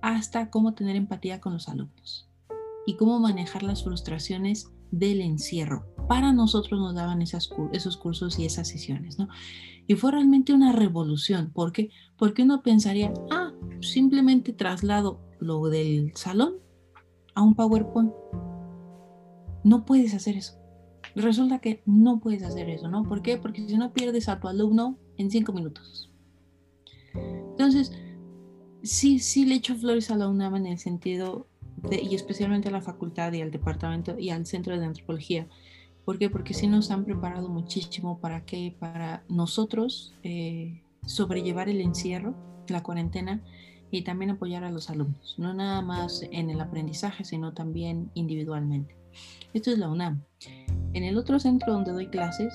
hasta 0.00 0.48
cómo 0.50 0.74
tener 0.74 0.94
empatía 0.94 1.40
con 1.40 1.54
los 1.54 1.68
alumnos 1.68 2.27
y 2.88 2.96
cómo 2.96 3.18
manejar 3.20 3.62
las 3.62 3.84
frustraciones 3.84 4.72
del 4.90 5.20
encierro. 5.20 5.84
Para 6.08 6.32
nosotros 6.32 6.80
nos 6.80 6.94
daban 6.94 7.20
esas, 7.20 7.50
esos 7.74 7.98
cursos 7.98 8.38
y 8.38 8.46
esas 8.46 8.66
sesiones, 8.66 9.18
¿no? 9.18 9.28
Y 9.86 9.94
fue 9.96 10.10
realmente 10.10 10.54
una 10.54 10.72
revolución. 10.72 11.50
¿Por 11.52 11.72
qué? 11.72 11.90
Porque 12.16 12.44
uno 12.44 12.62
pensaría, 12.62 13.12
ah, 13.30 13.52
simplemente 13.82 14.54
traslado 14.54 15.20
lo 15.38 15.68
del 15.68 16.16
salón 16.16 16.54
a 17.34 17.42
un 17.42 17.54
PowerPoint. 17.54 18.10
No 19.64 19.84
puedes 19.84 20.14
hacer 20.14 20.38
eso. 20.38 20.54
Resulta 21.14 21.58
que 21.58 21.82
no 21.84 22.20
puedes 22.20 22.42
hacer 22.42 22.70
eso, 22.70 22.88
¿no? 22.88 23.02
¿Por 23.02 23.20
qué? 23.20 23.36
Porque 23.36 23.68
si 23.68 23.76
no 23.76 23.92
pierdes 23.92 24.30
a 24.30 24.40
tu 24.40 24.48
alumno 24.48 24.96
en 25.18 25.30
cinco 25.30 25.52
minutos. 25.52 26.10
Entonces, 27.50 27.92
sí, 28.82 29.18
sí 29.18 29.44
le 29.44 29.56
echo 29.56 29.74
flores 29.74 30.10
a 30.10 30.16
la 30.16 30.26
UNAM 30.26 30.56
en 30.56 30.66
el 30.68 30.78
sentido 30.78 31.47
de, 31.82 32.00
y 32.02 32.14
especialmente 32.14 32.68
a 32.68 32.72
la 32.72 32.80
facultad 32.80 33.32
y 33.32 33.42
al 33.42 33.50
departamento 33.50 34.18
y 34.18 34.30
al 34.30 34.46
centro 34.46 34.78
de 34.78 34.84
antropología. 34.84 35.46
¿Por 36.04 36.18
qué? 36.18 36.30
Porque 36.30 36.54
sí 36.54 36.66
nos 36.66 36.90
han 36.90 37.04
preparado 37.04 37.48
muchísimo 37.48 38.18
para 38.18 38.44
qué, 38.44 38.74
para 38.78 39.24
nosotros 39.28 40.14
eh, 40.22 40.82
sobrellevar 41.04 41.68
el 41.68 41.80
encierro, 41.80 42.34
la 42.68 42.82
cuarentena 42.82 43.42
y 43.90 44.02
también 44.02 44.30
apoyar 44.30 44.64
a 44.64 44.70
los 44.70 44.90
alumnos, 44.90 45.34
no 45.38 45.54
nada 45.54 45.82
más 45.82 46.22
en 46.30 46.50
el 46.50 46.60
aprendizaje, 46.60 47.24
sino 47.24 47.52
también 47.54 48.10
individualmente. 48.14 48.96
Esto 49.54 49.70
es 49.70 49.78
la 49.78 49.88
UNAM. 49.88 50.22
En 50.92 51.04
el 51.04 51.16
otro 51.16 51.38
centro 51.38 51.72
donde 51.72 51.92
doy 51.92 52.08
clases, 52.08 52.52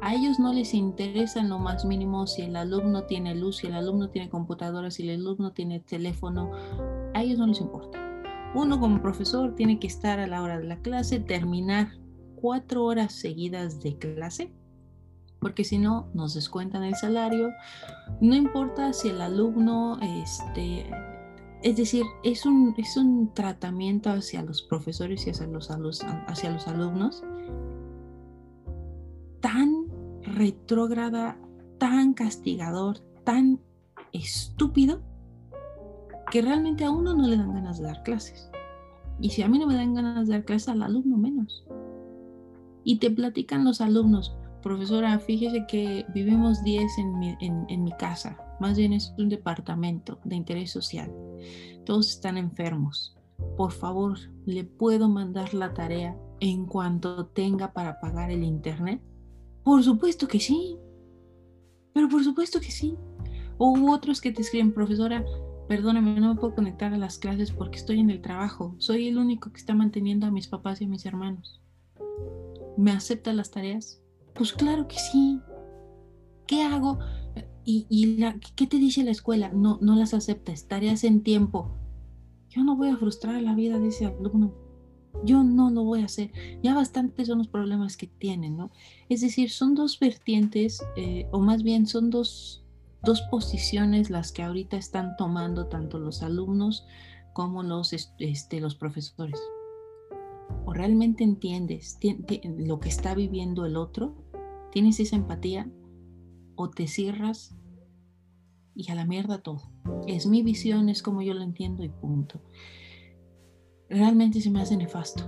a 0.00 0.14
ellos 0.14 0.38
no 0.40 0.52
les 0.52 0.74
interesa 0.74 1.42
lo 1.44 1.58
más 1.58 1.84
mínimo 1.84 2.26
si 2.26 2.42
el 2.42 2.56
alumno 2.56 3.04
tiene 3.04 3.34
luz, 3.34 3.58
si 3.58 3.68
el 3.68 3.74
alumno 3.74 4.10
tiene 4.10 4.28
computadora, 4.28 4.90
si 4.90 5.08
el 5.08 5.20
alumno 5.20 5.52
tiene 5.52 5.80
teléfono, 5.80 6.50
a 7.22 7.24
ellos 7.24 7.38
no 7.38 7.46
les 7.46 7.60
importa. 7.60 7.98
Uno 8.54 8.78
como 8.78 9.00
profesor 9.00 9.54
tiene 9.54 9.78
que 9.78 9.86
estar 9.86 10.18
a 10.18 10.26
la 10.26 10.42
hora 10.42 10.58
de 10.58 10.64
la 10.64 10.76
clase, 10.78 11.20
terminar 11.20 11.92
cuatro 12.36 12.84
horas 12.84 13.12
seguidas 13.12 13.80
de 13.80 13.96
clase, 13.96 14.52
porque 15.40 15.64
si 15.64 15.78
no 15.78 16.08
nos 16.12 16.34
descuentan 16.34 16.82
el 16.82 16.94
salario. 16.94 17.50
No 18.20 18.34
importa 18.34 18.92
si 18.92 19.08
el 19.08 19.20
alumno 19.20 19.98
este, 20.00 20.90
es 21.62 21.76
decir, 21.76 22.04
es 22.24 22.44
un, 22.44 22.74
es 22.76 22.96
un 22.96 23.32
tratamiento 23.32 24.10
hacia 24.10 24.42
los 24.42 24.62
profesores 24.62 25.26
y 25.26 25.30
hacia 25.30 25.46
los, 25.46 25.70
hacia 25.70 26.50
los 26.50 26.68
alumnos 26.68 27.24
tan 29.40 29.86
retrógrada, 30.22 31.36
tan 31.78 32.14
castigador, 32.14 33.00
tan 33.24 33.60
estúpido, 34.12 35.02
que 36.30 36.42
realmente 36.42 36.84
a 36.84 36.90
uno 36.90 37.14
no 37.14 37.26
le 37.26 37.36
dan 37.36 37.54
ganas 37.54 37.78
de 37.78 37.84
dar 37.84 38.02
clases. 38.02 38.50
Y 39.20 39.30
si 39.30 39.42
a 39.42 39.48
mí 39.48 39.58
no 39.58 39.66
me 39.66 39.74
dan 39.74 39.94
ganas 39.94 40.26
de 40.26 40.34
dar 40.34 40.44
clases, 40.44 40.68
al 40.68 40.82
alumno 40.82 41.16
menos. 41.16 41.64
Y 42.84 42.98
te 42.98 43.10
platican 43.10 43.64
los 43.64 43.80
alumnos, 43.80 44.34
profesora, 44.62 45.18
fíjese 45.18 45.66
que 45.66 46.04
vivimos 46.14 46.62
10 46.64 46.98
en 46.98 47.18
mi, 47.18 47.36
en 47.40 47.84
mi 47.84 47.92
casa, 47.92 48.38
más 48.62 48.78
bien 48.78 48.92
es 48.92 49.12
un 49.18 49.28
departamento 49.28 50.20
de 50.22 50.36
interés 50.36 50.70
social. 50.70 51.12
Todos 51.84 52.10
están 52.10 52.36
enfermos. 52.36 53.16
Por 53.56 53.72
favor, 53.72 54.18
¿le 54.46 54.62
puedo 54.62 55.08
mandar 55.08 55.52
la 55.52 55.74
tarea 55.74 56.16
en 56.38 56.66
cuanto 56.66 57.26
tenga 57.26 57.72
para 57.72 57.98
pagar 57.98 58.30
el 58.30 58.44
internet? 58.44 59.02
Por 59.64 59.82
supuesto 59.82 60.28
que 60.28 60.38
sí. 60.38 60.76
Pero 61.92 62.08
por 62.08 62.22
supuesto 62.22 62.60
que 62.60 62.70
sí. 62.70 62.96
O 63.58 63.90
otros 63.90 64.20
que 64.20 64.30
te 64.30 64.42
escriben, 64.42 64.72
profesora, 64.72 65.24
perdóname, 65.72 66.20
no 66.20 66.34
me 66.34 66.38
puedo 66.38 66.54
conectar 66.54 66.92
a 66.92 66.98
las 66.98 67.16
clases 67.16 67.50
porque 67.50 67.78
estoy 67.78 67.98
en 67.98 68.10
el 68.10 68.20
trabajo. 68.20 68.74
Soy 68.76 69.08
el 69.08 69.16
único 69.16 69.50
que 69.50 69.58
está 69.58 69.72
manteniendo 69.72 70.26
a 70.26 70.30
mis 70.30 70.46
papás 70.46 70.82
y 70.82 70.84
a 70.84 70.86
mis 70.86 71.06
hermanos. 71.06 71.62
¿Me 72.76 72.90
acepta 72.90 73.32
las 73.32 73.52
tareas? 73.52 74.02
Pues 74.34 74.52
claro 74.52 74.86
que 74.86 74.98
sí. 74.98 75.40
¿Qué 76.46 76.62
hago? 76.62 76.98
¿Y, 77.64 78.18
la, 78.18 78.38
qué 78.54 78.66
te 78.66 78.76
dice 78.76 79.02
la 79.02 79.12
escuela? 79.12 79.50
No, 79.54 79.78
no 79.80 79.96
las 79.96 80.12
aceptas, 80.12 80.68
tareas 80.68 81.04
en 81.04 81.22
tiempo. 81.22 81.74
Yo 82.50 82.64
no 82.64 82.76
voy 82.76 82.90
a 82.90 82.98
frustrar 82.98 83.40
la 83.40 83.54
vida 83.54 83.78
de 83.78 83.88
ese 83.88 84.04
alumno. 84.04 84.52
Yo 85.24 85.42
no 85.42 85.70
lo 85.70 85.84
voy 85.84 86.02
a 86.02 86.04
hacer. 86.04 86.32
Ya 86.62 86.74
bastantes 86.74 87.28
son 87.28 87.38
los 87.38 87.48
problemas 87.48 87.96
que 87.96 88.08
tienen, 88.08 88.58
¿no? 88.58 88.72
Es 89.08 89.22
decir, 89.22 89.48
son 89.48 89.74
dos 89.74 89.98
vertientes, 89.98 90.82
eh, 90.98 91.28
o 91.32 91.40
más 91.40 91.62
bien 91.62 91.86
son 91.86 92.10
dos, 92.10 92.61
dos 93.04 93.22
posiciones 93.30 94.10
las 94.10 94.32
que 94.32 94.42
ahorita 94.42 94.76
están 94.76 95.16
tomando 95.16 95.66
tanto 95.66 95.98
los 95.98 96.22
alumnos 96.22 96.86
como 97.32 97.62
los, 97.62 97.92
este, 97.92 98.60
los 98.60 98.74
profesores. 98.74 99.40
¿O 100.64 100.72
realmente 100.72 101.24
entiendes 101.24 101.98
lo 102.58 102.80
que 102.80 102.88
está 102.88 103.14
viviendo 103.14 103.66
el 103.66 103.76
otro? 103.76 104.14
¿Tienes 104.70 105.00
esa 105.00 105.16
empatía? 105.16 105.68
o 106.56 106.70
te 106.70 106.86
cierras 106.86 107.54
y 108.74 108.90
a 108.90 108.94
la 108.94 109.04
mierda 109.04 109.42
todo. 109.42 109.62
Es 110.06 110.26
mi 110.26 110.42
visión, 110.42 110.88
es 110.88 111.02
como 111.02 111.22
yo 111.22 111.34
lo 111.34 111.42
entiendo 111.42 111.84
y 111.84 111.88
punto. 111.88 112.40
Realmente 113.88 114.40
se 114.40 114.50
me 114.50 114.62
hace 114.62 114.76
nefasto. 114.76 115.24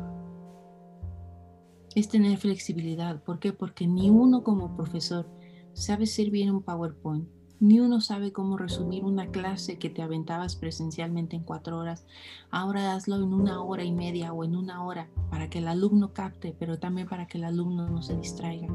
Es 1.95 2.09
tener 2.09 2.39
flexibilidad. 2.39 3.23
¿Por 3.23 3.39
qué? 3.39 3.53
Porque 3.53 3.87
ni 3.87 4.11
uno 4.11 4.43
como 4.43 4.75
profesor 4.77 5.29
sabe 5.75 6.07
ser 6.07 6.31
bien 6.31 6.51
un 6.51 6.63
PowerPoint. 6.63 7.29
Ni 7.61 7.79
uno 7.81 8.01
sabe 8.01 8.33
cómo 8.33 8.57
resumir 8.57 9.05
una 9.05 9.29
clase 9.29 9.79
que 9.79 9.89
te 9.89 10.03
aventabas 10.03 10.57
presencialmente 10.57 11.37
en 11.37 11.45
cuatro 11.45 11.79
horas. 11.79 12.05
Ahora 12.51 12.95
hazlo 12.95 13.17
en 13.17 13.33
una 13.33 13.63
hora 13.63 13.85
y 13.85 13.93
media 13.93 14.33
o 14.33 14.45
en 14.45 14.57
una 14.57 14.85
hora 14.85 15.09
para 15.31 15.49
que 15.49 15.59
el 15.59 15.69
alumno 15.69 16.13
capte, 16.13 16.55
pero 16.59 16.79
también 16.79 17.09
para 17.09 17.27
que 17.27 17.39
el 17.39 17.45
alumno 17.45 17.89
no 17.89 18.03
se 18.03 18.17
distraiga. 18.17 18.69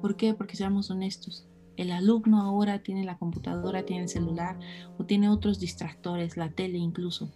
¿Por 0.00 0.16
qué? 0.16 0.32
Porque 0.32 0.56
seamos 0.56 0.90
honestos 0.90 1.46
El 1.76 1.90
alumno 1.90 2.40
ahora 2.40 2.82
tiene 2.82 3.04
la 3.04 3.18
computadora, 3.18 3.84
tiene 3.84 4.04
el 4.04 4.08
celular 4.08 4.58
o 4.96 5.04
tiene 5.04 5.28
otros 5.28 5.58
distractores, 5.58 6.36
la 6.36 6.50
tele 6.50 6.78
incluso. 6.78 7.30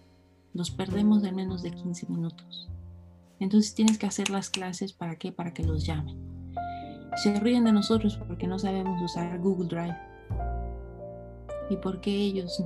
Los 0.52 0.70
perdemos 0.70 1.24
en 1.24 1.34
menos 1.34 1.62
de 1.62 1.72
15 1.72 2.06
minutos. 2.08 2.68
Entonces 3.40 3.74
tienes 3.74 3.98
que 3.98 4.06
hacer 4.06 4.30
las 4.30 4.48
clases 4.48 4.92
para 4.92 5.16
qué? 5.16 5.32
Para 5.32 5.52
que 5.52 5.64
los 5.64 5.84
llamen. 5.84 6.16
Se 7.16 7.38
ríen 7.40 7.64
de 7.64 7.72
nosotros 7.72 8.18
porque 8.28 8.46
no 8.46 8.58
sabemos 8.58 9.02
usar 9.02 9.38
Google 9.40 9.68
Drive. 9.68 10.13
¿Y 11.70 11.76
por 11.76 12.00
qué 12.00 12.14
ellos? 12.14 12.62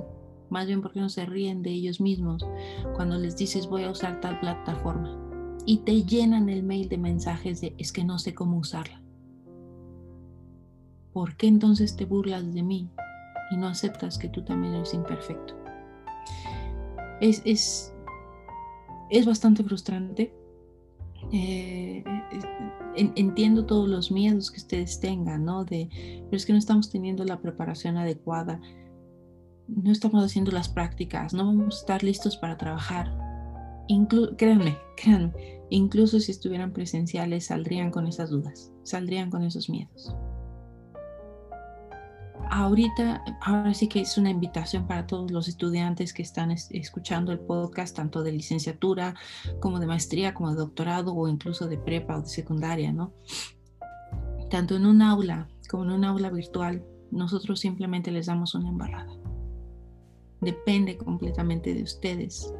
Más 0.49 0.67
bien 0.67 0.81
porque 0.81 0.99
no 0.99 1.09
se 1.09 1.25
ríen 1.25 1.61
de 1.61 1.71
ellos 1.71 2.01
mismos 2.01 2.45
cuando 2.95 3.17
les 3.17 3.37
dices 3.37 3.67
voy 3.67 3.83
a 3.83 3.91
usar 3.91 4.19
tal 4.19 4.39
plataforma. 4.39 5.17
Y 5.65 5.79
te 5.79 6.03
llenan 6.03 6.49
el 6.49 6.63
mail 6.63 6.89
de 6.89 6.97
mensajes 6.97 7.61
de 7.61 7.75
es 7.77 7.91
que 7.91 8.03
no 8.03 8.17
sé 8.17 8.33
cómo 8.33 8.57
usarla. 8.57 9.01
¿Por 11.13 11.35
qué 11.35 11.47
entonces 11.47 11.95
te 11.95 12.05
burlas 12.05 12.53
de 12.53 12.63
mí 12.63 12.89
y 13.51 13.57
no 13.57 13.67
aceptas 13.67 14.17
que 14.17 14.29
tú 14.29 14.43
también 14.43 14.73
eres 14.75 14.93
imperfecto? 14.93 15.55
Es, 17.19 17.41
es, 17.45 17.93
es 19.09 19.25
bastante 19.25 19.63
frustrante. 19.63 20.33
Eh, 21.31 22.03
entiendo 22.95 23.65
todos 23.65 23.87
los 23.89 24.11
miedos 24.11 24.51
que 24.51 24.57
ustedes 24.57 24.99
tengan, 24.99 25.45
¿no? 25.45 25.65
De, 25.65 25.89
pero 26.25 26.37
es 26.37 26.45
que 26.45 26.53
no 26.53 26.59
estamos 26.59 26.89
teniendo 26.89 27.23
la 27.25 27.39
preparación 27.39 27.97
adecuada, 27.97 28.61
no 29.75 29.91
estamos 29.91 30.23
haciendo 30.23 30.51
las 30.51 30.69
prácticas, 30.69 31.33
no 31.33 31.45
vamos 31.45 31.77
a 31.77 31.79
estar 31.79 32.03
listos 32.03 32.37
para 32.37 32.57
trabajar. 32.57 33.11
créanme, 34.37 34.77
créanme, 34.97 35.61
incluso 35.69 36.19
si 36.19 36.31
estuvieran 36.31 36.73
presenciales 36.73 37.45
saldrían 37.45 37.91
con 37.91 38.07
esas 38.07 38.29
dudas, 38.29 38.71
saldrían 38.83 39.29
con 39.29 39.43
esos 39.43 39.69
miedos 39.69 40.13
ahorita, 42.49 43.23
ahora 43.41 43.73
sí 43.73 43.87
que 43.87 44.01
es 44.01 44.17
una 44.17 44.29
invitación 44.29 44.87
para 44.87 45.07
todos 45.07 45.31
los 45.31 45.47
estudiantes 45.47 46.13
que 46.13 46.21
están 46.21 46.51
escuchando 46.51 47.31
el 47.31 47.39
podcast, 47.39 47.95
tanto 47.95 48.23
de 48.23 48.31
licenciatura 48.31 49.15
como 49.59 49.79
de 49.79 49.87
maestría, 49.87 50.33
como 50.33 50.51
de 50.51 50.57
doctorado 50.57 51.13
o 51.15 51.27
incluso 51.27 51.67
de 51.67 51.77
prepa 51.77 52.17
o 52.17 52.21
de 52.21 52.27
secundaria, 52.27 52.91
¿no? 52.91 53.13
Tanto 54.49 54.75
en 54.75 54.85
un 54.85 55.01
aula 55.01 55.47
como 55.69 55.83
en 55.83 55.91
un 55.91 56.05
aula 56.05 56.29
virtual, 56.31 56.83
nosotros 57.11 57.59
simplemente 57.59 58.11
les 58.11 58.25
damos 58.25 58.55
una 58.55 58.69
embarrada. 58.69 59.18
Depende 60.41 60.97
completamente 60.97 61.73
de 61.73 61.83
ustedes 61.83 62.53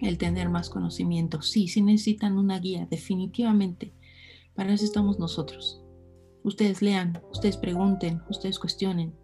el 0.00 0.18
tener 0.18 0.48
más 0.48 0.68
conocimiento. 0.68 1.42
Sí, 1.42 1.68
sí 1.68 1.82
necesitan 1.82 2.38
una 2.38 2.58
guía, 2.58 2.86
definitivamente. 2.90 3.92
Para 4.54 4.74
eso 4.74 4.84
estamos 4.84 5.18
nosotros 5.18 5.82
Ustedes 6.44 6.82
lean, 6.82 7.22
ustedes 7.30 7.56
pregunten, 7.56 8.20
ustedes 8.28 8.58
cuestionen. 8.58 9.14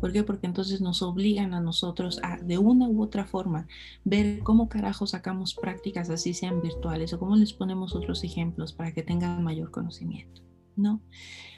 ¿Por 0.00 0.12
qué? 0.12 0.22
Porque 0.22 0.46
entonces 0.46 0.80
nos 0.80 1.02
obligan 1.02 1.52
a 1.52 1.60
nosotros 1.60 2.18
a, 2.22 2.38
de 2.38 2.56
una 2.56 2.88
u 2.88 3.02
otra 3.02 3.26
forma, 3.26 3.68
ver 4.04 4.38
cómo 4.38 4.70
carajo 4.70 5.06
sacamos 5.06 5.54
prácticas 5.54 6.08
así 6.08 6.32
sean 6.32 6.62
virtuales 6.62 7.12
o 7.12 7.18
cómo 7.18 7.36
les 7.36 7.52
ponemos 7.52 7.94
otros 7.94 8.24
ejemplos 8.24 8.72
para 8.72 8.94
que 8.94 9.02
tengan 9.02 9.44
mayor 9.44 9.70
conocimiento, 9.70 10.40
¿no? 10.76 11.02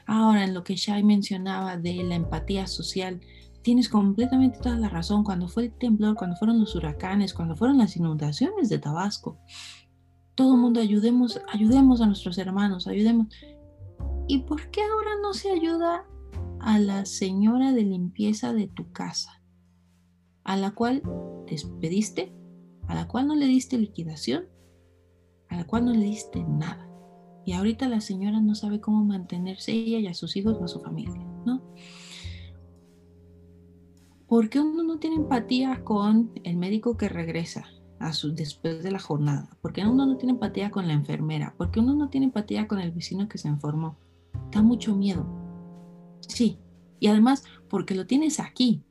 Ahora, 0.04 0.42
en 0.42 0.54
lo 0.54 0.64
que 0.64 0.74
Shai 0.74 1.04
mencionaba 1.04 1.76
de 1.76 2.02
la 2.02 2.16
empatía 2.16 2.66
social, 2.66 3.20
tienes 3.62 3.88
completamente 3.88 4.58
toda 4.58 4.76
la 4.76 4.88
razón. 4.88 5.24
Cuando 5.24 5.48
fue 5.48 5.64
el 5.64 5.72
temblor, 5.72 6.16
cuando 6.16 6.36
fueron 6.36 6.60
los 6.60 6.74
huracanes, 6.74 7.34
cuando 7.34 7.56
fueron 7.56 7.78
las 7.78 7.96
inundaciones 7.96 8.68
de 8.68 8.78
Tabasco, 8.78 9.38
todo 10.34 10.54
el 10.54 10.60
mundo 10.60 10.80
ayudemos, 10.80 11.40
ayudemos 11.52 12.00
a 12.00 12.06
nuestros 12.06 12.38
hermanos, 12.38 12.86
ayudemos. 12.86 13.28
¿Y 14.28 14.38
por 14.38 14.70
qué 14.70 14.82
ahora 14.82 15.10
no 15.22 15.34
se 15.34 15.50
ayuda 15.50 16.04
a 16.60 16.78
la 16.78 17.04
señora 17.04 17.72
de 17.72 17.82
limpieza 17.82 18.52
de 18.52 18.68
tu 18.68 18.92
casa, 18.92 19.42
a 20.44 20.56
la 20.56 20.72
cual 20.72 21.02
despediste, 21.46 22.34
a 22.88 22.94
la 22.94 23.08
cual 23.08 23.26
no 23.26 23.34
le 23.34 23.46
diste 23.46 23.78
liquidación, 23.78 24.46
a 25.48 25.56
la 25.56 25.66
cual 25.66 25.84
no 25.84 25.92
le 25.92 26.04
diste 26.04 26.44
nada? 26.44 26.88
Y 27.44 27.52
ahorita 27.52 27.88
la 27.88 28.00
señora 28.00 28.40
no 28.40 28.54
sabe 28.54 28.80
cómo 28.80 29.04
mantenerse 29.04 29.72
ella 29.72 29.98
y 29.98 30.06
a 30.06 30.14
sus 30.14 30.36
hijos 30.36 30.56
o 30.60 30.64
a 30.64 30.68
su 30.68 30.80
familia, 30.80 31.26
¿no? 31.44 31.60
¿Por 34.32 34.48
qué 34.48 34.60
uno 34.60 34.82
no 34.82 34.98
tiene 34.98 35.16
empatía 35.16 35.84
con 35.84 36.30
el 36.42 36.56
médico 36.56 36.96
que 36.96 37.10
regresa 37.10 37.66
a 37.98 38.14
su, 38.14 38.34
después 38.34 38.82
de 38.82 38.90
la 38.90 38.98
jornada? 38.98 39.50
¿Por 39.60 39.74
qué 39.74 39.84
uno 39.84 40.06
no 40.06 40.16
tiene 40.16 40.32
empatía 40.32 40.70
con 40.70 40.88
la 40.88 40.94
enfermera? 40.94 41.54
¿Por 41.58 41.70
qué 41.70 41.80
uno 41.80 41.94
no 41.94 42.08
tiene 42.08 42.24
empatía 42.24 42.66
con 42.66 42.78
el 42.78 42.92
vecino 42.92 43.28
que 43.28 43.36
se 43.36 43.48
enfermó? 43.48 43.98
da 44.50 44.62
mucho 44.62 44.96
miedo. 44.96 45.26
Sí, 46.20 46.56
y 46.98 47.08
además 47.08 47.44
porque 47.68 47.94
lo 47.94 48.06
tienes 48.06 48.40
aquí. 48.40 48.82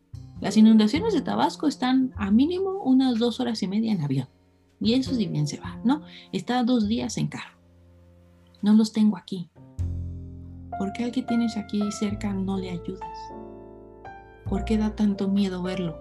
Las 0.41 0.57
inundaciones 0.57 1.11
de 1.11 1.21
Tabasco 1.21 1.65
están 1.65 2.13
a 2.17 2.29
mínimo 2.29 2.79
unas 2.83 3.17
dos 3.17 3.39
horas 3.39 3.63
y 3.63 3.67
media 3.67 3.93
en 3.93 4.01
avión. 4.01 4.27
Y 4.79 4.93
eso 4.93 5.15
sí 5.15 5.25
bien 5.25 5.47
se 5.47 5.59
va, 5.59 5.81
¿no? 5.83 6.03
Está 6.31 6.63
dos 6.63 6.87
días 6.87 7.17
en 7.17 7.29
carro. 7.29 7.57
No 8.61 8.75
los 8.75 8.93
tengo 8.93 9.17
aquí. 9.17 9.49
¿Por 10.77 10.93
qué 10.93 11.05
al 11.05 11.11
que 11.11 11.23
tienes 11.23 11.57
aquí 11.57 11.81
cerca 11.93 12.31
no 12.31 12.59
le 12.59 12.69
ayudas? 12.69 13.17
¿Por 14.51 14.65
qué 14.65 14.77
da 14.77 14.97
tanto 14.97 15.29
miedo 15.29 15.63
verlo? 15.63 15.97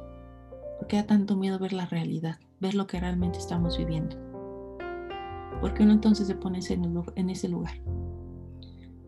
¿Por 0.80 0.88
qué 0.88 0.96
da 0.96 1.06
tanto 1.06 1.36
miedo 1.36 1.60
ver 1.60 1.72
la 1.72 1.86
realidad? 1.86 2.40
Ver 2.58 2.74
lo 2.74 2.88
que 2.88 2.98
realmente 2.98 3.38
estamos 3.38 3.78
viviendo. 3.78 4.16
¿Por 5.60 5.72
qué 5.72 5.84
uno 5.84 5.92
entonces 5.92 6.26
se 6.26 6.34
pone 6.34 6.58
en 7.14 7.30
ese 7.30 7.48
lugar? 7.48 7.80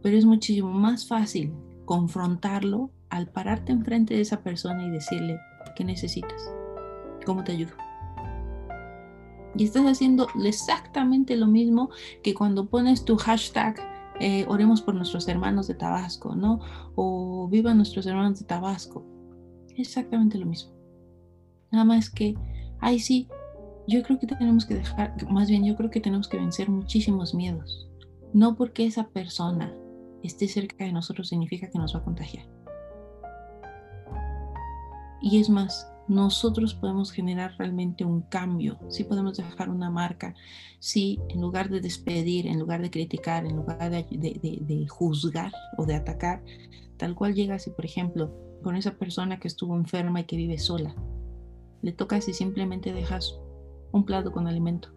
pero 0.01 0.17
es 0.17 0.25
muchísimo 0.25 0.71
más 0.71 1.09
fácil 1.09 1.53
confrontarlo 1.87 2.91
al 3.11 3.31
pararte 3.31 3.73
enfrente 3.73 4.15
de 4.15 4.21
esa 4.21 4.45
persona 4.45 4.87
y 4.87 4.91
decirle, 4.91 5.41
¿qué 5.75 5.83
necesitas? 5.83 6.49
¿Cómo 7.27 7.43
te 7.43 7.51
ayudo? 7.51 7.73
Y 9.57 9.65
estás 9.65 9.87
haciendo 9.87 10.29
exactamente 10.45 11.37
lo 11.37 11.49
mismo 11.49 11.91
que 12.23 12.33
cuando 12.33 12.67
pones 12.67 13.05
tu 13.05 13.17
hashtag 13.17 13.75
eh, 14.21 14.45
oremos 14.49 14.83
por 14.83 14.95
nuestros 14.95 15.27
hermanos 15.27 15.67
de 15.67 15.75
Tabasco, 15.75 16.37
¿no? 16.37 16.61
O 16.95 17.49
viva 17.49 17.75
nuestros 17.75 18.07
hermanos 18.07 18.39
de 18.39 18.47
Tabasco. 18.47 19.12
Exactamente 19.77 20.39
lo 20.39 20.47
mismo. 20.47 20.73
Nada 21.71 21.85
más 21.85 22.11
que, 22.11 22.35
ay 22.81 22.99
sí, 22.99 23.29
yo 23.89 24.03
creo 24.03 24.19
que 24.19 24.27
tenemos 24.27 24.67
que 24.67 24.75
dejar, 24.75 25.15
más 25.31 25.49
bien 25.49 25.65
yo 25.65 25.77
creo 25.77 25.91
que 25.91 26.01
tenemos 26.01 26.29
que 26.29 26.39
vencer 26.39 26.69
muchísimos 26.69 27.35
miedos. 27.35 27.89
No 28.33 28.55
porque 28.55 28.87
esa 28.87 29.09
persona 29.09 29.75
esté 30.23 30.49
cerca 30.49 30.85
de 30.85 30.93
nosotros 30.93 31.29
significa 31.29 31.69
que 31.69 31.79
nos 31.79 31.95
va 31.95 32.01
a 32.01 32.05
contagiar. 32.05 32.47
Y 35.21 35.39
es 35.39 35.49
más, 35.49 35.93
nosotros 36.09 36.75
podemos 36.75 37.13
generar 37.13 37.55
realmente 37.59 38.05
un 38.05 38.23
cambio, 38.23 38.79
si 38.89 39.05
podemos 39.05 39.37
dejar 39.37 39.71
una 39.71 39.91
marca, 39.91 40.35
si 40.79 41.21
en 41.29 41.41
lugar 41.41 41.69
de 41.69 41.81
despedir, 41.81 42.47
en 42.47 42.59
lugar 42.59 42.83
de 42.83 42.91
criticar, 42.91 43.47
en 43.47 43.57
lugar 43.57 43.91
de, 43.91 44.87
juzgar 44.89 45.53
o 45.79 45.87
de 45.87 45.95
atacar, 45.95 46.43
tal 46.97 47.15
cual 47.15 47.35
llega 47.35 47.59
si, 47.59 47.71
por 47.71 47.85
ejemplo, 47.85 48.33
con 48.63 48.77
esa 48.77 48.93
persona 48.93 49.39
que 49.39 49.49
estuvo 49.49 49.77
enferma 49.77 50.21
y 50.21 50.25
que 50.25 50.37
vive 50.37 50.59
sola, 50.59 50.95
le 51.83 51.93
toca 51.93 52.21
si 52.21 52.33
simplemente 52.33 52.93
dejas 52.93 53.39
un 53.93 54.05
plato 54.05 54.33
con 54.33 54.47
alimento 54.47 54.91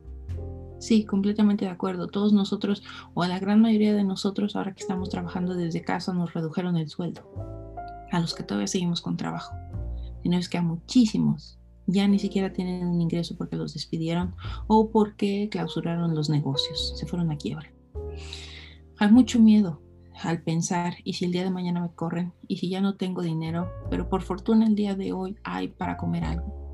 Sí, 0.79 1.05
completamente 1.05 1.65
de 1.65 1.71
acuerdo. 1.71 2.07
Todos 2.07 2.33
nosotros, 2.33 2.83
o 3.13 3.25
la 3.25 3.39
gran 3.39 3.61
mayoría 3.61 3.93
de 3.93 4.03
nosotros, 4.03 4.55
ahora 4.55 4.73
que 4.73 4.81
estamos 4.81 5.09
trabajando 5.09 5.55
desde 5.55 5.81
casa, 5.81 6.13
nos 6.13 6.33
redujeron 6.33 6.77
el 6.77 6.89
sueldo. 6.89 7.23
A 8.11 8.19
los 8.19 8.35
que 8.35 8.43
todavía 8.43 8.67
seguimos 8.67 9.01
con 9.01 9.17
trabajo. 9.17 9.55
Y 10.23 10.29
no 10.29 10.37
es 10.37 10.49
que 10.49 10.57
a 10.57 10.61
muchísimos 10.61 11.59
ya 11.87 12.07
ni 12.07 12.17
siquiera 12.17 12.51
tienen 12.51 12.87
un 12.87 12.99
ingreso 12.99 13.35
porque 13.37 13.55
los 13.55 13.73
despidieron 13.73 14.35
o 14.67 14.89
porque 14.89 15.49
clausuraron 15.51 16.15
los 16.15 16.29
negocios, 16.29 16.93
se 16.97 17.05
fueron 17.05 17.31
a 17.31 17.37
quiebra. 17.37 17.71
Hay 18.97 19.11
mucho 19.11 19.39
miedo 19.39 19.81
al 20.23 20.41
pensar, 20.41 20.95
y 21.03 21.13
si 21.13 21.25
el 21.25 21.31
día 21.31 21.43
de 21.43 21.51
mañana 21.51 21.81
me 21.81 21.93
corren, 21.93 22.33
y 22.47 22.57
si 22.57 22.69
ya 22.69 22.81
no 22.81 22.95
tengo 22.95 23.21
dinero, 23.21 23.69
pero 23.89 24.09
por 24.09 24.21
fortuna 24.21 24.65
el 24.65 24.75
día 24.75 24.95
de 24.95 25.13
hoy 25.13 25.37
hay 25.43 25.67
para 25.67 25.97
comer 25.97 26.23
algo 26.23 26.65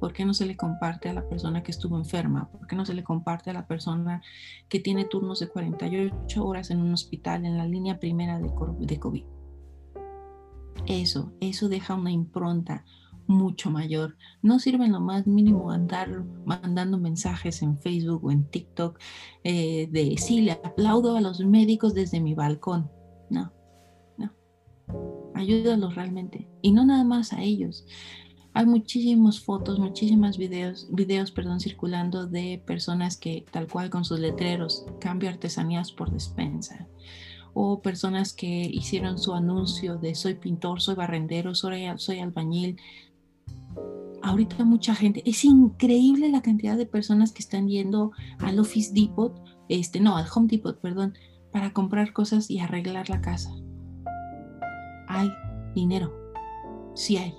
¿Por 0.00 0.12
qué 0.12 0.24
no 0.24 0.34
se 0.34 0.46
le 0.46 0.56
comparte 0.56 1.08
a 1.08 1.14
la 1.14 1.26
persona 1.26 1.62
que 1.62 1.70
estuvo 1.70 1.96
enferma? 1.96 2.50
¿Por 2.50 2.66
qué 2.66 2.76
no 2.76 2.84
se 2.84 2.94
le 2.94 3.02
comparte 3.02 3.50
a 3.50 3.54
la 3.54 3.66
persona 3.66 4.22
que 4.68 4.78
tiene 4.78 5.06
turnos 5.06 5.40
de 5.40 5.48
48 5.48 6.44
horas 6.44 6.70
en 6.70 6.80
un 6.80 6.92
hospital 6.92 7.46
en 7.46 7.56
la 7.56 7.66
línea 7.66 7.98
primera 7.98 8.38
de 8.38 8.98
COVID? 9.00 9.24
Eso, 10.86 11.32
eso 11.40 11.68
deja 11.68 11.94
una 11.94 12.10
impronta 12.10 12.84
mucho 13.26 13.70
mayor. 13.70 14.16
No 14.42 14.58
sirve 14.58 14.86
en 14.86 14.92
lo 14.92 15.00
más 15.00 15.26
mínimo 15.26 15.70
andar 15.70 16.24
mandando 16.44 16.98
mensajes 16.98 17.62
en 17.62 17.78
Facebook 17.78 18.24
o 18.24 18.30
en 18.30 18.44
TikTok 18.44 18.98
eh, 19.44 19.88
de 19.90 20.16
sí, 20.18 20.42
le 20.42 20.52
aplaudo 20.52 21.16
a 21.16 21.20
los 21.20 21.40
médicos 21.40 21.94
desde 21.94 22.20
mi 22.20 22.34
balcón. 22.34 22.90
No, 23.30 23.52
no. 24.18 24.32
Ayúdalos 25.34 25.94
realmente. 25.94 26.48
Y 26.62 26.72
no 26.72 26.84
nada 26.84 27.04
más 27.04 27.32
a 27.32 27.42
ellos. 27.42 27.86
Hay 28.54 28.64
muchísimas 28.64 29.40
fotos, 29.40 29.78
muchísimas 29.78 30.38
videos, 30.38 30.88
videos 30.90 31.30
perdón, 31.30 31.60
circulando 31.60 32.26
de 32.26 32.62
personas 32.66 33.18
que 33.18 33.44
tal 33.50 33.66
cual 33.66 33.90
con 33.90 34.04
sus 34.06 34.18
letreros 34.18 34.86
cambio 34.98 35.28
artesanías 35.28 35.92
por 35.92 36.10
despensa 36.10 36.88
o 37.58 37.80
personas 37.80 38.34
que 38.34 38.46
hicieron 38.46 39.18
su 39.18 39.32
anuncio 39.32 39.96
de 39.96 40.14
soy 40.14 40.34
pintor, 40.34 40.82
soy 40.82 40.94
barrendero, 40.94 41.54
soy, 41.54 41.86
soy 41.96 42.18
albañil. 42.18 42.78
Ahorita 44.22 44.64
mucha 44.64 44.94
gente, 44.94 45.22
es 45.24 45.44
increíble 45.44 46.28
la 46.30 46.42
cantidad 46.42 46.76
de 46.76 46.86
personas 46.86 47.32
que 47.32 47.42
están 47.42 47.68
yendo 47.68 48.12
al 48.38 48.58
Office 48.58 48.92
Depot, 48.92 49.40
este, 49.68 50.00
no, 50.00 50.16
al 50.16 50.26
Home 50.34 50.48
Depot, 50.48 50.80
perdón, 50.80 51.14
para 51.52 51.72
comprar 51.72 52.12
cosas 52.12 52.50
y 52.50 52.58
arreglar 52.58 53.08
la 53.08 53.20
casa. 53.20 53.50
Hay 55.08 55.30
dinero, 55.74 56.12
sí 56.94 57.16
hay. 57.16 57.34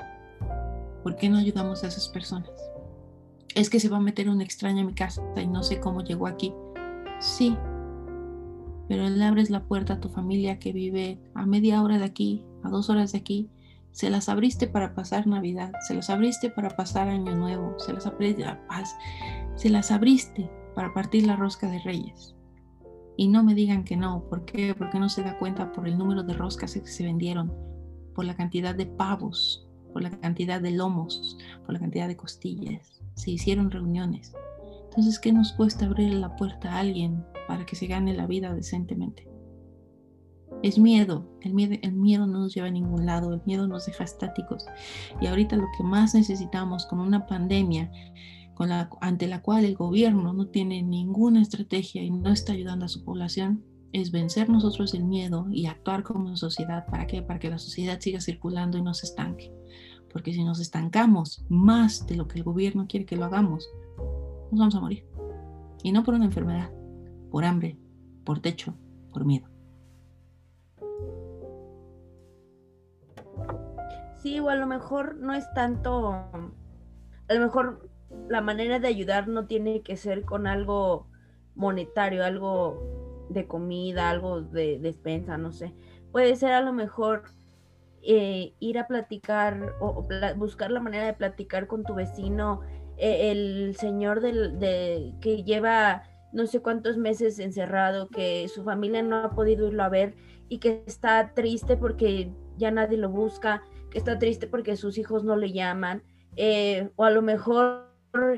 ¿Por 1.04 1.16
qué 1.18 1.30
no 1.30 1.38
ayudamos 1.38 1.84
a 1.84 1.88
esas 1.88 2.08
personas? 2.10 2.50
Es 3.56 3.70
que 3.70 3.80
se 3.80 3.90
va 3.90 3.98
a 3.98 4.02
meter 4.02 4.30
un 4.30 4.42
extraño 4.42 4.82
a 4.82 4.86
mi 4.86 4.94
casa 4.94 5.22
y 5.36 5.48
no 5.48 5.64
sé 5.64 5.80
cómo 5.80 6.04
llegó 6.04 6.28
aquí. 6.28 6.54
Sí, 7.20 7.56
pero 8.88 9.10
le 9.10 9.24
abres 9.24 9.50
la 9.50 9.64
puerta 9.64 9.94
a 9.94 10.00
tu 10.00 10.10
familia 10.10 10.60
que 10.60 10.72
vive 10.72 11.20
a 11.34 11.46
media 11.46 11.82
hora 11.82 11.98
de 11.98 12.06
aquí, 12.06 12.44
a 12.64 12.70
dos 12.70 12.90
horas 12.90 13.12
de 13.12 13.20
aquí. 13.20 13.50
Se 13.98 14.12
las 14.12 14.30
abriste 14.30 14.68
para 14.68 14.94
pasar 14.94 15.26
Navidad, 15.26 15.72
se 15.88 15.96
las 15.96 16.12
abriste 16.12 16.52
para 16.52 16.70
pasar 16.70 17.10
Año 17.10 17.34
Nuevo, 17.34 17.80
se 17.80 17.94
las 17.94 18.06
abriste, 18.06 18.46
se 19.56 19.70
las 19.72 19.90
abriste 19.90 20.52
para 20.76 20.94
partir 20.94 21.26
la 21.26 21.36
rosca 21.36 21.68
de 21.68 21.80
Reyes. 21.80 22.36
Y 23.18 23.28
no 23.28 23.42
me 23.44 23.56
digan 23.56 23.84
que 23.84 23.98
no, 23.98 24.24
¿por 24.30 24.46
qué? 24.46 24.76
Porque 24.76 25.00
no 25.00 25.10
se 25.10 25.24
da 25.24 25.40
cuenta 25.40 25.72
por 25.72 25.88
el 25.88 25.98
número 25.98 26.22
de 26.22 26.36
roscas 26.36 26.74
que 26.74 26.86
se 26.86 27.06
vendieron, 27.06 27.52
por 28.14 28.26
la 28.26 28.36
cantidad 28.36 28.76
de 28.76 28.86
pavos, 28.86 29.68
por 29.94 30.04
la 30.04 30.12
cantidad 30.12 30.62
de 30.62 30.70
lomos, 30.70 31.36
por 31.66 31.74
la 31.74 31.80
cantidad 31.80 32.08
de 32.08 32.18
costillas. 32.18 33.02
Se 33.16 33.32
hicieron 33.32 33.72
reuniones. 33.72 34.32
Entonces, 34.92 35.18
¿qué 35.18 35.34
nos 35.34 35.54
cuesta 35.54 35.88
abrir 35.88 36.14
la 36.14 36.36
puerta 36.36 36.72
a 36.72 36.82
alguien 36.82 37.26
para 37.48 37.66
que 37.66 37.76
se 37.76 37.88
gane 37.88 38.14
la 38.14 38.28
vida 38.28 38.54
decentemente? 38.54 39.27
Es 40.64 40.80
miedo. 40.80 41.30
El, 41.42 41.54
miedo, 41.54 41.76
el 41.82 41.94
miedo 41.94 42.26
no 42.28 42.40
nos 42.40 42.54
lleva 42.54 42.68
a 42.68 42.72
ningún 42.72 43.06
lado, 43.06 43.34
el 43.34 43.42
miedo 43.46 43.68
nos 43.68 43.86
deja 43.86 44.04
estáticos. 44.04 44.66
Y 45.22 45.28
ahorita 45.28 45.56
lo 45.56 45.68
que 45.78 45.84
más 45.84 46.16
necesitamos 46.16 46.86
con 46.86 47.00
una 47.00 47.26
pandemia 47.28 47.92
ante 49.02 49.28
la 49.28 49.42
cual 49.42 49.66
el 49.66 49.76
gobierno 49.76 50.34
no 50.34 50.48
tiene 50.48 50.82
ninguna 50.82 51.42
estrategia 51.42 52.04
y 52.04 52.10
no 52.10 52.32
está 52.32 52.54
ayudando 52.54 52.86
a 52.86 52.90
su 52.90 53.04
población, 53.04 53.64
es 53.94 54.12
vencer 54.12 54.50
nosotros 54.50 54.94
el 54.94 55.04
miedo 55.04 55.48
y 55.52 55.68
actuar 55.68 56.04
como 56.04 56.36
sociedad. 56.36 56.86
¿Para 56.88 57.08
qué? 57.08 57.22
Para 57.22 57.40
que 57.40 57.50
la 57.50 57.60
sociedad 57.60 58.00
siga 58.00 58.20
circulando 58.20 58.78
y 58.78 58.82
no 58.82 58.94
se 58.94 59.06
estanque. 59.06 59.54
Porque 60.12 60.34
si 60.34 60.44
nos 60.44 60.60
estancamos 60.60 61.46
más 61.50 62.08
de 62.08 62.16
lo 62.16 62.28
que 62.28 62.40
el 62.40 62.44
gobierno 62.44 62.88
quiere 62.88 63.06
que 63.06 63.16
lo 63.16 63.26
hagamos, 63.26 63.70
nos 64.52 64.60
vamos 64.60 64.76
a 64.76 64.82
morir. 64.82 65.06
Y 65.84 65.92
no 65.92 66.04
por 66.04 66.16
una 66.16 66.26
enfermedad, 66.26 66.72
por 67.30 67.46
hambre, 67.46 67.78
por 68.24 68.40
techo, 68.40 68.74
por 69.14 69.26
miedo. 69.26 69.57
Sí, 74.18 74.40
o 74.40 74.50
a 74.50 74.56
lo 74.56 74.68
mejor 74.68 75.16
no 75.18 75.34
es 75.34 75.52
tanto, 75.54 76.08
a 76.10 77.34
lo 77.34 77.40
mejor 77.40 77.90
la 78.30 78.42
manera 78.42 78.80
de 78.80 78.88
ayudar 78.88 79.28
no 79.28 79.46
tiene 79.46 79.82
que 79.82 79.96
ser 79.96 80.26
con 80.26 80.48
algo 80.48 81.08
monetario, 81.56 82.24
algo 82.24 83.28
de 83.30 83.48
comida, 83.48 84.10
algo 84.10 84.42
de 84.42 84.80
despensa, 84.80 85.38
no 85.38 85.52
sé. 85.52 85.74
Puede 86.12 86.36
ser 86.36 86.54
a 86.54 86.62
lo 86.62 86.74
mejor 86.74 87.24
eh, 88.02 88.54
ir 88.60 88.80
a 88.80 88.88
platicar 88.88 89.76
o, 89.80 90.08
buscar 90.36 90.72
la 90.72 90.80
manera 90.80 91.06
de 91.06 91.14
platicar 91.14 91.68
con 91.68 91.84
tu 91.84 91.94
vecino, 91.94 92.62
eh, 92.98 93.32
el 93.32 93.76
señor 93.76 94.22
del, 94.22 94.60
de, 94.60 95.14
que 95.22 95.44
lleva 95.44 96.04
no 96.32 96.48
sé 96.48 96.62
cuántos 96.62 96.98
meses 96.98 97.40
encerrado, 97.40 98.10
que 98.10 98.48
su 98.48 98.64
familia 98.64 99.02
no 99.02 99.18
ha 99.18 99.32
podido 99.32 99.68
irlo 99.68 99.84
a 99.84 99.90
ver 99.90 100.16
y 100.50 100.60
que 100.60 100.84
está 100.86 101.34
triste 101.34 101.78
porque 101.78 102.32
ya 102.58 102.72
nadie 102.72 102.98
lo 102.98 103.10
busca, 103.10 103.64
está 103.98 104.20
triste 104.20 104.48
porque 104.48 104.78
sus 104.78 104.98
hijos 104.98 105.24
no 105.24 105.36
le 105.36 105.52
llaman, 105.52 106.04
eh, 106.36 106.90
o 106.96 107.04
a 107.04 107.10
lo 107.10 107.22
mejor 107.22 107.92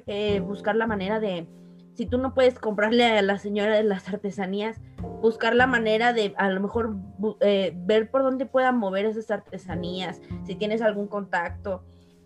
eh, 0.07 0.39
buscar 0.39 0.75
la 0.75 0.87
manera 0.87 1.19
de, 1.19 1.47
si 1.93 2.05
tú 2.05 2.17
no 2.17 2.33
puedes 2.33 2.57
comprarle 2.57 3.05
a 3.05 3.21
la 3.21 3.37
señora 3.37 3.75
de 3.75 3.83
las 3.83 4.07
artesanías, 4.07 4.81
buscar 5.21 5.55
la 5.55 5.67
manera 5.67 6.13
de 6.13 6.33
a 6.37 6.49
lo 6.49 6.61
mejor 6.61 6.95
eh, 7.41 7.73
ver 7.75 8.09
por 8.09 8.23
dónde 8.23 8.45
puedan 8.45 8.77
mover 8.77 9.05
esas 9.05 9.29
artesanías, 9.31 10.21
si 10.45 10.55
tienes 10.55 10.81
algún 10.81 11.07
contacto, 11.07 11.83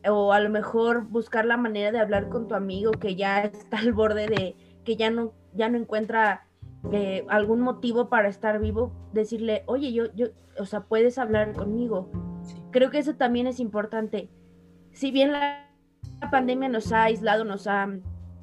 o 0.07 0.33
a 0.33 0.39
lo 0.39 0.49
mejor 0.49 1.07
buscar 1.07 1.45
la 1.45 1.57
manera 1.57 1.91
de 1.91 1.99
hablar 1.99 2.29
con 2.29 2.47
tu 2.47 2.55
amigo 2.55 2.91
que 2.91 3.15
ya 3.15 3.41
está 3.41 3.79
al 3.79 3.93
borde 3.93 4.27
de, 4.27 4.55
que 4.83 4.95
ya 4.95 5.09
no, 5.09 5.33
ya 5.53 5.69
no 5.69 5.77
encuentra 5.77 6.45
algún 7.29 7.61
motivo 7.61 8.09
para 8.09 8.27
estar 8.27 8.59
vivo, 8.59 8.91
decirle, 9.13 9.63
oye, 9.67 9.93
yo, 9.93 10.13
yo, 10.13 10.27
o 10.59 10.65
sea, 10.65 10.81
puedes 10.81 11.17
hablar 11.17 11.53
conmigo. 11.53 12.09
Creo 12.73 12.89
que 12.89 12.97
eso 12.97 13.13
también 13.13 13.45
es 13.45 13.59
importante. 13.59 14.29
Si 14.91 15.11
bien 15.11 15.31
la 15.31 15.69
pandemia 16.31 16.69
nos 16.69 16.91
ha 16.91 17.03
aislado, 17.03 17.45
nos 17.45 17.67
ha 17.67 17.87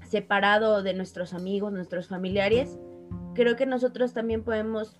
separado 0.04 0.82
de 0.84 0.94
nuestros 0.94 1.34
amigos, 1.34 1.72
nuestros 1.72 2.06
familiares, 2.06 2.78
creo 3.34 3.56
que 3.56 3.66
nosotros 3.66 4.14
también 4.14 4.44
podemos 4.44 4.96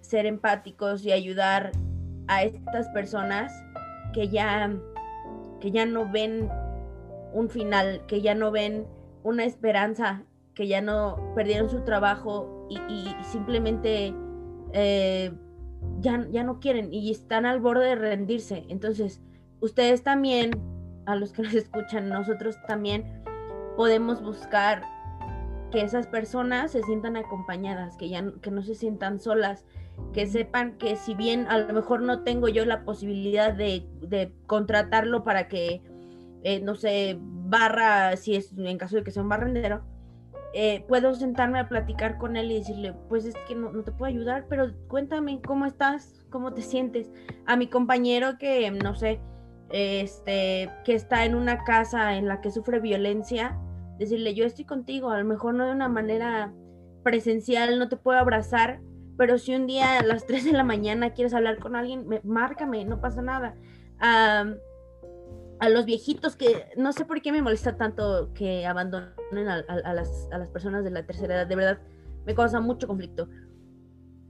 ser 0.00 0.26
empáticos 0.26 1.04
y 1.04 1.10
ayudar 1.10 1.72
a 2.28 2.44
estas 2.44 2.88
personas 2.90 3.52
que 4.12 4.28
ya, 4.28 4.72
que 5.60 5.72
ya 5.72 5.84
no 5.84 6.08
ven 6.10 6.48
un 7.32 7.50
final, 7.50 8.06
que 8.06 8.20
ya 8.20 8.36
no 8.36 8.52
ven 8.52 8.86
una 9.24 9.44
esperanza, 9.44 10.22
que 10.54 10.68
ya 10.68 10.80
no 10.80 11.32
perdieron 11.34 11.68
su 11.68 11.80
trabajo 11.82 12.68
y, 12.68 13.12
simplemente 13.24 14.14
eh, 14.72 15.32
ya, 16.00 16.26
ya 16.30 16.44
no 16.44 16.60
quieren 16.60 16.92
y 16.92 17.10
están 17.10 17.46
al 17.46 17.60
borde 17.60 17.86
de 17.86 17.94
rendirse. 17.94 18.64
Entonces, 18.68 19.20
ustedes 19.60 20.02
también 20.02 20.50
a 21.06 21.16
los 21.16 21.32
que 21.32 21.42
nos 21.42 21.54
escuchan, 21.54 22.08
nosotros 22.08 22.56
también 22.66 23.04
podemos 23.76 24.22
buscar 24.22 24.82
que 25.70 25.82
esas 25.82 26.06
personas 26.06 26.72
se 26.72 26.82
sientan 26.82 27.16
acompañadas, 27.16 27.96
que 27.96 28.08
ya 28.08 28.24
que 28.40 28.50
no 28.50 28.62
se 28.62 28.74
sientan 28.74 29.20
solas, 29.20 29.64
que 30.12 30.26
sepan 30.26 30.78
que 30.78 30.96
si 30.96 31.14
bien 31.14 31.46
a 31.48 31.58
lo 31.58 31.72
mejor 31.74 32.00
no 32.02 32.22
tengo 32.22 32.48
yo 32.48 32.64
la 32.64 32.84
posibilidad 32.84 33.52
de, 33.52 33.86
contratarlo 34.46 35.24
para 35.24 35.48
que, 35.48 35.82
eh, 36.42 36.60
no 36.60 36.74
sé, 36.74 37.18
barra, 37.20 38.16
si 38.16 38.36
es 38.36 38.52
en 38.56 38.78
caso 38.78 38.96
de 38.96 39.04
que 39.04 39.10
sea 39.10 39.22
un 39.22 39.28
barrendero, 39.28 39.82
eh, 40.54 40.84
puedo 40.88 41.14
sentarme 41.14 41.58
a 41.58 41.68
platicar 41.68 42.18
con 42.18 42.36
él 42.36 42.50
y 42.50 42.58
decirle, 42.58 42.94
pues 43.08 43.24
es 43.24 43.34
que 43.46 43.54
no, 43.54 43.70
no, 43.72 43.84
te 43.84 43.92
puedo 43.92 44.10
ayudar, 44.10 44.46
pero 44.48 44.72
cuéntame 44.88 45.40
cómo 45.42 45.66
estás, 45.66 46.24
cómo 46.30 46.54
te 46.54 46.62
sientes. 46.62 47.10
A 47.46 47.56
mi 47.56 47.68
compañero 47.68 48.38
que, 48.38 48.70
no 48.70 48.94
sé, 48.94 49.20
este, 49.70 50.70
que 50.84 50.94
está 50.94 51.24
en 51.24 51.34
una 51.34 51.64
casa 51.64 52.16
en 52.16 52.26
la 52.26 52.40
que 52.40 52.50
sufre 52.50 52.80
violencia, 52.80 53.58
decirle, 53.98 54.34
yo 54.34 54.44
estoy 54.44 54.64
contigo, 54.64 55.10
a 55.10 55.18
lo 55.18 55.24
mejor 55.24 55.54
no 55.54 55.66
de 55.66 55.72
una 55.72 55.88
manera 55.88 56.52
presencial, 57.02 57.78
no 57.78 57.88
te 57.88 57.96
puedo 57.96 58.18
abrazar, 58.18 58.80
pero 59.16 59.38
si 59.38 59.54
un 59.54 59.66
día 59.66 59.98
a 59.98 60.02
las 60.02 60.26
3 60.26 60.44
de 60.44 60.52
la 60.52 60.64
mañana 60.64 61.10
quieres 61.10 61.34
hablar 61.34 61.58
con 61.58 61.76
alguien, 61.76 62.06
márcame, 62.24 62.84
no 62.84 63.00
pasa 63.00 63.20
nada. 63.20 63.56
A 65.60 65.68
los 65.68 65.84
viejitos 65.84 66.36
que 66.36 66.66
no 66.76 66.92
sé 66.92 67.04
por 67.04 67.20
qué 67.20 67.32
me 67.32 67.42
molesta 67.42 67.76
tanto 67.76 68.32
que 68.34 68.66
abandonen 68.66 69.48
a, 69.48 69.92
las, 69.92 70.28
a 70.30 70.38
las 70.38 70.48
personas 70.50 70.84
de 70.84 70.90
la 70.90 71.04
tercera 71.06 71.34
edad, 71.34 71.46
de 71.46 71.56
verdad 71.56 71.78
me 72.26 72.34
causa 72.34 72.60
mucho 72.60 72.86
conflicto. 72.86 73.28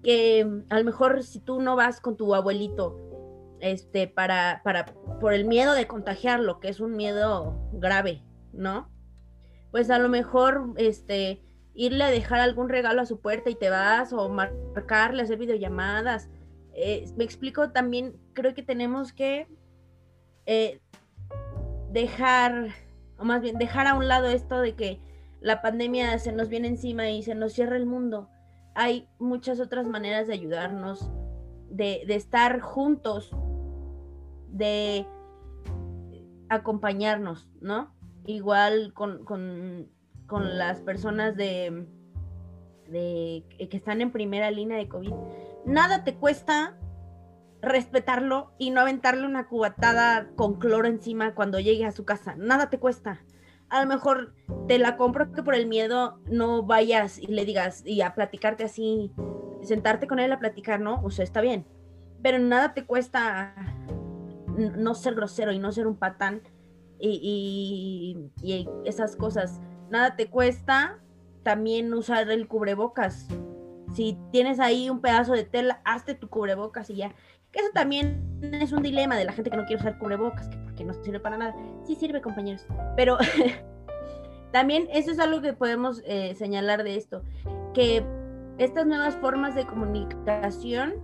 Que 0.02 0.62
a 0.70 0.78
lo 0.78 0.84
mejor 0.84 1.22
si 1.24 1.40
tú 1.40 1.60
no 1.60 1.76
vas 1.76 2.00
con 2.00 2.16
tu 2.16 2.34
abuelito 2.34 3.08
este, 3.60 4.06
para, 4.06 4.60
para, 4.64 4.86
por 5.20 5.32
el 5.32 5.44
miedo 5.44 5.74
de 5.74 5.86
contagiarlo, 5.86 6.60
que 6.60 6.68
es 6.68 6.80
un 6.80 6.96
miedo 6.96 7.58
grave, 7.72 8.22
¿no? 8.52 8.88
Pues 9.70 9.90
a 9.90 9.98
lo 9.98 10.08
mejor, 10.08 10.72
este, 10.76 11.42
irle 11.74 12.04
a 12.04 12.10
dejar 12.10 12.40
algún 12.40 12.68
regalo 12.68 13.02
a 13.02 13.06
su 13.06 13.20
puerta 13.20 13.50
y 13.50 13.54
te 13.54 13.70
vas, 13.70 14.12
o 14.12 14.28
marcarle, 14.28 15.22
hacer 15.22 15.38
videollamadas. 15.38 16.30
Eh, 16.72 17.04
me 17.16 17.24
explico 17.24 17.70
también, 17.70 18.16
creo 18.32 18.54
que 18.54 18.62
tenemos 18.62 19.12
que 19.12 19.48
eh, 20.46 20.80
dejar, 21.92 22.68
o 23.18 23.24
más 23.24 23.42
bien 23.42 23.58
dejar 23.58 23.86
a 23.86 23.94
un 23.94 24.08
lado 24.08 24.28
esto 24.28 24.60
de 24.60 24.74
que 24.74 25.00
la 25.40 25.62
pandemia 25.62 26.18
se 26.18 26.32
nos 26.32 26.48
viene 26.48 26.68
encima 26.68 27.08
y 27.10 27.22
se 27.22 27.34
nos 27.34 27.52
cierra 27.52 27.76
el 27.76 27.86
mundo. 27.86 28.28
Hay 28.74 29.08
muchas 29.18 29.60
otras 29.60 29.86
maneras 29.86 30.26
de 30.26 30.34
ayudarnos, 30.34 31.10
de, 31.70 32.04
de 32.06 32.14
estar 32.14 32.60
juntos, 32.60 33.30
de 34.48 35.06
acompañarnos, 36.48 37.48
¿no? 37.60 37.94
Igual 38.26 38.92
con, 38.94 39.88
las 40.28 40.80
personas 40.80 41.36
de, 41.36 41.86
de, 42.88 43.44
que 43.70 43.76
están 43.76 44.00
en 44.00 44.12
primera 44.12 44.50
línea 44.50 44.76
de 44.76 44.88
COVID. 44.88 45.12
Nada 45.64 46.04
te 46.04 46.14
cuesta 46.14 46.76
respetarlo 47.60 48.52
y 48.58 48.70
no 48.70 48.80
aventarle 48.80 49.26
una 49.26 49.48
cubatada 49.48 50.28
con 50.36 50.58
cloro 50.58 50.86
encima 50.88 51.34
cuando 51.34 51.60
llegue 51.60 51.84
a 51.84 51.92
su 51.92 52.04
casa. 52.04 52.34
Nada 52.36 52.70
te 52.70 52.78
cuesta. 52.78 53.20
A 53.68 53.82
lo 53.82 53.88
mejor 53.88 54.34
te 54.66 54.78
la 54.78 54.96
compro 54.96 55.32
que 55.32 55.42
por 55.42 55.54
el 55.54 55.66
miedo 55.66 56.20
no 56.26 56.62
vayas 56.62 57.18
y 57.18 57.26
le 57.26 57.44
digas 57.44 57.84
y 57.84 58.00
a 58.00 58.14
platicarte 58.14 58.64
así 58.64 59.12
sentarte 59.62 60.06
con 60.06 60.18
él 60.18 60.32
a 60.32 60.38
platicar, 60.38 60.80
¿no? 60.80 61.02
O 61.02 61.10
sea, 61.10 61.24
está 61.24 61.40
bien, 61.40 61.66
pero 62.22 62.38
nada 62.38 62.74
te 62.74 62.86
cuesta 62.86 63.54
no 64.56 64.94
ser 64.94 65.14
grosero 65.14 65.52
y 65.52 65.58
no 65.58 65.72
ser 65.72 65.86
un 65.86 65.96
patán 65.96 66.42
y, 66.98 68.30
y, 68.42 68.68
esas 68.84 69.16
cosas. 69.16 69.60
Nada 69.90 70.16
te 70.16 70.28
cuesta 70.28 70.98
también 71.42 71.92
usar 71.94 72.30
el 72.30 72.48
cubrebocas. 72.48 73.28
Si 73.94 74.18
tienes 74.32 74.60
ahí 74.60 74.90
un 74.90 75.00
pedazo 75.00 75.32
de 75.32 75.44
tela, 75.44 75.80
hazte 75.84 76.14
tu 76.14 76.28
cubrebocas 76.28 76.90
y 76.90 76.96
ya. 76.96 77.14
Que 77.52 77.60
eso 77.60 77.70
también 77.72 78.40
es 78.42 78.72
un 78.72 78.82
dilema 78.82 79.16
de 79.16 79.24
la 79.24 79.32
gente 79.32 79.50
que 79.50 79.56
no 79.56 79.64
quiere 79.64 79.80
usar 79.80 79.98
cubrebocas, 79.98 80.48
que 80.48 80.56
porque 80.58 80.84
no 80.84 80.94
sirve 80.94 81.20
para 81.20 81.36
nada. 81.36 81.54
Sí 81.84 81.94
sirve, 81.94 82.20
compañeros. 82.20 82.66
Pero 82.96 83.16
también 84.52 84.88
eso 84.92 85.10
es 85.10 85.18
algo 85.18 85.40
que 85.40 85.52
podemos 85.52 86.02
eh, 86.04 86.34
señalar 86.34 86.84
de 86.84 86.96
esto, 86.96 87.22
que 87.74 88.04
estas 88.58 88.86
nuevas 88.86 89.16
formas 89.16 89.54
de 89.54 89.66
comunicación 89.66 90.94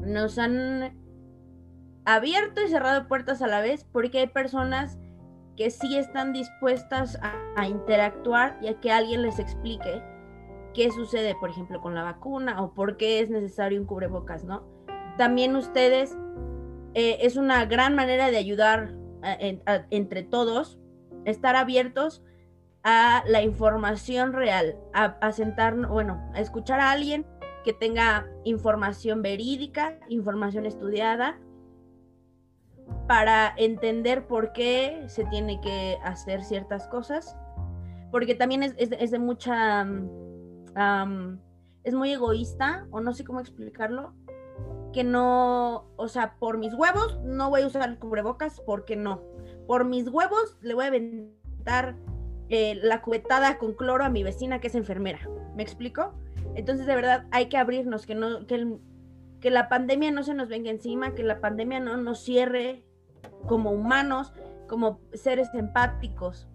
nos 0.00 0.38
han 0.38 0.96
abierto 2.04 2.62
y 2.62 2.68
cerrado 2.68 3.08
puertas 3.08 3.42
a 3.42 3.48
la 3.48 3.60
vez 3.60 3.84
porque 3.92 4.18
hay 4.20 4.26
personas 4.28 4.98
que 5.56 5.70
sí 5.70 5.96
están 5.96 6.32
dispuestas 6.32 7.18
a, 7.56 7.66
interactuar 7.66 8.58
y 8.60 8.68
a 8.68 8.78
que 8.78 8.92
alguien 8.92 9.22
les 9.22 9.38
explique 9.38 10.02
qué 10.74 10.90
sucede, 10.90 11.34
por 11.40 11.48
ejemplo, 11.48 11.80
con 11.80 11.94
la 11.94 12.02
vacuna 12.02 12.62
o 12.62 12.74
por 12.74 12.98
qué 12.98 13.20
es 13.20 13.30
necesario 13.30 13.80
un 13.80 13.86
cubrebocas, 13.86 14.44
¿no? 14.44 14.62
También 15.18 15.56
ustedes, 15.56 16.16
eh, 16.94 17.18
es 17.22 17.36
una 17.36 17.64
gran 17.66 17.94
manera 17.94 18.30
de 18.30 18.36
ayudar 18.36 18.94
entre 19.90 20.22
todos, 20.22 20.78
estar 21.24 21.56
abiertos 21.56 22.22
a 22.84 23.24
la 23.26 23.42
información 23.42 24.32
real, 24.32 24.76
a, 24.94 25.16
a 25.20 25.70
bueno, 25.88 26.30
a 26.34 26.40
escuchar 26.40 26.78
a 26.78 26.92
alguien 26.92 27.26
que 27.64 27.72
tenga 27.72 28.28
información 28.44 29.22
verídica, 29.22 29.98
información 30.08 30.66
estudiada, 30.66 31.40
para 33.08 33.52
entender 33.56 34.26
por 34.26 34.52
qué 34.52 35.04
se 35.08 35.24
tiene 35.24 35.60
que 35.60 35.98
hacer 36.04 36.44
ciertas 36.44 36.86
cosas, 36.88 37.36
porque 38.12 38.34
también 38.34 38.62
es, 38.62 39.10
de 39.10 39.18
mucha, 39.18 39.84
es 41.82 41.94
muy 41.94 42.12
egoísta, 42.12 42.86
o 42.90 43.00
no 43.00 43.12
sé 43.12 43.24
cómo 43.24 43.40
explicarlo, 43.40 44.14
que 44.96 45.04
no, 45.04 45.92
o 45.96 46.08
sea, 46.08 46.36
por 46.38 46.56
mis 46.56 46.72
huevos 46.72 47.20
no 47.22 47.50
voy 47.50 47.60
a 47.60 47.66
usar 47.66 47.86
el 47.86 47.98
cubrebocas, 47.98 48.62
porque 48.64 48.96
no. 48.96 49.20
Por 49.66 49.84
mis 49.84 50.08
huevos 50.08 50.56
le 50.62 50.72
voy 50.72 50.84
a 50.84 50.88
aventar 50.88 51.96
eh, 52.48 52.80
la 52.82 53.02
cubetada 53.02 53.58
con 53.58 53.74
cloro 53.74 54.06
a 54.06 54.08
mi 54.08 54.22
vecina 54.22 54.58
que 54.58 54.68
es 54.68 54.74
enfermera. 54.74 55.18
¿Me 55.54 55.62
explico? 55.62 56.14
Entonces, 56.54 56.86
de 56.86 56.94
verdad, 56.94 57.26
hay 57.30 57.50
que 57.50 57.58
abrirnos, 57.58 58.06
que 58.06 58.14
no, 58.14 58.46
que, 58.46 58.78
que 59.42 59.50
la 59.50 59.68
pandemia 59.68 60.10
no 60.12 60.22
se 60.22 60.32
nos 60.32 60.48
venga 60.48 60.70
encima, 60.70 61.14
que 61.14 61.24
la 61.24 61.42
pandemia 61.42 61.78
no 61.78 61.98
nos 61.98 62.20
cierre 62.20 62.82
como 63.46 63.72
humanos, 63.72 64.32
como 64.66 65.02
seres 65.12 65.52
empáticos. 65.52 66.48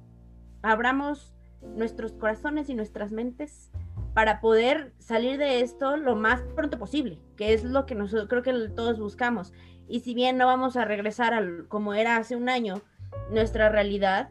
Abramos 0.63 1.35
nuestros 1.61 2.13
corazones 2.13 2.71
y 2.71 2.73
nuestras 2.73 3.11
mentes 3.11 3.70
para 4.13 4.41
poder 4.41 4.93
salir 4.99 5.37
de 5.37 5.61
esto 5.61 5.97
lo 5.97 6.15
más 6.15 6.41
pronto 6.55 6.77
posible, 6.77 7.19
que 7.37 7.53
es 7.53 7.63
lo 7.63 7.85
que 7.85 7.95
nosotros 7.95 8.27
creo 8.29 8.43
que 8.43 8.69
todos 8.69 8.99
buscamos. 8.99 9.53
Y 9.87 10.01
si 10.01 10.13
bien 10.13 10.37
no 10.37 10.45
vamos 10.45 10.77
a 10.77 10.85
regresar 10.85 11.33
al 11.33 11.67
como 11.67 11.93
era 11.93 12.17
hace 12.17 12.35
un 12.35 12.49
año 12.49 12.81
nuestra 13.29 13.69
realidad, 13.69 14.29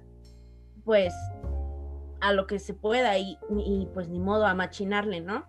pues 0.85 1.15
a 2.21 2.33
lo 2.33 2.47
que 2.47 2.59
se 2.59 2.75
pueda 2.75 3.19
y, 3.19 3.39
y 3.51 3.89
pues 3.95 4.09
ni 4.09 4.21
modo 4.21 4.47
a 4.47 4.55
machinarle, 4.55 5.21
¿no? 5.21 5.47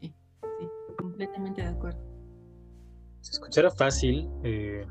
Sí, 0.00 0.14
sí, 0.40 0.68
completamente 0.96 1.62
de 1.62 1.68
acuerdo. 1.68 2.08
Se 3.20 3.32
escuchara 3.32 3.70
fácil, 3.70 4.30
eh, 4.42 4.86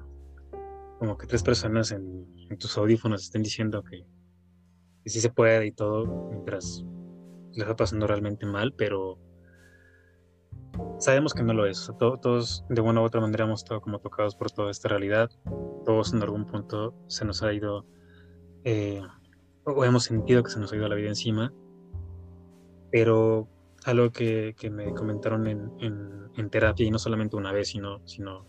como 0.99 1.17
que 1.17 1.27
tres 1.27 1.43
personas 1.43 1.91
en, 1.91 2.27
tus 2.59 2.77
audífonos 2.77 3.23
estén 3.23 3.43
diciendo 3.43 3.83
que, 3.83 4.05
sí 5.05 5.21
se 5.21 5.29
puede 5.29 5.67
y 5.67 5.71
todo, 5.71 6.29
mientras 6.29 6.83
les 7.53 7.59
está 7.59 7.75
pasando 7.75 8.07
realmente 8.07 8.45
mal, 8.45 8.73
pero 8.73 9.19
sabemos 10.99 11.33
que 11.33 11.43
no 11.43 11.53
lo 11.53 11.65
es. 11.65 11.91
todos, 11.97 12.65
de 12.69 12.81
una 12.81 13.01
u 13.01 13.03
otra 13.03 13.21
manera, 13.21 13.45
hemos 13.45 13.63
estado 13.63 13.81
como 13.81 13.99
tocados 13.99 14.35
por 14.35 14.51
toda 14.51 14.71
esta 14.71 14.89
realidad. 14.89 15.29
Todos 15.85 16.13
en 16.13 16.21
algún 16.21 16.45
punto 16.45 16.93
se 17.07 17.25
nos 17.25 17.43
ha 17.43 17.53
ido, 17.53 17.85
eh, 18.63 19.01
o 19.63 19.85
hemos 19.85 20.03
sentido 20.03 20.43
que 20.43 20.51
se 20.51 20.59
nos 20.59 20.71
ha 20.71 20.75
ido 20.75 20.87
la 20.87 20.95
vida 20.95 21.09
encima. 21.09 21.53
Pero 22.91 23.47
algo 23.85 24.11
que, 24.11 24.55
me 24.71 24.93
comentaron 24.93 25.47
en, 25.47 25.71
en, 26.35 26.49
terapia, 26.49 26.85
y 26.85 26.91
no 26.91 26.99
solamente 26.99 27.35
una 27.35 27.51
vez, 27.51 27.69
sino, 27.69 28.05
sino 28.05 28.45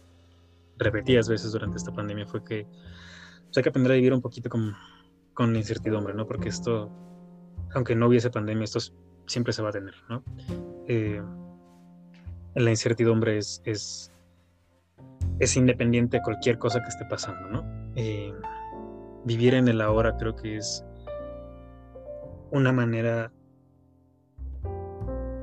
repetidas 0.77 1.29
veces 1.29 1.53
durante 1.53 1.77
esta 1.77 1.93
pandemia 1.93 2.27
fue 2.27 2.45
que 2.45 2.67
pues, 3.47 3.57
hay 3.57 3.63
que 3.63 3.69
aprender 3.69 3.93
a 3.93 3.97
vivir 3.97 4.13
un 4.13 4.21
poquito 4.21 4.49
con, 4.49 4.75
con 5.35 5.57
incertidumbre, 5.57 6.15
¿no? 6.15 6.27
Porque 6.27 6.49
esto, 6.49 6.91
aunque 7.75 7.95
no 7.95 8.09
hubiese 8.09 8.31
pandemia, 8.31 8.65
esto 8.65 8.79
siempre 9.27 9.53
se 9.53 9.63
va 9.63 9.71
a 9.71 9.73
tener, 9.73 9.95
¿no? 10.09 10.23
Eh, 10.87 11.23
la 12.55 12.71
incertidumbre 12.71 13.39
es, 13.39 13.63
es, 13.65 14.13
es, 15.39 15.57
independiente 15.57 16.19
de 16.19 16.23
cualquier 16.23 16.59
cosa 16.59 16.81
que 16.81 16.89
esté 16.89 17.05
pasando, 17.05 17.49
¿no? 17.49 17.93
Eh, 17.95 18.33
vivir 19.25 19.55
en 19.55 19.69
el 19.69 19.81
ahora 19.81 20.17
creo 20.17 20.35
que 20.35 20.57
es 20.57 20.85
una 22.51 22.73
manera, 22.73 23.31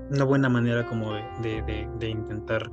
una 0.09 0.23
buena 0.23 0.49
manera 0.49 0.85
como 0.87 1.13
de, 1.13 1.61
de, 1.61 1.87
de 1.99 2.09
intentar 2.09 2.69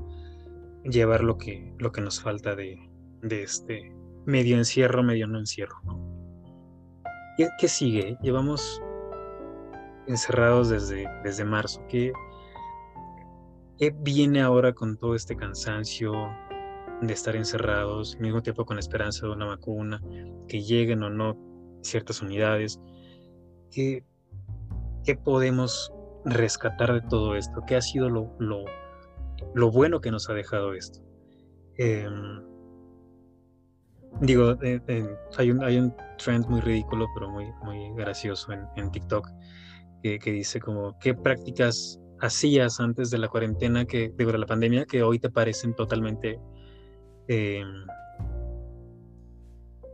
llevar 0.85 1.23
lo 1.23 1.39
que, 1.39 1.73
lo 1.79 1.93
que 1.93 2.01
nos 2.01 2.21
falta 2.21 2.55
de, 2.55 2.79
este 3.23 3.93
medio 4.27 4.57
encierro, 4.57 5.03
medio 5.03 5.27
no 5.27 5.39
encierro. 5.39 5.77
¿Qué, 7.59 7.69
sigue? 7.69 8.19
Llevamos 8.23 8.83
encerrados 10.13 10.69
desde, 10.69 11.09
desde 11.25 11.45
marzo. 11.45 11.83
¿Qué, 11.89 12.13
¿Qué 13.79 13.95
viene 14.01 14.41
ahora 14.41 14.73
con 14.73 14.97
todo 14.97 15.15
este 15.15 15.37
cansancio 15.37 16.13
de 17.01 17.13
estar 17.13 17.35
encerrados, 17.35 18.15
al 18.15 18.21
mismo 18.21 18.43
tiempo 18.43 18.65
con 18.65 18.77
la 18.77 18.81
esperanza 18.81 19.27
de 19.27 19.33
una 19.33 19.47
vacuna, 19.47 20.01
que 20.49 20.63
lleguen 20.63 21.03
o 21.03 21.11
no 21.11 21.37
ciertas 21.83 22.23
unidades? 22.23 22.81
¿Qué, 23.71 24.05
qué 25.05 25.17
podemos 25.17 25.93
rescatar 26.25 26.93
de 26.93 27.01
todo 27.09 27.35
esto? 27.35 27.63
¿Qué 27.67 27.75
ha 27.75 27.83
sido 27.83 28.09
lo, 28.09 28.37
lo, 28.39 28.65
lo 29.55 29.71
bueno 29.71 30.01
que 30.01 30.11
nos 30.11 30.29
ha 30.29 30.35
dejado 30.35 30.75
esto. 30.75 31.01
Em, 31.77 32.43
digo, 34.21 34.57
eh, 34.63 35.17
hay, 35.37 35.51
un, 35.51 35.63
hay 35.63 35.79
un 35.79 35.95
trend 36.19 36.47
muy 36.47 36.61
ridículo, 36.61 37.07
pero 37.15 37.31
muy, 37.31 37.47
muy 37.63 37.95
gracioso 37.95 38.53
en, 38.77 38.91
TikTok, 38.91 39.29
que, 40.03 40.19
dice 40.33 40.61
como, 40.61 40.99
¿qué 40.99 41.15
prácticas 41.15 42.01
hacías 42.21 42.81
antes 42.81 43.11
de 43.11 43.19
la 43.19 43.29
cuarentena, 43.29 43.85
que, 43.85 44.11
de 44.11 44.39
la 44.39 44.47
pandemia, 44.47 44.85
que 44.85 45.03
hoy 45.03 45.19
te 45.19 45.31
parecen 45.31 45.75
totalmente 45.75 46.39
eh, 47.29 47.63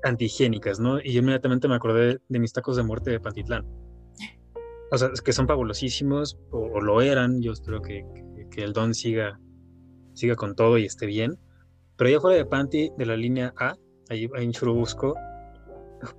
antihigiénicas, 0.02 0.80
¿no? 0.80 1.00
Y 1.00 1.12
yo 1.12 1.20
inmediatamente 1.20 1.68
me 1.68 1.74
acordé 1.74 2.18
de 2.28 2.38
mis 2.38 2.52
tacos 2.52 2.76
de 2.76 2.82
muerte 2.82 3.10
de 3.10 3.20
Pantitlán. 3.20 3.66
O 4.90 4.96
sea, 4.96 5.10
que 5.22 5.32
son 5.32 5.46
fabulosísimos, 5.46 6.38
o, 6.50 6.80
lo 6.80 7.02
eran, 7.02 7.42
yo 7.42 7.52
espero 7.52 7.82
que, 7.82 8.04
que 8.50 8.64
el 8.64 8.72
don 8.72 8.94
siga 8.94 9.38
siga 10.18 10.34
con 10.34 10.54
todo 10.54 10.76
y 10.78 10.84
esté 10.84 11.06
bien. 11.06 11.38
Pero 11.96 12.08
allá 12.08 12.20
fuera 12.20 12.36
de 12.36 12.44
Panti, 12.44 12.90
de 12.96 13.06
la 13.06 13.16
línea 13.16 13.54
A, 13.56 13.76
ahí, 14.10 14.28
en 14.34 14.52
Churubusco, 14.52 15.14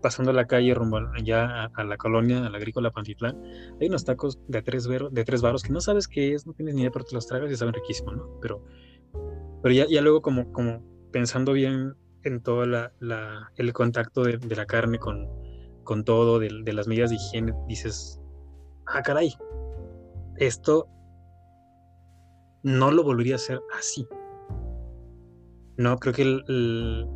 pasando 0.01 0.33
la 0.33 0.45
calle 0.47 0.73
rumbo 0.73 0.97
allá 1.15 1.65
a, 1.65 1.83
la 1.83 1.97
colonia, 1.97 2.45
a 2.45 2.49
la 2.49 2.57
agrícola 2.57 2.91
Pantitlán, 2.91 3.41
hay 3.79 3.87
unos 3.87 4.05
tacos 4.05 4.39
de 4.47 4.61
tres, 4.61 4.87
de 4.87 5.23
tres 5.23 5.41
varos 5.41 5.63
que 5.63 5.71
no 5.71 5.81
sabes 5.81 6.07
qué 6.07 6.33
es, 6.33 6.45
no 6.45 6.53
tienes 6.53 6.75
ni 6.75 6.81
idea, 6.81 6.91
pero 6.91 7.05
te 7.05 7.15
los 7.15 7.27
tragas 7.27 7.51
y 7.51 7.55
saben 7.55 7.73
riquísimo, 7.73 8.11
¿no? 8.11 8.39
Pero, 8.41 8.63
pero 9.61 9.73
ya, 9.73 10.01
luego 10.01 10.21
como, 10.21 10.51
como 10.51 10.83
pensando 11.11 11.53
bien 11.53 11.95
en 12.23 12.41
todo 12.41 12.65
la, 12.65 12.91
el 13.55 13.73
contacto 13.73 14.23
de, 14.23 14.39
la 14.55 14.65
carne 14.65 14.99
con, 14.99 15.27
con 15.83 16.03
todo, 16.03 16.39
de, 16.39 16.49
de 16.63 16.73
las 16.73 16.87
medidas 16.87 17.09
de 17.09 17.15
higiene, 17.15 17.53
dices, 17.67 18.19
ah, 18.87 19.01
caray, 19.01 19.33
esto 20.37 20.87
no 22.63 22.91
lo 22.91 23.03
volvería 23.03 23.35
a 23.35 23.37
hacer 23.37 23.61
así. 23.77 24.07
No, 25.77 25.97
creo 25.97 26.13
que 26.13 26.23
el, 26.23 27.07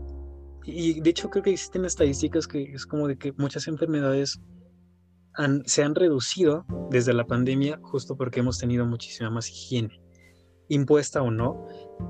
y 0.66 1.02
de 1.02 1.10
hecho 1.10 1.30
creo 1.30 1.44
que 1.44 1.52
existen 1.52 1.86
estadísticas 1.86 2.48
que 2.48 2.64
es 2.74 2.86
como 2.86 3.08
de 3.08 3.18
que 3.18 3.34
muchas 3.34 3.68
enfermedades 3.68 4.42
se 5.66 5.84
han 5.84 5.96
reducido 5.96 6.66
desde 6.90 7.14
la 7.14 7.26
pandemia 7.26 7.80
justo 7.82 8.16
porque 8.16 8.40
hemos 8.40 8.60
tenido 8.60 8.86
muchísima 8.86 9.30
más 9.30 9.50
higiene, 9.50 10.02
impuesta 10.70 11.22
o 11.22 11.32
no, 11.32 11.66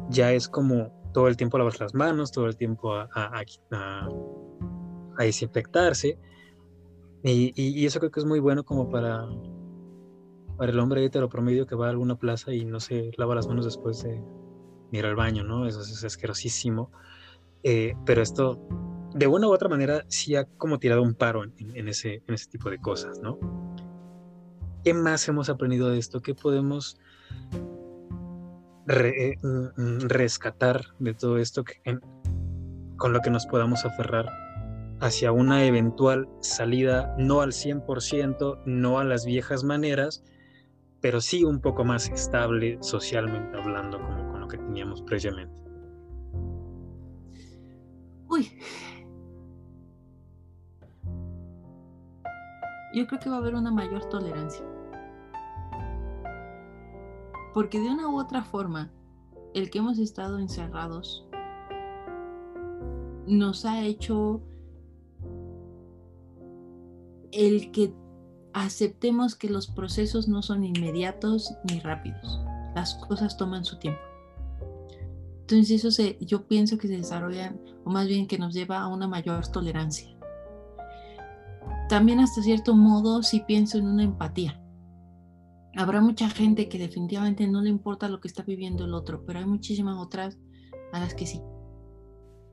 ya 0.10 0.34
es 0.34 0.50
como 0.50 0.92
todo 1.14 1.28
el 1.28 1.38
tiempo 1.38 1.58
lavar 1.58 1.80
las 1.80 1.94
manos, 1.94 2.32
todo 2.32 2.48
el 2.48 2.58
tiempo 2.58 2.94
a, 2.94 3.10
a, 3.14 4.10
desinfectarse, 5.20 6.20
y, 7.24 7.86
eso 7.86 8.00
creo 8.00 8.12
que 8.12 8.20
es 8.20 8.26
muy 8.26 8.40
bueno 8.40 8.66
como 8.66 8.90
para 8.90 9.26
para 10.58 10.72
el 10.72 10.80
hombre 10.80 11.04
hetero 11.04 11.30
promedio 11.30 11.66
que 11.66 11.76
va 11.76 11.88
a 11.88 11.90
alguna 11.90 12.16
plaza 12.16 12.54
y 12.54 12.64
no 12.64 12.80
se 12.80 13.12
lava 13.18 13.34
las 13.36 13.48
manos 13.48 13.66
después 13.66 14.04
de 14.04 14.22
ir 14.92 15.06
al 15.06 15.16
baño, 15.16 15.44
¿no? 15.44 15.66
Eso 15.66 15.82
es 15.82 16.04
asquerosísimo. 16.04 16.92
Eh, 17.64 17.96
pero 18.06 18.22
esto, 18.22 18.60
de 19.14 19.28
una 19.28 19.48
u 19.48 19.54
otra 19.54 19.70
manera, 19.70 20.04
sí 20.08 20.36
ha 20.36 20.46
como 20.46 20.80
tirado 20.80 21.02
un 21.02 21.16
paro 21.16 21.44
en, 21.44 21.88
ese, 21.88 22.24
en 22.28 22.34
ese 22.34 22.50
tipo 22.50 22.70
de 22.70 22.80
cosas, 22.80 23.20
¿no? 23.22 23.40
¿Qué 24.84 24.94
más 24.94 25.28
hemos 25.30 25.50
aprendido 25.50 25.90
de 25.90 25.98
esto? 25.98 26.22
¿Qué 26.22 26.36
podemos 26.36 27.00
eh, 28.90 29.36
mm, 29.42 29.82
mm, 29.82 30.00
rescatar 30.10 30.82
de 31.00 31.14
todo 31.14 31.38
esto 31.38 31.64
con 32.98 33.14
lo 33.14 33.22
que 33.22 33.30
nos 33.30 33.46
podamos 33.46 33.86
aferrar 33.86 34.26
hacia 35.00 35.32
una 35.32 35.66
eventual 35.66 36.28
salida, 36.42 37.16
no 37.18 37.42
al 37.42 37.52
100%, 37.52 38.62
no 38.66 39.00
a 39.00 39.04
las 39.04 39.26
viejas 39.26 39.64
maneras, 39.64 40.24
pero 41.02 41.22
sí 41.22 41.44
un 41.44 41.60
poco 41.60 41.84
más 41.84 42.10
estable 42.10 42.78
socialmente 42.82 43.58
hablando, 43.58 44.00
como 44.00 44.32
con 44.32 44.42
lo 44.42 44.48
que 44.48 44.58
teníamos 44.58 45.02
previamente. 45.02 45.63
Uy. 48.34 48.50
Yo 52.96 53.06
creo 53.06 53.20
que 53.20 53.30
va 53.30 53.36
a 53.36 53.40
haber 53.40 53.54
una 53.54 53.70
mayor 53.70 54.06
tolerancia. 54.10 54.66
Porque 57.54 57.80
de 57.80 57.92
una 57.92 58.08
u 58.08 58.20
otra 58.20 58.44
forma, 58.44 58.92
el 59.54 59.70
que 59.70 59.78
hemos 59.78 60.00
estado 60.00 60.40
encerrados 60.40 61.28
nos 63.28 63.66
ha 63.66 63.84
hecho 63.84 64.42
el 67.32 67.72
que 67.72 67.94
aceptemos 68.54 69.36
que 69.36 69.50
los 69.50 69.68
procesos 69.68 70.28
no 70.28 70.42
son 70.42 70.64
inmediatos 70.64 71.54
ni 71.70 71.80
rápidos. 71.80 72.42
Las 72.74 72.96
cosas 72.96 73.38
toman 73.38 73.64
su 73.64 73.78
tiempo. 73.78 74.13
Entonces 75.44 75.72
eso 75.72 75.92
se, 75.92 76.18
yo 76.22 76.48
pienso 76.48 76.78
que 76.78 76.88
se 76.88 76.96
desarrolla, 76.96 77.54
o 77.84 77.90
más 77.90 78.08
bien 78.08 78.28
que 78.28 78.38
nos 78.38 78.54
lleva 78.54 78.80
a 78.80 78.88
una 78.88 79.10
mayor 79.10 79.46
tolerancia. 79.50 80.08
También 81.90 82.22
hasta 82.22 82.42
cierto 82.42 82.76
modo 82.76 83.22
sí 83.24 83.44
pienso 83.46 83.78
en 83.78 83.88
una 83.88 84.04
empatía. 84.04 84.62
Habrá 85.76 86.00
mucha 86.00 86.30
gente 86.30 86.70
que 86.70 86.78
definitivamente 86.78 87.46
no 87.46 87.62
le 87.62 87.70
importa 87.70 88.08
lo 88.08 88.22
que 88.22 88.30
está 88.30 88.44
viviendo 88.44 88.86
el 88.86 88.94
otro, 88.94 89.26
pero 89.26 89.40
hay 89.40 89.46
muchísimas 89.46 89.98
otras 89.98 90.38
a 90.94 91.02
las 91.02 91.14
que 91.14 91.26
sí, 91.26 91.42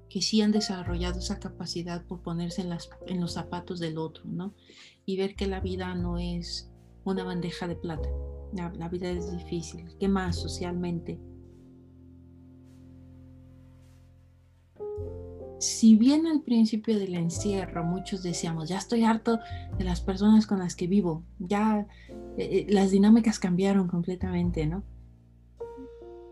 que 0.08 0.20
sí 0.20 0.42
han 0.42 0.50
desarrollado 0.50 1.20
esa 1.20 1.38
capacidad 1.38 2.04
por 2.06 2.22
ponerse 2.22 2.62
en, 2.62 2.70
las, 2.70 2.90
en 3.06 3.20
los 3.20 3.34
zapatos 3.34 3.78
del 3.78 3.98
otro, 3.98 4.24
¿no? 4.24 4.52
Y 5.06 5.16
ver 5.16 5.36
que 5.36 5.46
la 5.46 5.60
vida 5.60 5.94
no 5.94 6.18
es 6.18 6.72
una 7.04 7.22
bandeja 7.22 7.68
de 7.68 7.76
plata. 7.76 8.08
La, 8.52 8.72
la 8.74 8.88
vida 8.88 9.10
es 9.10 9.30
difícil. 9.30 9.96
¿Qué 10.00 10.08
más 10.08 10.36
socialmente? 10.36 11.20
Si 15.60 15.94
bien 15.94 16.26
al 16.26 16.40
principio 16.40 16.98
del 16.98 17.14
encierro 17.14 17.84
muchos 17.84 18.22
decíamos, 18.22 18.70
ya 18.70 18.78
estoy 18.78 19.04
harto 19.04 19.38
de 19.76 19.84
las 19.84 20.00
personas 20.00 20.46
con 20.46 20.58
las 20.58 20.74
que 20.74 20.86
vivo, 20.86 21.22
ya 21.38 21.86
eh, 22.38 22.66
eh, 22.66 22.66
las 22.70 22.90
dinámicas 22.90 23.38
cambiaron 23.38 23.86
completamente, 23.86 24.66
¿no? 24.66 24.82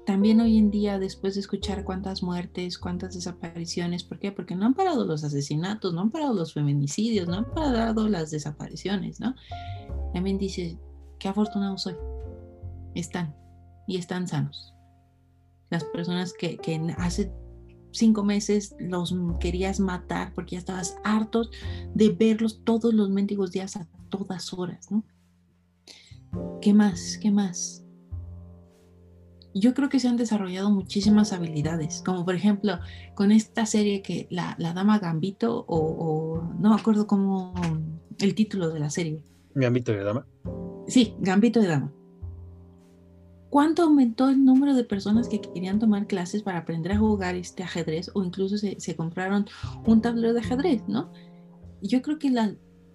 También 0.06 0.40
hoy 0.40 0.56
en 0.56 0.70
día, 0.70 0.98
después 0.98 1.34
de 1.34 1.40
escuchar 1.40 1.84
cuántas 1.84 2.22
muertes, 2.22 2.78
cuántas 2.78 3.14
desapariciones, 3.14 4.02
¿por 4.02 4.18
qué? 4.18 4.32
Porque 4.32 4.56
no 4.56 4.64
han 4.64 4.72
parado 4.72 5.04
los 5.04 5.22
asesinatos, 5.22 5.92
no 5.92 6.00
han 6.00 6.10
parado 6.10 6.32
los 6.32 6.54
feminicidios, 6.54 7.28
no 7.28 7.34
han 7.34 7.52
parado 7.52 8.08
las 8.08 8.30
desapariciones, 8.30 9.20
¿no? 9.20 9.34
También 10.14 10.38
dice, 10.38 10.78
qué 11.18 11.28
afortunado 11.28 11.76
soy. 11.76 11.96
Están 12.94 13.36
y 13.86 13.98
están 13.98 14.26
sanos. 14.26 14.72
Las 15.68 15.84
personas 15.84 16.32
que, 16.32 16.56
que 16.56 16.80
hace 16.96 17.30
cinco 17.90 18.24
meses 18.24 18.74
los 18.78 19.14
querías 19.40 19.80
matar 19.80 20.32
porque 20.34 20.52
ya 20.52 20.58
estabas 20.58 20.96
hartos 21.04 21.50
de 21.94 22.10
verlos 22.10 22.62
todos 22.64 22.94
los 22.94 23.10
mendigos 23.10 23.52
días 23.52 23.76
a 23.76 23.86
todas 24.08 24.52
horas, 24.52 24.90
¿no? 24.90 25.04
¿Qué 26.60 26.74
más? 26.74 27.18
¿Qué 27.20 27.30
más? 27.30 27.84
Yo 29.54 29.74
creo 29.74 29.88
que 29.88 29.98
se 29.98 30.08
han 30.08 30.16
desarrollado 30.16 30.70
muchísimas 30.70 31.32
habilidades, 31.32 32.02
como 32.04 32.24
por 32.24 32.34
ejemplo 32.34 32.78
con 33.14 33.32
esta 33.32 33.66
serie 33.66 34.02
que 34.02 34.28
la, 34.30 34.56
Dama 34.58 34.98
Gambito, 34.98 35.64
o, 35.66 35.78
o, 35.78 36.42
no 36.60 36.70
me 36.70 36.76
acuerdo 36.76 37.06
cómo 37.06 37.54
el 38.18 38.34
título 38.34 38.70
de 38.70 38.80
la 38.80 38.90
serie. 38.90 39.22
Gambito 39.54 39.92
de 39.92 40.04
Dama. 40.04 40.26
Sí, 40.86 41.14
Gambito 41.18 41.60
de 41.60 41.68
Dama 41.68 41.97
¿Cuánto 43.50 43.82
aumentó 43.82 44.28
el 44.28 44.44
número 44.44 44.74
de 44.74 44.84
personas 44.84 45.28
que 45.28 45.40
querían 45.40 45.78
tomar 45.78 46.06
clases 46.06 46.42
para 46.42 46.58
aprender 46.58 46.92
a 46.92 46.98
jugar 46.98 47.34
este 47.34 47.62
ajedrez 47.62 48.10
o 48.14 48.22
incluso 48.22 48.58
se, 48.58 48.96
compraron 48.96 49.46
un 49.86 50.02
tablero 50.02 50.34
de 50.34 50.40
ajedrez, 50.40 50.82
¿no? 50.86 51.10
Yo 51.80 52.02
creo 52.02 52.18
que 52.18 52.30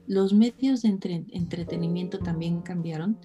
los 0.05 0.33
medios 0.33 0.83
de 0.83 0.89
entretenimiento 1.31 2.19
también 2.19 2.61
cambiaron. 2.61 3.17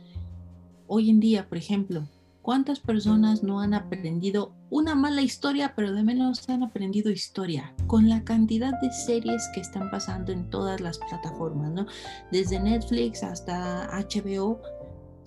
Hoy 0.86 1.10
en 1.10 1.20
día, 1.20 1.46
por 1.50 1.58
ejemplo, 1.58 2.08
¿cuántas 2.40 2.80
personas 2.80 3.42
no 3.42 3.60
han 3.60 3.74
aprendido 3.74 4.54
una 4.70 4.94
mala 4.94 5.20
historia, 5.20 5.74
pero 5.76 5.92
de 5.92 6.02
menos 6.02 6.48
han 6.48 6.62
aprendido 6.62 7.10
historia? 7.10 7.74
Con 7.86 8.08
la 8.08 8.24
cantidad 8.24 8.72
de 8.80 8.90
series 8.90 9.46
que 9.52 9.60
están 9.60 9.90
pasando 9.90 10.32
en 10.32 10.48
todas 10.48 10.80
las 10.80 10.98
plataformas, 10.98 11.72
¿no? 11.72 11.86
Desde 12.32 12.58
Netflix 12.58 13.22
hasta 13.22 13.90
HBO, 13.90 14.62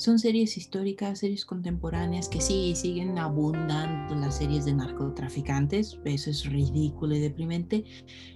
son 0.02 0.18
series 0.18 0.58
históricas, 0.58 1.20
series 1.20 1.46
contemporáneas 1.46 2.28
que 2.28 2.42
sí 2.42 2.74
siguen 2.76 3.20
abundando 3.20 4.16
las 4.16 4.38
series 4.38 4.66
de 4.66 4.74
narcotraficantes, 4.74 6.00
eso 6.06 6.32
es 6.32 6.44
ridículo 6.46 7.16
y 7.16 7.20
deprimente, 7.20 7.86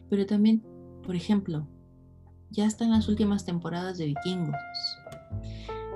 pero 0.07 0.28
también, 0.28 0.61
por 1.03 1.16
ejemplo, 1.16 1.68
ya 2.51 2.68
están 2.68 2.91
las 2.91 3.07
últimas 3.07 3.45
temporadas 3.45 3.97
de 3.97 4.05
Vikingos. 4.05 4.55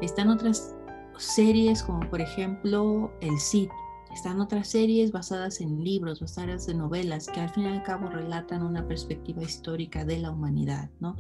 Están 0.02 0.30
otras 0.30 0.74
series 1.20 1.84
como 1.84 2.00
por 2.10 2.20
ejemplo 2.20 3.14
El 3.22 3.40
Cid. 3.40 3.70
Están 4.12 4.42
otras 4.42 4.70
series 4.70 5.12
basadas 5.12 5.62
en 5.62 5.84
libros, 5.84 6.20
basadas 6.20 6.68
en 6.68 6.80
novelas, 6.80 7.28
que 7.28 7.42
al 7.42 7.50
fin 7.52 7.66
y 7.66 7.68
al 7.68 7.84
cabo 7.84 8.10
relatan 8.10 8.64
una 8.64 8.88
perspectiva 8.88 9.44
histórica 9.44 10.04
de 10.04 10.18
la 10.18 10.32
humanidad, 10.32 10.90
¿no? 11.00 11.16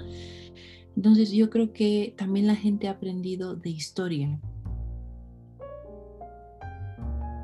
Entonces 0.95 1.31
yo 1.31 1.49
creo 1.49 1.71
que 1.71 2.13
también 2.17 2.47
la 2.47 2.55
gente 2.55 2.87
ha 2.87 2.91
aprendido 2.91 3.55
de 3.55 3.69
historia. 3.69 4.39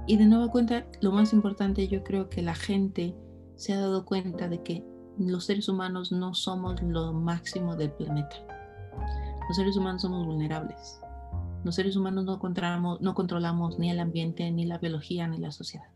Y 0.08 0.18
de 0.18 0.26
nueva 0.26 0.52
cuenta, 0.52 0.86
lo 1.02 1.12
más 1.12 1.34
importante, 1.34 1.88
yo 1.88 2.04
creo 2.04 2.30
que 2.30 2.42
la 2.42 2.54
gente 2.54 3.16
se 3.56 3.74
ha 3.74 3.80
dado 3.80 4.06
cuenta 4.06 4.48
de 4.48 4.62
que 4.62 4.84
los 5.18 5.46
seres 5.46 5.70
humanos 5.70 6.12
no 6.12 6.34
somos 6.34 6.82
lo 6.82 7.14
máximo 7.14 7.76
del 7.76 7.92
planeta. 7.92 8.36
Los 9.48 9.58
seres 9.58 9.78
humanos 9.78 10.02
somos 10.02 10.26
vulnerables. 10.26 11.00
Los 11.64 11.76
seres 11.76 11.96
humanos 11.96 12.26
no 12.26 12.38
controlamos, 12.38 13.02
no 13.02 13.16
controlamos 13.16 13.80
ni 13.80 13.90
el 13.90 14.00
ambiente, 14.00 14.52
ni 14.52 14.66
la 14.66 14.78
biología, 14.78 15.28
ni 15.28 15.40
la 15.40 15.52
sociedad. 15.52 15.90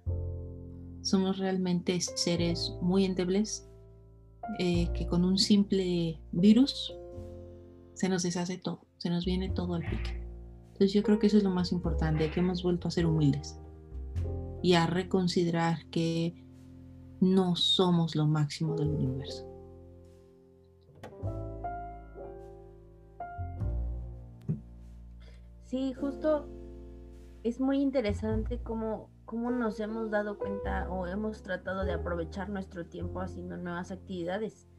Somos 1.01 1.37
realmente 1.37 1.99
seres 2.01 2.73
muy 2.81 3.05
endebles 3.05 3.69
eh, 4.57 4.89
que 4.93 5.05
con 5.05 5.23
un 5.23 5.37
simple 5.37 6.19
virus 6.31 6.93
se 7.99 8.07
nos 8.07 8.23
deshace 8.23 8.57
todo, 8.57 8.79
se 8.97 9.09
nos 9.09 9.25
viene 9.25 9.49
todo 9.49 9.73
al 9.73 9.81
pique. 9.81 10.25
Entonces 10.67 10.93
yo 10.93 11.03
creo 11.03 11.19
que 11.19 11.27
eso 11.27 11.35
es 11.35 11.43
lo 11.43 11.49
más 11.49 11.73
importante, 11.73 12.31
que 12.31 12.39
hemos 12.39 12.63
vuelto 12.63 12.87
a 12.87 12.91
ser 12.91 13.05
humildes 13.05 13.59
y 14.63 14.75
a 14.75 14.87
reconsiderar 14.87 15.85
que 15.87 16.41
no 17.19 17.57
somos 17.57 18.15
lo 18.15 18.25
máximo 18.25 18.77
del 18.77 18.91
universo. 18.91 19.45
Sí, 25.65 25.91
justo 25.91 26.47
es 27.43 27.59
muy 27.59 27.81
interesante 27.81 28.61
cómo, 28.63 29.09
cómo 29.25 29.51
nos 29.51 29.77
hemos 29.81 30.09
dado 30.09 30.37
cuenta 30.37 30.89
o 30.89 31.05
hemos 31.05 31.43
tratado 31.43 31.83
de 31.83 31.91
aprovechar 31.91 32.47
nuestro 32.47 32.85
tiempo 32.85 33.19
haciendo 33.19 33.57
nuevas 33.57 33.91
actividades. 33.91 34.69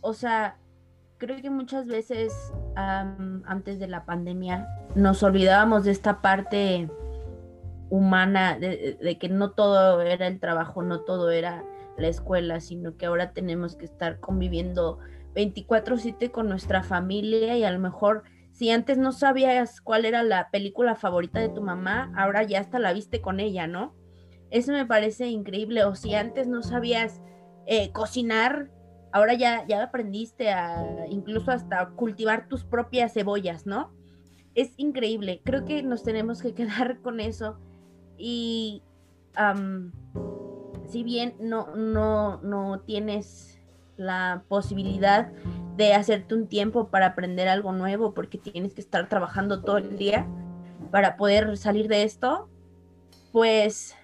O 0.00 0.14
sea, 0.14 0.58
creo 1.20 1.40
que 1.40 1.50
muchas 1.50 1.86
veces 1.86 2.32
antes 2.74 3.78
de 3.78 3.86
la 3.86 4.04
pandemia 4.04 4.66
nos 4.96 5.22
olvidábamos 5.22 5.84
de 5.84 5.92
esta 5.92 6.20
parte 6.22 6.88
humana, 7.90 8.58
de, 8.58 9.18
que 9.20 9.28
no 9.28 9.52
todo 9.52 10.00
era 10.00 10.26
el 10.26 10.40
trabajo, 10.40 10.82
no 10.82 11.00
todo 11.00 11.30
era 11.30 11.64
la 11.96 12.08
escuela, 12.08 12.60
sino 12.60 12.96
que 12.96 13.06
ahora 13.06 13.32
tenemos 13.32 13.76
que 13.76 13.84
estar 13.84 14.18
conviviendo 14.18 14.98
24/7 15.34 16.30
con 16.30 16.48
nuestra 16.48 16.82
familia 16.82 17.56
y 17.56 17.64
a 17.64 17.70
lo 17.70 17.78
mejor 17.78 18.24
si 18.50 18.70
antes 18.70 18.96
no 18.96 19.12
sabías 19.12 19.80
cuál 19.80 20.06
era 20.06 20.22
la 20.22 20.50
película 20.50 20.94
favorita 20.94 21.38
de 21.38 21.50
tu 21.50 21.62
mamá, 21.62 22.12
ahora 22.16 22.42
ya 22.42 22.60
hasta 22.60 22.78
la 22.78 22.92
viste 22.92 23.20
con 23.20 23.40
ella, 23.40 23.66
¿no? 23.66 23.94
Eso 24.50 24.72
me 24.72 24.86
parece 24.86 25.28
increíble. 25.28 25.84
O 25.84 25.94
si 25.94 26.14
antes 26.14 26.48
no 26.48 26.62
sabías 26.62 27.20
eh, 27.66 27.92
cocinar, 27.92 28.70
ahora 29.12 29.34
ya, 29.34 29.66
ya 29.66 29.82
aprendiste 29.82 30.50
a 30.50 31.06
incluso 31.08 31.50
hasta 31.50 31.90
cultivar 31.90 32.48
tus 32.48 32.64
propias 32.64 33.12
cebollas, 33.14 33.66
¿no? 33.66 33.90
es 34.54 34.72
increíble. 34.76 35.40
Creo 35.44 35.64
que 35.64 35.82
nos 35.82 36.02
tenemos 36.02 36.42
que 36.42 36.54
quedar 36.54 37.00
con 37.00 37.20
eso. 37.20 37.58
Y 38.16 38.82
si 40.88 41.02
bien 41.04 41.34
no, 41.40 41.74
no, 41.76 42.40
no 42.42 42.80
tienes 42.80 43.60
la 43.96 44.44
posibilidad 44.48 45.30
de 45.76 45.94
hacerte 45.94 46.34
un 46.34 46.46
tiempo 46.46 46.88
para 46.88 47.06
aprender 47.06 47.48
algo 47.48 47.72
nuevo 47.72 48.12
porque 48.12 48.38
tienes 48.38 48.74
que 48.74 48.80
estar 48.80 49.08
trabajando 49.08 49.62
todo 49.62 49.78
el 49.78 49.96
día 49.96 50.26
para 50.90 51.16
poder 51.16 51.56
salir 51.56 51.88
de 51.88 52.02
esto, 52.02 52.48
pues 53.32 53.94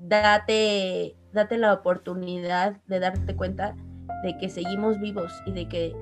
date, 0.00 1.16
date 1.36 1.58
la 1.58 1.72
oportunidad 1.72 2.76
de 2.86 2.98
darte 2.98 3.36
cuenta 3.36 3.76
de 4.24 4.36
que 4.38 4.48
seguimos 4.48 4.98
vivos 4.98 5.32
y 5.46 5.52
de 5.52 5.68
que 5.68 5.94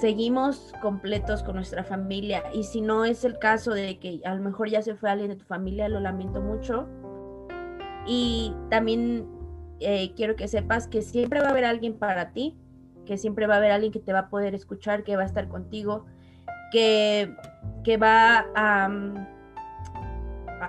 seguimos 0.00 0.72
completos 0.80 1.42
con 1.42 1.56
nuestra 1.56 1.82
familia. 1.82 2.44
Y 2.52 2.62
si 2.62 2.80
no 2.80 3.04
es 3.04 3.24
el 3.24 3.38
caso 3.38 3.72
de 3.72 3.98
que 3.98 4.20
a 4.24 4.34
lo 4.34 4.42
mejor 4.42 4.68
ya 4.68 4.82
se 4.82 4.94
fue 4.94 5.10
alguien 5.10 5.30
de 5.30 5.36
tu 5.36 5.44
familia, 5.44 5.88
lo 5.88 5.98
lamento 5.98 6.40
mucho. 6.40 6.86
Y 8.06 8.54
también 8.70 9.26
eh, 9.80 10.12
quiero 10.14 10.36
que 10.36 10.46
sepas 10.46 10.86
que 10.86 11.02
siempre 11.02 11.40
va 11.40 11.48
a 11.48 11.50
haber 11.50 11.64
alguien 11.64 11.98
para 11.98 12.32
ti, 12.32 12.56
que 13.06 13.18
siempre 13.18 13.46
va 13.46 13.54
a 13.54 13.56
haber 13.58 13.72
alguien 13.72 13.92
que 13.92 14.00
te 14.00 14.12
va 14.12 14.20
a 14.20 14.28
poder 14.28 14.54
escuchar, 14.54 15.02
que 15.02 15.16
va 15.16 15.22
a 15.22 15.26
estar 15.26 15.48
contigo, 15.48 16.04
que, 16.70 17.34
que 17.82 17.96
va 17.96 18.46
a, 18.54 18.90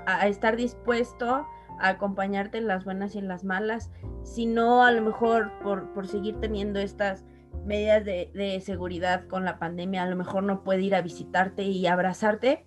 a, 0.05 0.27
estar 0.27 0.55
dispuesto 0.55 1.45
acompañarte 1.79 2.57
en 2.57 2.67
las 2.67 2.85
buenas 2.85 3.15
y 3.15 3.19
en 3.19 3.27
las 3.27 3.43
malas, 3.43 3.91
si 4.23 4.45
no 4.45 4.83
a 4.83 4.91
lo 4.91 5.01
mejor 5.01 5.51
por, 5.63 5.93
por 5.93 6.07
seguir 6.07 6.39
teniendo 6.39 6.79
estas 6.79 7.25
medidas 7.65 8.05
de, 8.05 8.31
de, 8.33 8.59
seguridad 8.61 9.25
con 9.27 9.45
la 9.45 9.59
pandemia, 9.59 10.03
a 10.03 10.07
lo 10.07 10.15
mejor 10.15 10.43
no 10.43 10.63
puede 10.63 10.81
ir 10.81 10.95
a 10.95 11.01
visitarte 11.01 11.63
y 11.63 11.87
abrazarte, 11.87 12.65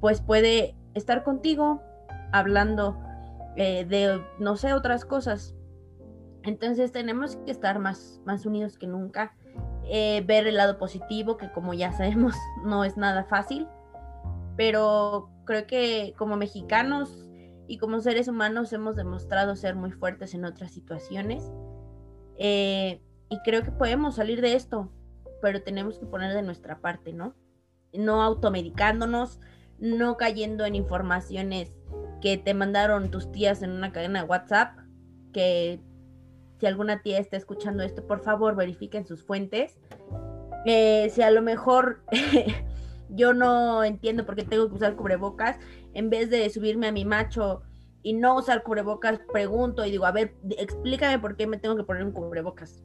pues 0.00 0.20
puede 0.20 0.76
estar 0.94 1.22
contigo 1.24 1.82
hablando 2.32 2.98
eh, 3.56 3.84
de, 3.84 4.20
no 4.38 4.56
sé, 4.56 4.72
otras 4.72 5.04
cosas, 5.04 5.54
entonces 6.42 6.92
tenemos 6.92 7.36
que 7.44 7.50
estar 7.50 7.78
más, 7.78 8.20
más 8.24 8.46
unidos 8.46 8.78
que 8.78 8.86
nunca, 8.86 9.34
eh, 9.84 10.22
ver 10.26 10.46
el 10.46 10.56
lado 10.56 10.78
positivo, 10.78 11.36
que 11.36 11.50
como 11.50 11.74
ya 11.74 11.92
sabemos 11.92 12.34
no 12.64 12.84
es 12.84 12.96
nada 12.96 13.24
fácil, 13.24 13.66
pero 14.56 15.30
creo 15.44 15.66
que 15.66 16.14
como 16.16 16.36
mexicanos 16.36 17.27
y 17.68 17.78
como 17.78 18.00
seres 18.00 18.26
humanos 18.26 18.72
hemos 18.72 18.96
demostrado 18.96 19.54
ser 19.54 19.76
muy 19.76 19.92
fuertes 19.92 20.34
en 20.34 20.44
otras 20.44 20.72
situaciones 20.72 21.52
eh, 22.38 23.02
y 23.28 23.38
creo 23.40 23.62
que 23.62 23.70
podemos 23.70 24.16
salir 24.16 24.40
de 24.40 24.54
esto, 24.54 24.90
pero 25.42 25.62
tenemos 25.62 25.98
que 25.98 26.06
poner 26.06 26.32
de 26.32 26.42
nuestra 26.42 26.80
parte, 26.80 27.12
¿no? 27.12 27.34
No 27.92 28.22
automedicándonos, 28.22 29.40
no 29.78 30.16
cayendo 30.16 30.64
en 30.64 30.74
informaciones 30.74 31.72
que 32.22 32.38
te 32.38 32.54
mandaron 32.54 33.10
tus 33.10 33.30
tías 33.30 33.62
en 33.62 33.70
una 33.70 33.92
cadena 33.92 34.22
de 34.22 34.28
WhatsApp, 34.28 34.78
que 35.32 35.80
si 36.58 36.66
alguna 36.66 37.02
tía 37.02 37.18
está 37.18 37.36
escuchando 37.36 37.82
esto, 37.82 38.06
por 38.06 38.22
favor 38.22 38.56
verifiquen 38.56 39.06
sus 39.06 39.22
fuentes. 39.22 39.78
Eh, 40.64 41.08
si 41.10 41.22
a 41.22 41.30
lo 41.30 41.42
mejor 41.42 42.02
yo 43.08 43.34
no 43.34 43.84
entiendo 43.84 44.26
por 44.26 44.36
qué 44.36 44.44
tengo 44.44 44.68
que 44.68 44.74
usar 44.74 44.96
cubrebocas, 44.96 45.58
en 45.94 46.10
vez 46.10 46.30
de 46.30 46.48
subirme 46.50 46.88
a 46.88 46.92
mi 46.92 47.04
macho 47.04 47.62
y 48.02 48.12
no 48.12 48.36
usar 48.36 48.62
cubrebocas, 48.62 49.20
pregunto 49.32 49.84
y 49.84 49.90
digo, 49.90 50.06
a 50.06 50.12
ver, 50.12 50.34
explícame 50.50 51.18
por 51.18 51.36
qué 51.36 51.46
me 51.46 51.58
tengo 51.58 51.76
que 51.76 51.84
poner 51.84 52.04
un 52.04 52.12
cubrebocas. 52.12 52.84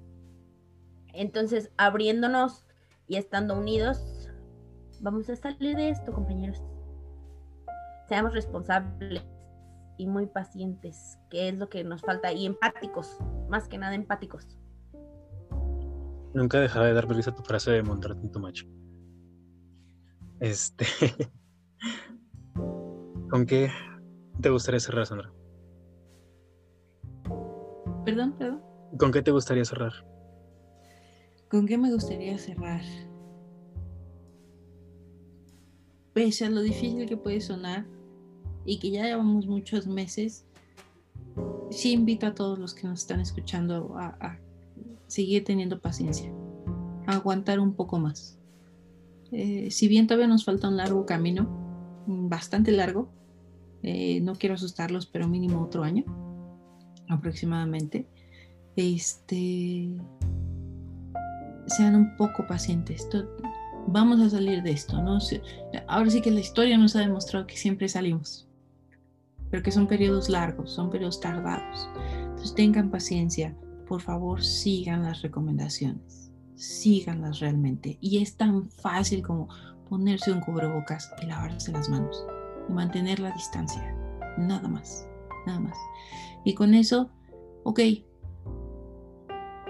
Entonces, 1.14 1.72
abriéndonos 1.78 2.66
y 3.08 3.18
estando 3.18 3.58
unidos, 3.58 4.30
vamos 5.02 5.30
a 5.30 5.36
salir 5.36 5.76
de 5.76 5.90
esto, 5.90 6.12
compañeros. 6.12 6.62
Seamos 8.08 8.34
responsables 8.34 9.24
y 9.98 10.08
muy 10.08 10.26
pacientes, 10.26 11.20
que 11.30 11.50
es 11.50 11.58
lo 11.58 11.70
que 11.70 11.84
nos 11.84 12.02
falta, 12.02 12.34
y 12.34 12.46
empáticos, 12.46 13.18
más 13.48 13.68
que 13.68 13.78
nada 13.78 13.94
empáticos. 13.94 14.58
Nunca 16.34 16.60
dejará 16.60 16.88
de 16.88 16.94
dar 16.94 17.08
risa 17.08 17.30
a 17.30 17.36
tu 17.36 17.44
frase 17.44 17.72
de 17.72 17.84
montarte 17.84 18.22
en 18.22 18.32
tu 18.32 18.40
macho. 18.40 18.66
Este. 20.40 20.86
¿Con 23.34 23.48
qué 23.48 23.72
te 24.42 24.52
gustaría 24.52 24.80
cerrar, 24.80 25.08
Sandra? 25.08 25.34
Perdón, 28.06 28.36
perdón. 28.38 28.62
¿Con 29.00 29.12
qué 29.12 29.24
te 29.24 29.32
gustaría 29.32 29.66
cerrar? 29.66 29.92
¿Con 31.50 31.66
qué 31.66 31.80
me 31.80 31.92
gustaría 31.92 32.38
cerrar? 32.38 32.84
Pese 36.14 36.46
a 36.46 36.52
lo 36.52 36.62
difícil 36.62 37.08
que 37.08 37.18
puede 37.18 37.42
sonar, 37.42 37.88
y 38.66 38.78
que 38.78 38.92
ya 38.92 39.06
llevamos 39.06 39.48
muchos 39.48 39.88
meses, 39.88 40.46
sí 41.72 41.94
invito 41.94 42.28
a 42.28 42.36
todos 42.36 42.60
los 42.60 42.76
que 42.76 42.86
nos 42.86 43.00
están 43.00 43.20
escuchando 43.20 43.96
a, 43.98 44.38
seguir 45.08 45.44
teniendo 45.44 45.80
paciencia, 45.80 46.32
a 47.08 47.16
aguantar 47.16 47.60
un 47.60 47.74
poco 47.74 47.98
más. 47.98 48.38
Eh, 49.32 49.72
si 49.72 49.88
bien 49.88 50.06
todavía 50.06 50.28
nos 50.28 50.46
falta 50.46 50.68
un 50.68 50.78
largo 50.78 51.08
camino, 51.08 51.50
bastante 52.06 52.72
largo, 52.72 53.10
eh, 53.84 54.20
no 54.22 54.36
quiero 54.36 54.56
asustarlos, 54.56 55.06
pero 55.06 55.28
mínimo 55.28 55.62
otro 55.62 55.84
año 55.84 56.04
aproximadamente, 57.10 58.08
este, 58.76 59.92
sean 61.68 61.96
un 61.96 62.18
poco 62.18 62.48
pacientes. 62.48 63.08
vamos 63.88 64.20
a 64.22 64.30
salir 64.30 64.64
de 64.64 64.72
esto, 64.72 65.02
¿no? 65.02 65.20
Ahora 65.88 66.10
sí 66.10 66.22
que 66.22 66.32
la 66.32 66.40
historia 66.40 66.78
nos 66.78 66.96
ha 66.96 67.02
demostrado 67.02 67.46
que 67.46 67.58
siempre 67.58 67.88
salimos 67.88 68.48
pero 69.54 69.62
que 69.62 69.72
son 69.72 69.86
periodos 69.86 70.30
largos, 70.30 70.72
son 70.72 70.90
periodos 70.90 71.20
tardados. 71.20 71.88
Entonces 72.24 72.56
tengan 72.56 72.90
paciencia, 72.90 73.56
por 73.88 74.02
favor 74.02 74.44
sigan 74.44 75.04
las 75.04 75.22
recomendaciones, 75.22 76.32
síganlas 76.56 77.40
realmente. 77.40 78.00
Y 78.02 78.24
es 78.24 78.36
tan 78.36 78.68
fácil 78.72 79.22
como 79.22 79.50
ponerse 79.88 80.32
un 80.32 80.42
cubrebocas 80.42 81.14
y 81.22 81.28
lavarse 81.28 81.72
las 81.72 81.88
manos 81.88 82.26
y 82.70 82.72
mantener 82.72 83.20
la 83.20 83.32
distancia, 83.32 83.96
nada 84.38 84.68
más, 84.68 85.08
nada 85.46 85.60
más. 85.60 85.78
Y 86.44 86.54
con 86.54 86.74
eso, 86.74 87.10
ok, 87.64 87.80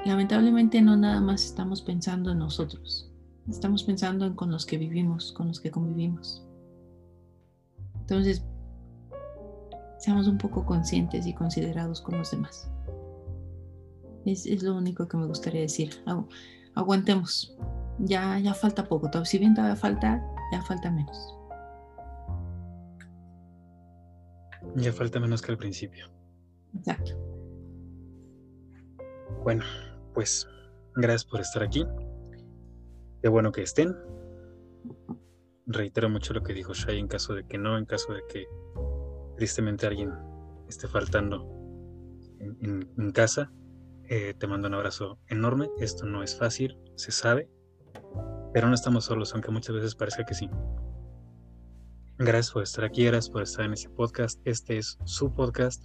lamentablemente 0.06 0.82
no 0.82 0.98
nada 0.98 1.22
más 1.22 1.46
estamos 1.46 1.82
pensando 1.82 2.32
en 2.32 2.39
nosotros, 2.39 3.12
estamos 3.48 3.84
pensando 3.84 4.26
en 4.26 4.34
con 4.34 4.52
los 4.52 4.66
que 4.66 4.78
vivimos, 4.78 5.32
con 5.34 5.48
los 5.48 5.60
que 5.60 5.72
convivimos. 5.72 6.45
Entonces, 8.02 8.44
seamos 9.98 10.28
un 10.28 10.38
poco 10.38 10.65
conscientes 10.65 11.26
y 11.26 11.34
considerados 11.34 12.02
con 12.02 12.18
los 12.18 12.32
demás. 12.32 12.70
Es, 14.26 14.64
lo 14.64 14.76
único 14.76 15.07
que 15.07 15.18
me 15.18 15.26
gustaría 15.26 15.61
decir. 15.61 15.91
aguantemos. 16.76 17.56
Ya, 17.99 18.40
ya 18.40 18.53
falta 18.53 18.86
poco. 18.86 19.10
Si 19.24 19.38
bien 19.38 19.53
todavía 19.53 19.76
falta, 19.76 20.22
ya 20.52 20.61
falta 20.64 20.91
menos. 20.91 21.36
Ya 24.76 24.91
falta 24.91 25.20
menos 25.20 25.41
que 25.41 25.52
al 25.52 25.58
principio. 25.58 26.12
Exacto. 26.76 27.18
Bueno, 29.44 29.64
pues 30.14 30.48
gracias 30.95 31.26
por 31.26 31.41
estar 31.41 31.64
aquí. 31.64 31.86
Qué 33.22 33.30
bueno 33.30 33.52
que 33.52 33.62
estén. 33.62 33.95
Reitero 35.66 36.10
mucho 36.10 36.34
lo 36.34 36.44
que 36.44 36.54
dijo 36.54 36.74
Shai 36.74 37.00
en 37.00 37.08
caso 37.08 37.34
de 37.34 37.45
que 37.45 37.58
no, 37.58 37.78
en 37.78 37.86
caso 37.86 38.14
de 38.14 38.22
que 38.28 38.45
tristemente 39.38 39.88
alguien 39.88 40.12
esté 40.68 40.88
faltando 40.88 41.48
en, 42.40 43.12
casa, 43.12 43.52
eh, 44.10 44.34
te 44.38 44.48
mando 44.48 44.68
un 44.68 44.74
abrazo 44.74 45.20
enorme. 45.28 45.70
Esto 45.80 46.06
no 46.06 46.24
es 46.24 46.38
fácil, 46.38 46.78
se 46.95 47.12
sabe, 47.12 47.50
pero 48.54 48.68
no 48.68 48.76
estamos 48.76 49.06
solos, 49.06 49.34
aunque 49.34 49.52
muchas 49.52 49.76
veces 49.76 49.95
parezca 49.95 50.26
que 50.26 50.34
sí. 50.34 50.50
Gracias 52.19 52.52
por 52.52 52.61
estar 52.61 52.85
aquí, 52.85 53.06
gracias 53.06 53.30
por 53.31 53.41
estar 53.41 53.65
en 53.65 53.73
este 53.73 53.90
podcast. 53.90 54.40
Este 54.45 54.77
es 54.77 54.99
su 55.03 55.34
podcast. 55.34 55.84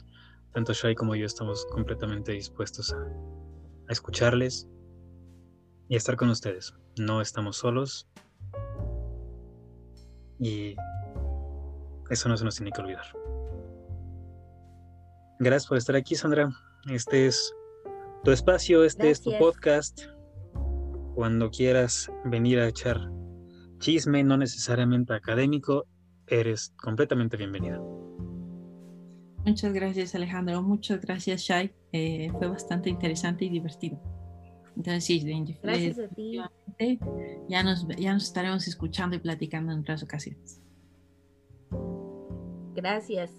Tanto 0.53 0.75
Shai 0.75 0.95
como 0.95 1.15
yo 1.15 1.25
estamos 1.25 1.65
completamente 1.67 2.33
dispuestos 2.33 2.93
a, 2.93 2.99
a 2.99 3.93
escucharles 3.93 4.69
y 5.89 5.95
a 5.95 5.97
estar 5.97 6.17
con 6.17 6.29
ustedes. 6.29 6.75
No 6.99 7.23
estamos 7.23 7.57
solos 7.57 8.11
y 10.39 10.77
eso 12.11 12.29
no 12.29 12.37
se 12.37 12.45
nos 12.45 12.57
tiene 12.57 12.73
que 12.73 12.83
olvidar. 12.83 13.07
Gracias 15.39 15.67
por 15.67 15.79
estar 15.79 15.97
aquí, 15.97 16.15
Sandra. 16.15 16.51
Este 16.91 17.27
es 17.27 17.55
tu 18.23 18.33
espacio, 18.33 18.85
este 18.85 19.11
es 19.11 19.23
tu 19.23 19.31
podcast. 19.39 20.03
Cuando 21.15 21.51
quieras 21.51 22.13
venir 22.27 22.61
a 22.61 22.69
echar 22.69 23.11
chisme, 23.79 24.23
no 24.25 24.37
necesariamente 24.37 25.15
académico, 25.15 25.87
eres 26.31 26.75
completamente 26.83 27.37
bienvenida. 27.37 27.81
Muchas 29.45 29.73
gracias, 29.73 30.15
Alejandro. 30.15 30.63
Muchas 30.63 31.01
gracias, 31.01 31.43
Shai. 31.43 31.73
Eh, 31.93 32.31
fue 32.39 32.49
bastante 32.49 32.91
interesante 32.91 33.45
y 33.45 33.49
divertido. 33.49 34.01
Entonces, 34.77 35.05
sí, 35.05 35.21
gracias 35.63 35.99
a 35.99 36.09
ti. 36.09 36.39
ya 37.49 37.63
nos, 37.63 37.87
ya 37.89 38.13
nos 38.13 38.25
estaremos 38.25 38.69
escuchando 38.69 39.17
y 39.17 39.19
platicando 39.19 39.73
en 39.73 39.81
otras 39.81 40.03
ocasiones. 40.03 40.61
Gracias. 42.75 43.33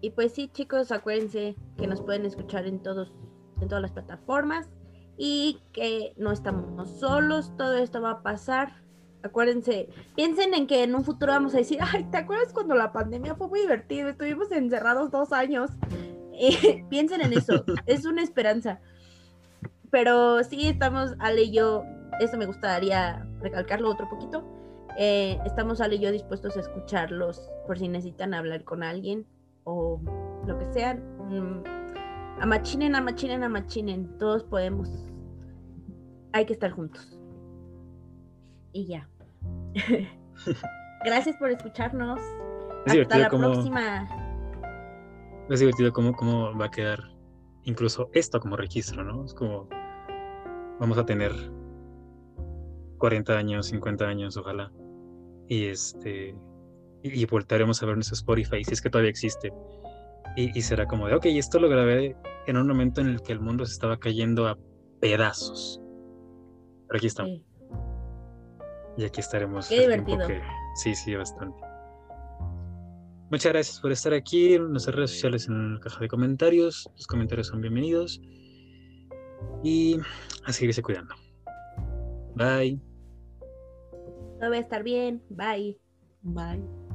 Y 0.00 0.10
pues 0.10 0.32
sí, 0.32 0.48
chicos, 0.48 0.92
acuérdense 0.92 1.56
que 1.76 1.86
nos 1.86 2.00
pueden 2.00 2.24
escuchar 2.24 2.66
en 2.66 2.82
todos, 2.82 3.12
en 3.60 3.68
todas 3.68 3.82
las 3.82 3.92
plataformas 3.92 4.70
y 5.18 5.60
que 5.72 6.12
no 6.16 6.32
estamos 6.32 6.90
solos, 6.98 7.54
todo 7.56 7.76
esto 7.76 8.00
va 8.00 8.12
a 8.12 8.22
pasar. 8.22 8.85
Acuérdense, 9.22 9.88
piensen 10.14 10.54
en 10.54 10.66
que 10.66 10.84
en 10.84 10.94
un 10.94 11.04
futuro 11.04 11.32
vamos 11.32 11.54
a 11.54 11.58
decir, 11.58 11.78
ay, 11.80 12.04
¿te 12.04 12.18
acuerdas 12.18 12.52
cuando 12.52 12.74
la 12.74 12.92
pandemia 12.92 13.34
fue 13.34 13.48
muy 13.48 13.60
divertido? 13.60 14.08
Estuvimos 14.08 14.52
encerrados 14.52 15.10
dos 15.10 15.32
años. 15.32 15.70
piensen 16.90 17.20
en 17.20 17.32
eso, 17.32 17.64
es 17.86 18.04
una 18.04 18.22
esperanza. 18.22 18.80
Pero 19.90 20.42
sí 20.44 20.68
estamos, 20.68 21.14
Ale 21.18 21.44
y 21.44 21.52
yo, 21.52 21.82
eso 22.20 22.36
me 22.36 22.46
gustaría 22.46 23.26
recalcarlo 23.40 23.90
otro 23.90 24.08
poquito. 24.08 24.44
Eh, 24.98 25.38
estamos 25.44 25.80
Ale 25.80 25.96
y 25.96 26.00
yo 26.00 26.12
dispuestos 26.12 26.56
a 26.56 26.60
escucharlos 26.60 27.50
por 27.66 27.78
si 27.78 27.88
necesitan 27.88 28.34
hablar 28.34 28.64
con 28.64 28.82
alguien 28.82 29.26
o 29.64 30.00
lo 30.46 30.58
que 30.58 30.72
sea. 30.72 30.94
Mm, 30.94 31.62
amachinen, 32.40 32.94
amachinen, 32.94 33.42
amachinen. 33.42 34.18
Todos 34.18 34.44
podemos. 34.44 34.90
Hay 36.32 36.46
que 36.46 36.52
estar 36.52 36.70
juntos. 36.70 37.15
Y 38.76 38.84
ya. 38.84 39.08
Gracias 41.04 41.34
por 41.36 41.50
escucharnos. 41.50 42.20
Hasta 42.86 43.18
la 43.18 43.30
próxima. 43.30 44.06
Es 45.48 45.60
divertido 45.60 45.94
cómo, 45.94 46.12
cómo 46.12 46.54
va 46.58 46.66
a 46.66 46.70
quedar 46.70 47.00
incluso 47.64 48.10
esto 48.12 48.38
como 48.38 48.54
registro, 48.56 49.02
¿no? 49.02 49.24
Es 49.24 49.32
como 49.32 49.66
vamos 50.78 50.98
a 50.98 51.06
tener 51.06 51.32
40 52.98 53.38
años, 53.38 53.68
50 53.68 54.04
años, 54.04 54.36
ojalá. 54.36 54.70
Y 55.48 55.68
este 55.68 56.36
y, 57.02 57.24
voltaremos 57.24 57.82
a 57.82 57.86
ver 57.86 57.94
nuestro 57.94 58.14
Spotify, 58.14 58.62
si 58.62 58.74
es 58.74 58.82
que 58.82 58.90
todavía 58.90 59.10
existe. 59.10 59.54
Y, 60.36 60.60
será 60.60 60.86
como 60.86 61.08
de, 61.08 61.14
ok, 61.14 61.24
esto 61.26 61.58
lo 61.58 61.70
grabé 61.70 62.14
en 62.46 62.58
un 62.58 62.66
momento 62.66 63.00
en 63.00 63.06
el 63.06 63.22
que 63.22 63.32
el 63.32 63.40
mundo 63.40 63.64
se 63.64 63.72
estaba 63.72 63.98
cayendo 63.98 64.46
a 64.46 64.58
pedazos. 65.00 65.80
Pero 66.88 66.98
aquí 66.98 67.06
estamos. 67.06 67.45
Y 68.96 69.04
aquí 69.04 69.20
estaremos. 69.20 69.68
Qué 69.68 69.80
divertido. 69.80 70.26
sí, 70.76 70.94
sí, 70.94 71.14
bastante. 71.14 71.60
Muchas 73.30 73.52
gracias 73.52 73.80
por 73.80 73.90
estar 73.90 74.14
aquí 74.14 74.54
en 74.54 74.70
nuestras 74.70 74.94
redes 74.94 75.10
sociales 75.10 75.48
en 75.48 75.74
la 75.74 75.80
caja 75.80 76.00
de 76.00 76.08
comentarios. 76.08 76.88
Los 76.94 77.06
comentarios 77.06 77.48
son 77.48 77.60
bienvenidos. 77.60 78.20
Y 79.64 79.98
a 80.44 80.52
seguirse 80.52 80.80
cuidando. 80.80 81.14
Bye. 82.36 82.80
Todo 84.38 84.50
va 84.50 84.56
a 84.56 84.60
estar 84.60 84.82
bien. 84.82 85.22
Bye. 85.30 85.78
Bye. 86.22 86.85